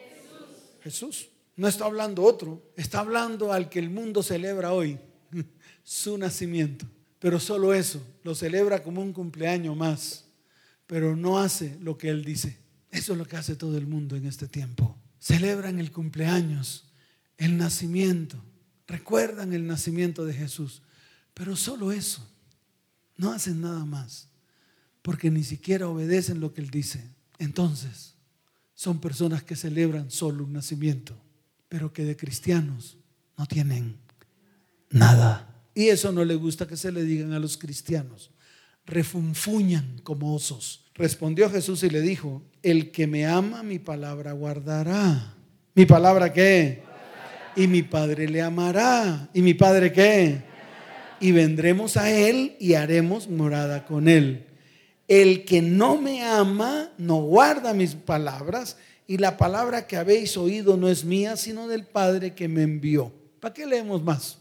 Jesús. 0.82 1.08
Jesús. 1.08 1.28
No 1.56 1.66
está 1.66 1.86
hablando 1.86 2.22
otro, 2.22 2.62
está 2.76 3.00
hablando 3.00 3.50
al 3.50 3.70
que 3.70 3.78
el 3.78 3.88
mundo 3.88 4.22
celebra 4.22 4.74
hoy, 4.74 4.98
su 5.82 6.18
nacimiento. 6.18 6.84
Pero 7.18 7.40
solo 7.40 7.72
eso, 7.72 8.02
lo 8.24 8.34
celebra 8.34 8.82
como 8.82 9.00
un 9.00 9.14
cumpleaños 9.14 9.74
más, 9.74 10.26
pero 10.86 11.16
no 11.16 11.38
hace 11.38 11.78
lo 11.80 11.96
que 11.96 12.10
él 12.10 12.22
dice. 12.22 12.58
Eso 12.90 13.12
es 13.12 13.18
lo 13.18 13.24
que 13.24 13.36
hace 13.36 13.56
todo 13.56 13.78
el 13.78 13.86
mundo 13.86 14.16
en 14.16 14.26
este 14.26 14.48
tiempo. 14.48 14.98
Celebran 15.18 15.80
el 15.80 15.92
cumpleaños, 15.92 16.92
el 17.38 17.56
nacimiento, 17.56 18.36
recuerdan 18.86 19.54
el 19.54 19.66
nacimiento 19.66 20.26
de 20.26 20.34
Jesús, 20.34 20.82
pero 21.32 21.56
solo 21.56 21.90
eso. 21.90 22.29
No 23.20 23.32
hacen 23.34 23.60
nada 23.60 23.84
más, 23.84 24.30
porque 25.02 25.30
ni 25.30 25.44
siquiera 25.44 25.88
obedecen 25.88 26.40
lo 26.40 26.54
que 26.54 26.62
Él 26.62 26.70
dice. 26.70 27.04
Entonces, 27.38 28.14
son 28.74 28.98
personas 28.98 29.42
que 29.42 29.56
celebran 29.56 30.10
solo 30.10 30.42
un 30.42 30.54
nacimiento, 30.54 31.14
pero 31.68 31.92
que 31.92 32.06
de 32.06 32.16
cristianos 32.16 32.96
no 33.36 33.44
tienen 33.44 33.98
nada. 34.88 35.54
Y 35.74 35.88
eso 35.88 36.12
no 36.12 36.24
le 36.24 36.34
gusta 36.34 36.66
que 36.66 36.78
se 36.78 36.90
le 36.90 37.04
digan 37.04 37.34
a 37.34 37.38
los 37.38 37.58
cristianos. 37.58 38.30
Refunfuñan 38.86 40.00
como 40.02 40.34
osos. 40.34 40.86
Respondió 40.94 41.50
Jesús 41.50 41.82
y 41.82 41.90
le 41.90 42.00
dijo, 42.00 42.42
el 42.62 42.90
que 42.90 43.06
me 43.06 43.26
ama 43.26 43.62
mi 43.62 43.78
palabra 43.78 44.32
guardará. 44.32 45.34
¿Mi 45.74 45.84
palabra 45.84 46.32
qué? 46.32 46.84
Y 47.54 47.66
mi 47.66 47.82
Padre 47.82 48.30
le 48.30 48.40
amará. 48.40 49.28
¿Y 49.34 49.42
mi 49.42 49.52
Padre 49.52 49.92
qué? 49.92 50.49
Y 51.20 51.32
vendremos 51.32 51.96
a 51.96 52.10
Él 52.10 52.56
y 52.58 52.74
haremos 52.74 53.28
morada 53.28 53.84
con 53.84 54.08
Él. 54.08 54.46
El 55.06 55.44
que 55.44 55.60
no 55.60 56.00
me 56.00 56.22
ama 56.22 56.92
no 56.96 57.16
guarda 57.16 57.74
mis 57.74 57.94
palabras 57.94 58.76
y 59.06 59.18
la 59.18 59.36
palabra 59.36 59.86
que 59.86 59.96
habéis 59.96 60.36
oído 60.36 60.76
no 60.76 60.88
es 60.88 61.04
mía, 61.04 61.36
sino 61.36 61.66
del 61.66 61.84
Padre 61.84 62.34
que 62.34 62.46
me 62.46 62.62
envió. 62.62 63.12
¿Para 63.40 63.52
qué 63.52 63.66
leemos 63.66 64.02
más? 64.02 64.38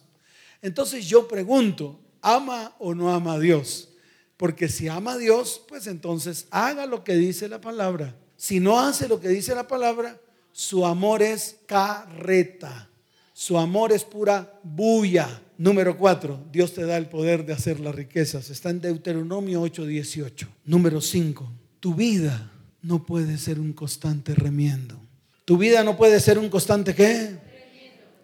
Entonces 0.62 1.08
yo 1.08 1.28
pregunto, 1.28 2.00
¿ama 2.22 2.76
o 2.78 2.94
no 2.94 3.12
ama 3.12 3.34
a 3.34 3.40
Dios? 3.40 3.90
Porque 4.38 4.70
si 4.70 4.88
ama 4.88 5.14
a 5.14 5.18
Dios, 5.18 5.62
pues 5.68 5.88
entonces 5.88 6.48
haga 6.52 6.86
lo 6.86 7.04
que 7.04 7.16
dice 7.16 7.50
la 7.50 7.60
palabra. 7.60 8.16
Si 8.38 8.60
no 8.60 8.80
hace 8.80 9.08
lo 9.08 9.20
que 9.20 9.30
dice 9.30 9.56
la 9.56 9.68
palabra, 9.68 10.20
su 10.52 10.86
amor 10.86 11.22
es 11.22 11.58
carreta. 11.66 12.90
Su 13.34 13.58
amor 13.58 13.92
es 13.92 14.04
pura 14.04 14.60
bulla. 14.64 15.42
Número 15.60 15.98
cuatro, 15.98 16.42
Dios 16.54 16.74
te 16.74 16.86
da 16.86 16.96
el 16.96 17.08
poder 17.08 17.46
de 17.46 17.52
hacer 17.52 17.82
las 17.82 17.94
riquezas. 17.94 18.50
Está 18.50 18.70
en 18.70 18.80
Deuteronomio 18.80 19.62
8:18. 19.62 20.48
Número 20.64 21.02
cinco, 21.02 21.52
tu 21.82 21.94
vida 21.94 22.50
no 22.82 23.06
puede 23.06 23.38
ser 23.38 23.60
un 23.60 23.74
constante 23.74 24.34
remiendo. 24.34 24.98
Tu 25.44 25.58
vida 25.58 25.84
no 25.84 25.98
puede 25.98 26.22
ser 26.22 26.40
un 26.40 26.48
constante 26.48 26.96
qué? 26.96 27.38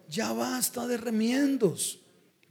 Ya 0.08 0.32
basta 0.32 0.86
de 0.86 0.96
remiendos. 0.96 1.98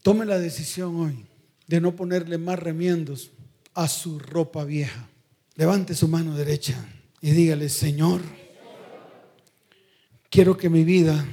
Tome 0.03 0.23
la 0.23 0.37
decisión 0.37 0.95
hoy 0.97 1.25
de 1.65 1.81
no 1.81 1.95
ponerle 1.95 2.37
más 2.37 2.59
remiendos 2.59 3.31
a 3.73 3.87
su 3.87 4.19
ropa 4.19 4.65
vieja. 4.65 5.09
Levante 5.55 5.95
su 5.95 6.07
mano 6.07 6.37
derecha 6.37 6.75
y 7.21 7.31
dígale, 7.31 7.69
Señor, 7.69 8.21
quiero 10.29 10.55
que 10.55 10.69
mi 10.69 10.83
vida 10.83 11.25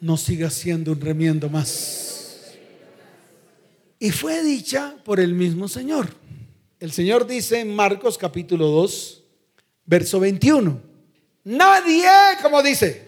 no 0.00 0.16
siga 0.16 0.50
siendo 0.50 0.92
un 0.92 1.00
remiendo 1.00 1.48
más. 1.48 2.54
Y 3.98 4.10
fue 4.10 4.42
dicha 4.42 4.96
por 5.04 5.20
el 5.20 5.34
mismo 5.34 5.68
Señor. 5.68 6.08
El 6.78 6.92
Señor 6.92 7.26
dice 7.26 7.60
en 7.60 7.74
Marcos 7.74 8.18
capítulo 8.18 8.66
2, 8.66 9.22
verso 9.86 10.20
21. 10.20 10.80
Nadie, 11.44 12.08
como 12.42 12.62
dice, 12.62 13.02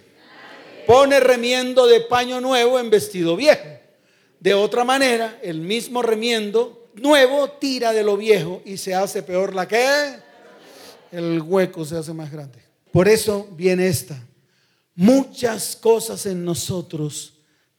pone 0.87 1.21
remiendo 1.21 1.87
de 1.87 2.01
paño 2.01 2.41
nuevo 2.41 2.79
en 2.79 2.91
vestido 2.91 3.37
viejo. 3.37 3.69
De 4.41 4.55
otra 4.55 4.85
manera, 4.85 5.39
el 5.43 5.61
mismo 5.61 6.03
remiendo 6.03 6.89
nuevo 6.95 7.51
tira 7.51 7.93
de 7.93 8.03
lo 8.03 8.17
viejo 8.17 8.63
y 8.65 8.77
se 8.77 8.95
hace 8.95 9.23
peor 9.23 9.55
la 9.55 9.67
que 9.69 10.17
el 11.13 11.43
hueco 11.43 11.85
se 11.85 11.97
hace 11.97 12.13
más 12.13 12.31
grande. 12.31 12.59
Por 12.93 13.09
eso 13.09 13.49
viene 13.53 13.89
esta. 13.89 14.19
Muchas 14.97 15.77
cosas 15.77 16.25
en 16.25 16.45
nosotros 16.45 17.35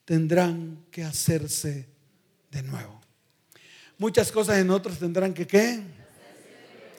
tendrán 0.05 0.85
que 0.91 1.03
hacerse 1.03 1.89
de 2.51 2.63
nuevo. 2.63 3.01
Muchas 3.97 4.31
cosas 4.31 4.59
en 4.59 4.67
nosotros 4.67 4.99
tendrán 4.99 5.33
que 5.33 5.47
¿qué? 5.47 5.81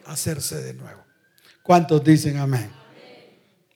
Hacerse 0.04 0.60
de 0.60 0.74
nuevo. 0.74 1.04
¿Cuántos 1.62 2.02
dicen 2.02 2.36
amén? 2.36 2.68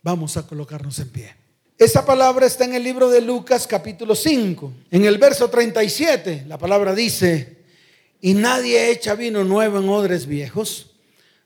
Vamos 0.02 0.36
a 0.36 0.44
colocarnos 0.44 0.98
en 0.98 1.10
pie. 1.10 1.34
Esa 1.78 2.04
palabra 2.04 2.46
está 2.46 2.64
en 2.64 2.74
el 2.74 2.82
libro 2.82 3.08
de 3.08 3.20
Lucas 3.20 3.66
capítulo 3.66 4.16
5. 4.16 4.72
En 4.90 5.04
el 5.04 5.18
verso 5.18 5.48
37 5.48 6.44
la 6.48 6.58
palabra 6.58 6.92
dice, 6.92 7.62
y 8.20 8.34
nadie 8.34 8.90
echa 8.90 9.14
vino 9.14 9.44
nuevo 9.44 9.78
en 9.78 9.88
odres 9.88 10.26
viejos. 10.26 10.90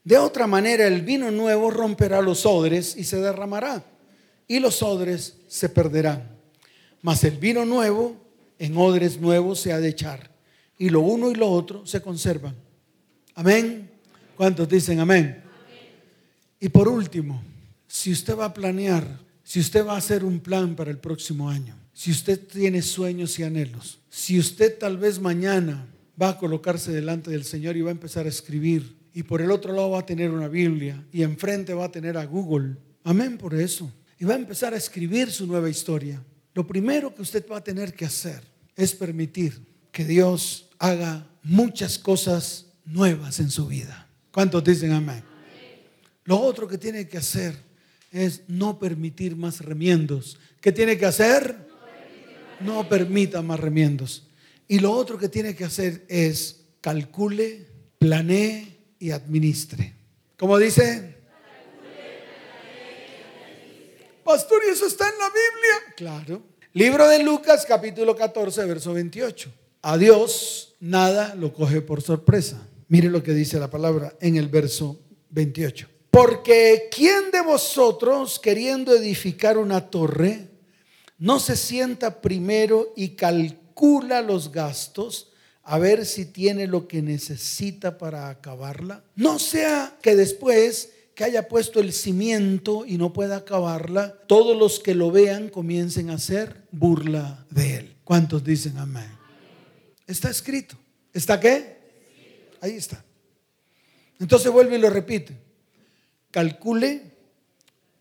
De 0.05 0.17
otra 0.17 0.47
manera 0.47 0.87
el 0.87 1.03
vino 1.03 1.31
nuevo 1.31 1.71
romperá 1.71 2.23
los 2.23 2.47
odres 2.47 2.97
y 2.97 3.05
se 3.05 3.21
derramará, 3.21 3.85
y 4.49 4.61
los 4.61 4.83
odres 4.83 5.39
se 5.49 5.69
perderán. 5.69 6.37
Mas 7.03 7.25
el 7.25 7.37
vino 7.37 7.65
nuevo 7.65 8.17
en 8.59 8.77
odres 8.77 9.21
nuevos 9.21 9.61
se 9.61 9.73
ha 9.73 9.81
de 9.81 9.89
echar, 9.89 10.31
y 10.79 10.89
lo 10.89 11.01
uno 11.01 11.31
y 11.31 11.35
lo 11.35 11.51
otro 11.51 11.87
se 11.87 12.01
conservan. 12.01 12.55
Amén. 13.35 13.91
¿Cuántos 14.37 14.69
dicen 14.69 15.01
amén? 15.01 15.43
Y 16.61 16.69
por 16.69 16.89
último, 16.89 17.43
si 17.87 18.13
usted 18.13 18.37
va 18.37 18.47
a 18.47 18.55
planear, 18.55 19.07
si 19.43 19.61
usted 19.61 19.87
va 19.87 19.95
a 19.95 19.99
hacer 19.99 20.25
un 20.25 20.41
plan 20.41 20.75
para 20.75 20.91
el 20.91 20.99
próximo 20.99 21.49
año, 21.49 21.77
si 21.93 22.11
usted 22.11 22.41
tiene 22.47 22.83
sueños 22.83 23.39
y 23.39 23.43
anhelos, 23.43 24.01
si 24.11 24.39
usted 24.39 24.79
tal 24.79 24.99
vez 24.99 25.21
mañana 25.21 25.87
va 26.21 26.31
a 26.31 26.39
colocarse 26.39 26.93
delante 26.93 27.31
del 27.31 27.45
Señor 27.45 27.77
y 27.77 27.83
va 27.83 27.91
a 27.91 27.93
empezar 27.93 28.27
a 28.27 28.31
escribir, 28.31 28.97
y 29.15 29.23
por 29.23 29.41
el 29.41 29.51
otro 29.51 29.73
lado 29.73 29.91
va 29.91 30.01
a 30.01 30.07
tener 30.07 30.31
una 30.31 30.49
Biblia, 30.49 31.03
y 31.13 31.23
enfrente 31.23 31.73
va 31.73 31.87
a 31.87 31.93
tener 31.93 32.19
a 32.19 32.27
Google, 32.27 32.77
amén 33.05 33.39
por 33.39 33.55
eso, 33.55 33.91
y 34.19 34.25
va 34.25 34.35
a 34.35 34.39
empezar 34.39 34.75
a 34.75 34.77
escribir 34.77 35.31
su 35.31 35.47
nueva 35.47 35.69
historia. 35.69 36.23
Lo 36.55 36.67
primero 36.67 37.15
que 37.15 37.23
usted 37.23 37.45
va 37.51 37.59
a 37.59 37.65
tener 37.65 37.95
que 37.95 38.07
hacer 38.07 38.43
es 38.75 38.95
permitir 38.95 39.61
que 39.93 40.05
Dios 40.05 40.69
haga 40.79 41.27
muchas 41.43 41.99
cosas 41.99 42.67
nuevas 42.85 43.41
en 43.41 43.51
su 43.51 43.67
vida. 43.67 44.09
¿Cuántos 44.33 44.65
dicen 44.65 44.93
amén? 44.93 45.23
Lo 46.25 46.41
otro 46.41 46.67
que 46.67 46.79
tiene 46.79 47.09
que 47.09 47.19
hacer 47.19 47.57
es 48.11 48.43
no 48.49 48.79
permitir 48.79 49.37
más 49.37 49.61
remiendos. 49.61 50.39
¿Qué 50.61 50.73
tiene 50.73 50.97
que 50.97 51.07
hacer? 51.07 51.67
No 52.61 52.89
permita 52.89 53.43
más 53.43 53.61
remiendos. 53.61 54.29
Y 54.69 54.79
lo 54.81 54.93
otro 54.93 55.19
que 55.19 55.29
tiene 55.29 55.55
que 55.55 55.65
hacer 55.65 56.05
es 56.09 56.65
calcule, 56.81 57.67
planee 57.99 58.77
y 58.99 59.11
administre. 59.11 59.95
¿Cómo 60.37 60.59
dice? 60.59 61.16
Pastor, 64.27 64.61
¿y 64.67 64.73
eso 64.73 64.89
está 64.89 65.09
en 65.09 65.19
la 65.21 65.29
Biblia? 65.29 65.95
Claro. 65.97 66.43
Libro 66.73 67.07
de 67.07 67.23
Lucas, 67.23 67.65
capítulo 67.65 68.17
14, 68.17 68.65
verso 68.65 68.93
28. 68.93 69.53
A 69.83 69.97
Dios 69.97 70.75
nada 70.81 71.37
lo 71.37 71.53
coge 71.53 71.81
por 71.81 72.03
sorpresa. 72.03 72.61
Mire 72.89 73.09
lo 73.09 73.23
que 73.23 73.33
dice 73.33 73.61
la 73.61 73.71
palabra 73.71 74.17
en 74.21 74.35
el 74.35 74.49
verso 74.49 74.99
28. 75.31 75.89
Porque 76.11 76.89
¿quién 76.91 77.31
de 77.31 77.41
vosotros 77.41 78.41
queriendo 78.41 78.97
edificar 78.97 79.59
una 79.59 79.91
torre 79.91 80.49
no 81.19 81.39
se 81.39 81.55
sienta 81.55 82.21
primero 82.21 82.93
y 82.97 83.11
calcula 83.11 84.23
los 84.23 84.51
gastos 84.51 85.31
a 85.63 85.79
ver 85.79 86.05
si 86.05 86.27
tiene 86.27 86.67
lo 86.67 86.89
que 86.89 87.01
necesita 87.01 87.97
para 87.97 88.29
acabarla? 88.29 89.05
No 89.15 89.39
sea 89.39 89.97
que 90.03 90.17
después 90.17 90.91
que 91.17 91.25
haya 91.25 91.49
puesto 91.49 91.81
el 91.81 91.93
cimiento 91.93 92.87
y 92.87 92.97
no 92.97 93.13
pueda 93.13 93.39
acabarla, 93.39 94.17
todos 94.29 94.57
los 94.57 94.79
que 94.79 94.95
lo 94.95 95.11
vean 95.11 95.49
comiencen 95.49 96.11
a 96.11 96.15
hacer 96.15 96.69
burla 96.71 97.45
de 97.51 97.79
él. 97.79 97.97
¿Cuántos 98.05 98.45
dicen 98.45 98.79
amén? 98.79 99.11
Está 100.07 100.31
escrito. 100.31 100.77
¿Está 101.13 101.41
qué? 101.41 101.79
Ahí 102.61 102.77
está. 102.77 103.05
Entonces 104.21 104.53
vuelve 104.53 104.77
y 104.77 104.81
lo 104.81 104.91
repite 104.91 105.47
calcule, 106.37 107.01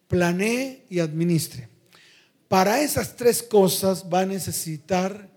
planee 0.09 0.83
y 0.89 0.99
administre. 0.99 1.69
Para 2.49 2.81
esas 2.81 3.15
tres 3.15 3.41
cosas 3.41 4.07
va 4.13 4.19
a 4.19 4.25
necesitar 4.25 5.31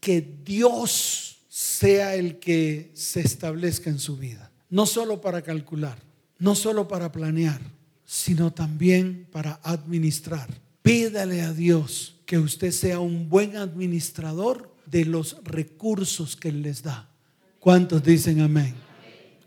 que 0.00 0.20
Dios 0.42 1.38
sea 1.48 2.16
el 2.16 2.40
que 2.40 2.90
se 2.94 3.20
establezca 3.20 3.90
en 3.90 4.00
su 4.00 4.16
vida. 4.16 4.50
No 4.70 4.86
solo 4.86 5.20
para 5.20 5.40
calcular, 5.42 6.02
no 6.38 6.54
solo 6.54 6.86
para 6.88 7.12
planear, 7.12 7.60
sino 8.04 8.52
también 8.52 9.26
para 9.32 9.60
administrar. 9.62 10.48
Pídale 10.82 11.42
a 11.42 11.52
Dios 11.52 12.16
que 12.26 12.38
usted 12.38 12.70
sea 12.70 13.00
un 13.00 13.28
buen 13.28 13.56
administrador 13.56 14.74
de 14.86 15.04
los 15.04 15.38
recursos 15.44 16.36
que 16.36 16.48
Él 16.48 16.62
les 16.62 16.82
da. 16.82 17.08
¿Cuántos 17.58 18.02
dicen 18.02 18.40
amén? 18.40 18.74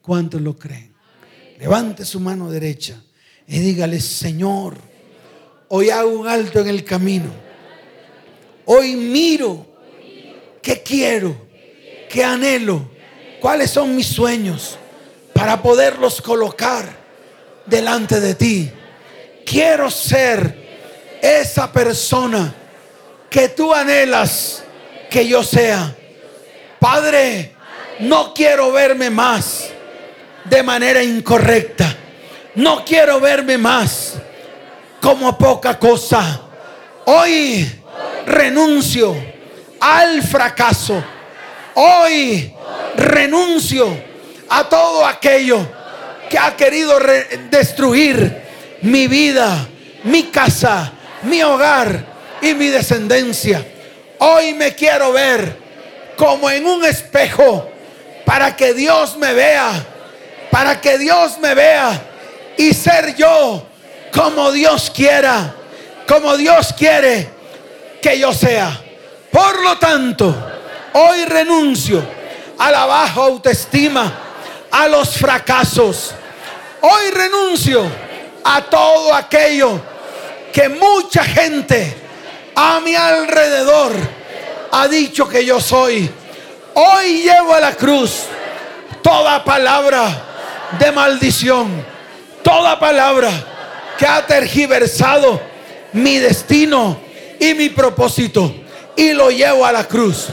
¿Cuántos 0.02 0.42
lo 0.42 0.58
creen? 0.58 0.94
Levante 1.60 2.06
su 2.06 2.20
mano 2.20 2.50
derecha 2.50 3.02
y 3.48 3.60
dígale, 3.60 4.00
Señor, 4.00 4.78
hoy 5.68 5.90
hago 5.90 6.20
un 6.20 6.28
alto 6.28 6.60
en 6.60 6.68
el 6.68 6.84
camino. 6.84 7.32
Hoy 8.66 8.96
miro 8.96 9.66
qué 10.62 10.82
quiero, 10.84 11.36
qué 12.10 12.24
anhelo, 12.24 12.90
cuáles 13.40 13.72
son 13.72 13.96
mis 13.96 14.08
sueños 14.08 14.79
para 15.40 15.62
poderlos 15.62 16.22
colocar 16.22 16.84
delante 17.66 18.20
de 18.20 18.36
ti. 18.36 18.70
Quiero 19.46 19.90
ser 19.90 21.18
esa 21.22 21.72
persona 21.72 22.54
que 23.30 23.48
tú 23.48 23.74
anhelas 23.74 24.66
que 25.10 25.26
yo 25.26 25.42
sea. 25.42 25.96
Padre, 26.78 27.56
no 28.00 28.34
quiero 28.34 28.74
verme 28.74 29.10
más 29.10 29.70
de 30.44 30.62
manera 30.62 31.02
incorrecta. 31.02 31.96
No 32.56 32.84
quiero 32.84 33.22
verme 33.22 33.58
más 33.58 34.16
como 35.00 35.38
poca 35.38 35.80
cosa. 35.80 36.42
Hoy 37.06 37.82
renuncio 38.26 39.16
al 39.80 40.22
fracaso. 40.22 41.02
Hoy 41.76 42.54
renuncio 42.98 44.09
a 44.50 44.68
todo 44.68 45.06
aquello 45.06 45.66
que 46.30 46.38
ha 46.38 46.56
querido 46.56 47.00
destruir 47.50 48.41
mi 48.82 49.08
vida, 49.08 49.68
mi 50.04 50.24
casa, 50.24 50.91
mi 51.24 51.41
hogar 51.41 52.06
y 52.41 52.54
mi 52.54 52.68
descendencia. 52.68 53.66
Hoy 54.20 54.54
me 54.54 54.76
quiero 54.76 55.12
ver 55.12 55.58
como 56.18 56.50
en 56.50 56.66
un 56.66 56.86
espejo 56.86 57.70
para 58.26 58.56
que 58.56 58.74
Dios 58.74 59.18
me 59.18 59.34
vea 59.34 59.86
para 60.50 60.82
que 60.82 60.97
Dios 60.97 61.38
me 61.39 61.54
vea 61.54 62.02
y 62.58 62.74
ser 62.74 63.16
yo 63.16 63.66
como 64.12 64.52
Dios 64.52 64.91
quiera, 64.93 65.56
como 66.08 66.36
Dios 66.36 66.74
quiere 66.78 67.30
que 68.02 68.20
yo 68.20 68.34
sea. 68.34 68.82
Por 69.32 69.62
lo 69.62 69.78
tanto, 69.78 70.36
hoy 70.93 71.26
renuncio 71.26 72.04
a 72.58 72.72
la 72.72 72.86
baja 72.86 73.22
autoestima, 73.22 74.12
a 74.72 74.88
los 74.88 75.17
fracasos. 75.17 76.13
Hoy 76.82 77.11
renuncio 77.11 77.86
a 78.43 78.61
todo 78.61 79.13
aquello 79.13 79.82
que 80.53 80.70
mucha 80.70 81.24
gente 81.24 81.95
a 82.55 82.80
mi 82.80 82.95
alrededor 82.95 83.93
ha 84.72 84.88
dicho 84.88 85.28
que 85.28 85.45
yo 85.45 85.59
soy. 85.59 86.09
Hoy 86.74 87.24
llevo 87.24 87.53
a 87.53 87.59
la 87.59 87.74
cruz 87.74 88.24
toda 89.01 89.43
palabra 89.43 90.09
de 90.80 90.91
maldición, 90.91 91.84
toda 92.43 92.80
palabra 92.80 93.32
que 93.97 94.05
ha 94.05 94.26
tergiversado 94.26 95.41
mi 95.93 96.17
destino 96.17 96.99
y 97.39 97.53
mi 97.53 97.70
propósito 97.70 98.53
y 98.95 99.13
lo 99.13 99.30
llevo 99.30 99.65
a 99.65 99.72
la 99.72 99.86
cruz. 99.86 100.28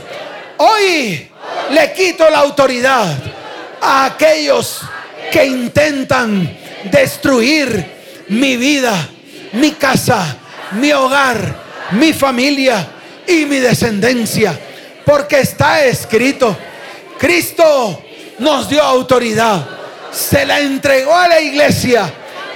Hoy 0.59 1.31
le 1.71 1.93
quito 1.93 2.29
la 2.29 2.39
autoridad 2.39 3.17
a 3.81 4.07
aquellos 4.07 4.81
que 5.33 5.45
intentan 5.45 6.57
destruir 6.91 8.25
mi 8.29 8.57
vida, 8.57 9.09
mi 9.53 9.73
casa, 9.73 10.37
mi 10.73 10.93
hogar, 10.93 11.65
mi 11.93 12.13
familia 12.13 12.87
y 13.27 13.45
mi 13.47 13.59
descendencia. 13.59 14.59
Porque 15.05 15.41
está 15.41 15.85
escrito, 15.85 16.57
Cristo 17.19 18.03
nos 18.39 18.69
dio 18.69 18.83
autoridad 18.83 19.77
se 20.17 20.47
la 20.47 20.61
entregó 20.61 21.15
a 21.15 21.29
la 21.29 21.41
iglesia 21.41 22.11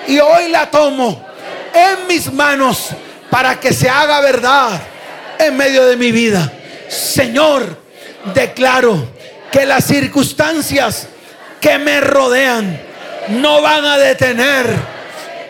y 0.08 0.18
hoy 0.18 0.48
la 0.48 0.70
tomo 0.70 1.26
en 1.74 2.06
mis 2.06 2.32
manos 2.32 2.88
para 3.28 3.60
que 3.60 3.72
se 3.72 3.88
haga 3.88 4.20
verdad 4.20 4.80
en 5.38 5.56
medio 5.56 5.86
de 5.86 5.96
mi 5.96 6.10
vida. 6.10 6.50
Señor, 6.88 7.78
declaro 8.34 9.06
que 9.50 9.66
las 9.66 9.84
circunstancias 9.84 11.08
que 11.60 11.78
me 11.78 12.00
rodean 12.00 12.80
no 13.28 13.60
van 13.62 13.84
a 13.84 13.98
detener 13.98 14.66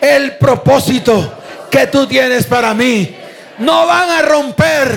el 0.01 0.37
propósito 0.37 1.33
que 1.69 1.87
tú 1.87 2.07
tienes 2.07 2.45
para 2.45 2.73
mí. 2.73 3.15
No 3.59 3.85
van 3.85 4.09
a 4.09 4.21
romper 4.23 4.91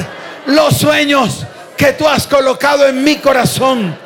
los 0.46 0.76
sueños 0.76 1.46
que 1.76 1.92
tú 1.92 2.08
has 2.08 2.26
colocado 2.26 2.86
en 2.86 3.02
mi 3.02 3.16
corazón, 3.16 3.96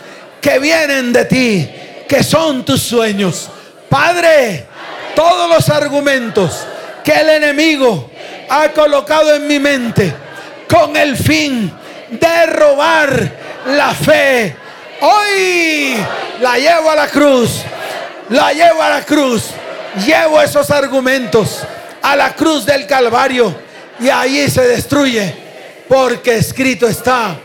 que 0.41 0.59
vienen 0.59 1.13
de 1.13 1.25
ti, 1.25 1.71
que 2.09 2.23
son 2.23 2.65
tus 2.65 2.83
sueños. 2.83 3.51
Padre, 3.89 4.67
todos 5.15 5.49
los 5.49 5.69
argumentos 5.69 6.67
que 7.05 7.13
el 7.13 7.29
enemigo 7.31 8.11
ha 8.49 8.69
colocado 8.69 9.35
en 9.35 9.47
mi 9.47 9.59
mente 9.59 10.13
con 10.69 10.97
el 10.97 11.17
fin 11.17 11.73
de 12.11 12.47
robar 12.47 13.33
la 13.67 13.95
fe. 13.95 14.57
Hoy 15.01 15.97
la 16.41 16.59
llevo 16.59 16.91
a 16.91 16.97
la 16.97 17.09
cruz, 17.09 17.63
la 18.31 18.53
llevo 18.53 18.83
a 18.83 18.91
la 18.91 19.05
cruz, 19.05 19.51
llevo 20.05 20.41
esos 20.41 20.71
argumentos 20.71 21.61
a 22.03 22.17
la 22.17 22.35
cruz 22.35 22.67
del 22.67 22.87
Calvario 22.87 23.55
y 24.01 24.09
ahí 24.09 24.49
se 24.51 24.67
destruye 24.67 25.35
porque 25.89 26.37
escrito 26.37 26.87
está. 26.87 27.37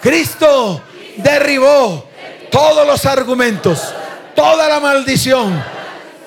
Cristo 0.00 0.82
derribó 1.16 2.08
todos 2.50 2.86
los 2.86 3.04
argumentos, 3.06 3.94
toda 4.34 4.68
la 4.68 4.80
maldición 4.80 5.62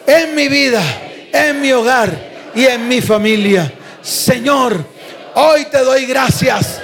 en 0.08 0.36
mi 0.36 0.48
vida, 0.48 0.82
en 1.32 1.62
mi 1.62 1.72
hogar 1.72 2.12
y 2.56 2.66
en 2.66 2.88
mi 2.88 3.02
familia. 3.02 3.72
Señor, 4.02 4.84
hoy 5.36 5.66
te 5.66 5.80
doy 5.80 6.06
gracias 6.06 6.82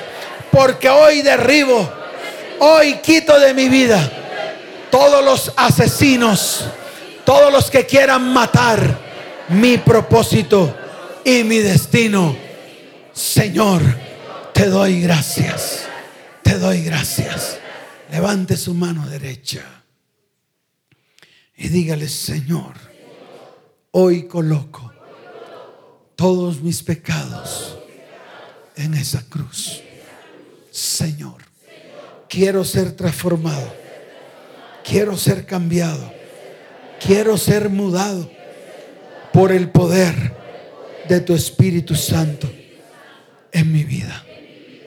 porque 0.51 0.89
hoy 0.89 1.21
derribo, 1.21 1.91
hoy 2.59 2.95
quito 3.03 3.39
de 3.39 3.53
mi 3.53 3.69
vida 3.69 4.11
todos 4.91 5.23
los 5.23 5.53
asesinos, 5.55 6.65
todos 7.25 7.51
los 7.51 7.69
que 7.69 7.85
quieran 7.85 8.33
matar 8.33 8.99
mi 9.49 9.77
propósito 9.77 10.75
y 11.23 11.43
mi 11.43 11.57
destino. 11.57 12.35
Señor, 13.13 13.81
te 14.53 14.67
doy 14.67 15.01
gracias, 15.01 15.83
te 16.43 16.57
doy 16.57 16.83
gracias. 16.83 17.59
Levante 18.11 18.55
su 18.55 18.73
mano 18.73 19.07
derecha 19.07 19.63
y 21.55 21.67
dígale, 21.69 22.07
Señor, 22.07 22.73
hoy 23.91 24.27
coloco 24.27 24.93
todos 26.15 26.61
mis 26.61 26.83
pecados 26.83 27.77
en 28.75 28.93
esa 28.93 29.23
cruz. 29.27 29.81
Señor, 30.71 31.46
quiero 32.29 32.63
ser 32.63 32.91
transformado, 32.91 33.73
quiero 34.83 35.17
ser 35.17 35.45
cambiado, 35.45 36.11
quiero 37.05 37.37
ser 37.37 37.69
mudado 37.69 38.29
por 39.33 39.51
el 39.51 39.69
poder 39.69 40.33
de 41.07 41.19
tu 41.21 41.33
Espíritu 41.33 41.95
Santo 41.95 42.49
en 43.51 43.71
mi 43.71 43.83
vida. 43.83 44.23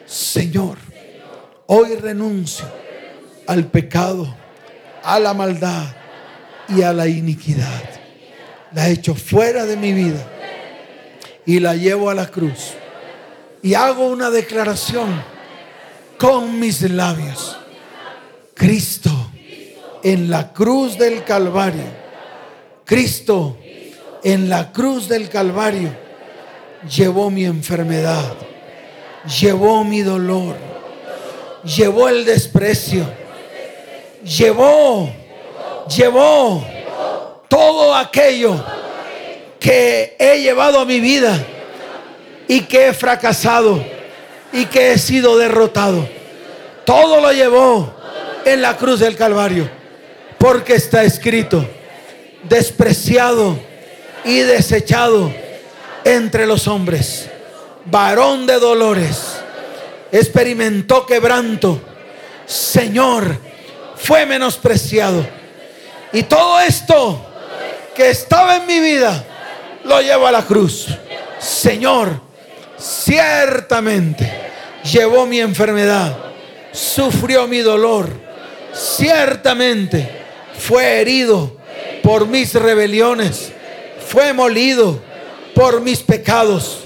Señor, 0.07 0.79
hoy 1.67 1.95
renuncio 1.97 2.67
al 3.47 3.67
pecado, 3.67 4.35
a 5.03 5.19
la 5.19 5.35
maldad 5.35 5.95
y 6.69 6.83
a 6.83 6.93
la 6.93 7.07
iniquidad. 7.07 7.83
La 8.73 8.89
echo 8.89 9.15
fuera 9.15 9.67
de 9.67 9.77
mi 9.77 9.93
vida 9.93 10.25
y 11.45 11.59
la 11.59 11.75
llevo 11.75 12.11
a 12.11 12.15
la 12.15 12.27
cruz. 12.27 12.75
Y 13.63 13.75
hago 13.75 14.07
una 14.07 14.31
declaración 14.31 15.23
con 16.21 16.61
mis 16.61 16.83
labios. 16.83 17.57
Cristo 18.53 19.11
en 20.03 20.29
la 20.29 20.53
cruz 20.53 20.99
del 20.99 21.25
Calvario. 21.25 21.87
Cristo 22.85 23.57
en 24.23 24.51
la 24.51 24.71
cruz 24.71 25.09
del 25.09 25.31
Calvario 25.31 25.89
llevó 26.95 27.31
mi 27.31 27.47
enfermedad, 27.47 28.35
llevó 29.41 29.83
mi 29.83 30.03
dolor, 30.03 30.57
llevó 31.65 32.11
el 32.11 32.27
desprecio, 32.27 33.07
llevó, 34.23 35.11
llevó 35.89 36.63
todo 37.49 37.95
aquello 37.95 38.63
que 39.59 40.17
he 40.19 40.43
llevado 40.43 40.81
a 40.81 40.85
mi 40.85 41.01
vida 41.01 41.43
y 42.47 42.61
que 42.63 42.89
he 42.89 42.93
fracasado 42.93 43.83
y 44.53 44.67
que 44.67 44.93
he 44.93 44.99
sido 44.99 45.39
derrotado. 45.39 46.09
Todo 46.85 47.21
lo 47.21 47.33
llevó 47.33 47.95
en 48.45 48.63
la 48.63 48.77
cruz 48.77 49.01
del 49.01 49.17
Calvario, 49.17 49.69
porque 50.39 50.75
está 50.75 51.05
escrito, 51.05 51.65
despreciado 52.45 53.59
y 54.25 54.39
desechado 54.41 55.33
entre 56.05 56.47
los 56.47 56.67
hombres, 56.67 57.29
varón 57.85 58.47
de 58.47 58.59
dolores, 58.59 59.41
experimentó 60.11 61.07
quebranto, 61.07 61.81
Señor, 62.47 63.39
fue 63.97 64.27
menospreciado. 64.27 65.25
Y 66.13 66.25
todo 66.25 66.59
esto 66.61 67.27
que 67.95 68.11
estaba 68.11 68.57
en 68.57 68.67
mi 68.67 68.81
vida, 68.81 69.25
lo 69.85 70.01
llevo 70.01 70.27
a 70.27 70.33
la 70.33 70.43
cruz. 70.43 70.89
Señor, 71.39 72.21
ciertamente 72.81 74.31
llevó 74.83 75.27
mi 75.27 75.41
enfermedad, 75.41 76.17
sufrió 76.73 77.47
mi 77.47 77.59
dolor, 77.59 78.09
ciertamente 78.73 80.09
fue 80.59 81.01
herido 81.01 81.57
por 82.03 82.27
mis 82.27 82.55
rebeliones, 82.55 83.53
fue 84.07 84.33
molido 84.33 85.01
por 85.55 85.81
mis 85.81 86.01
pecados. 86.01 86.85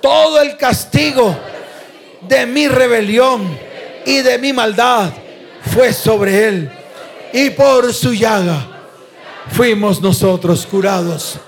Todo 0.00 0.40
el 0.40 0.56
castigo 0.56 1.36
de 2.22 2.46
mi 2.46 2.68
rebelión 2.68 3.56
y 4.04 4.18
de 4.20 4.38
mi 4.38 4.52
maldad 4.52 5.12
fue 5.72 5.92
sobre 5.92 6.48
él. 6.48 6.70
Y 7.32 7.50
por 7.50 7.94
su 7.94 8.12
llaga 8.12 8.66
fuimos 9.50 10.00
nosotros 10.00 10.66
curados. 10.66 11.38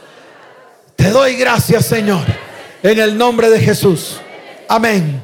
Te 0.96 1.10
doy 1.10 1.34
gracias, 1.34 1.86
Señor, 1.86 2.24
en 2.84 3.00
el 3.00 3.16
nombre 3.16 3.48
de 3.48 3.58
Jesús. 3.58 4.20
Amén. 4.68 5.20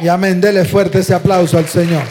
Y 0.00 0.08
amén. 0.08 0.40
Dele 0.40 0.64
fuerte 0.64 1.00
ese 1.00 1.14
aplauso 1.14 1.58
al 1.58 1.68
Señor. 1.68 2.02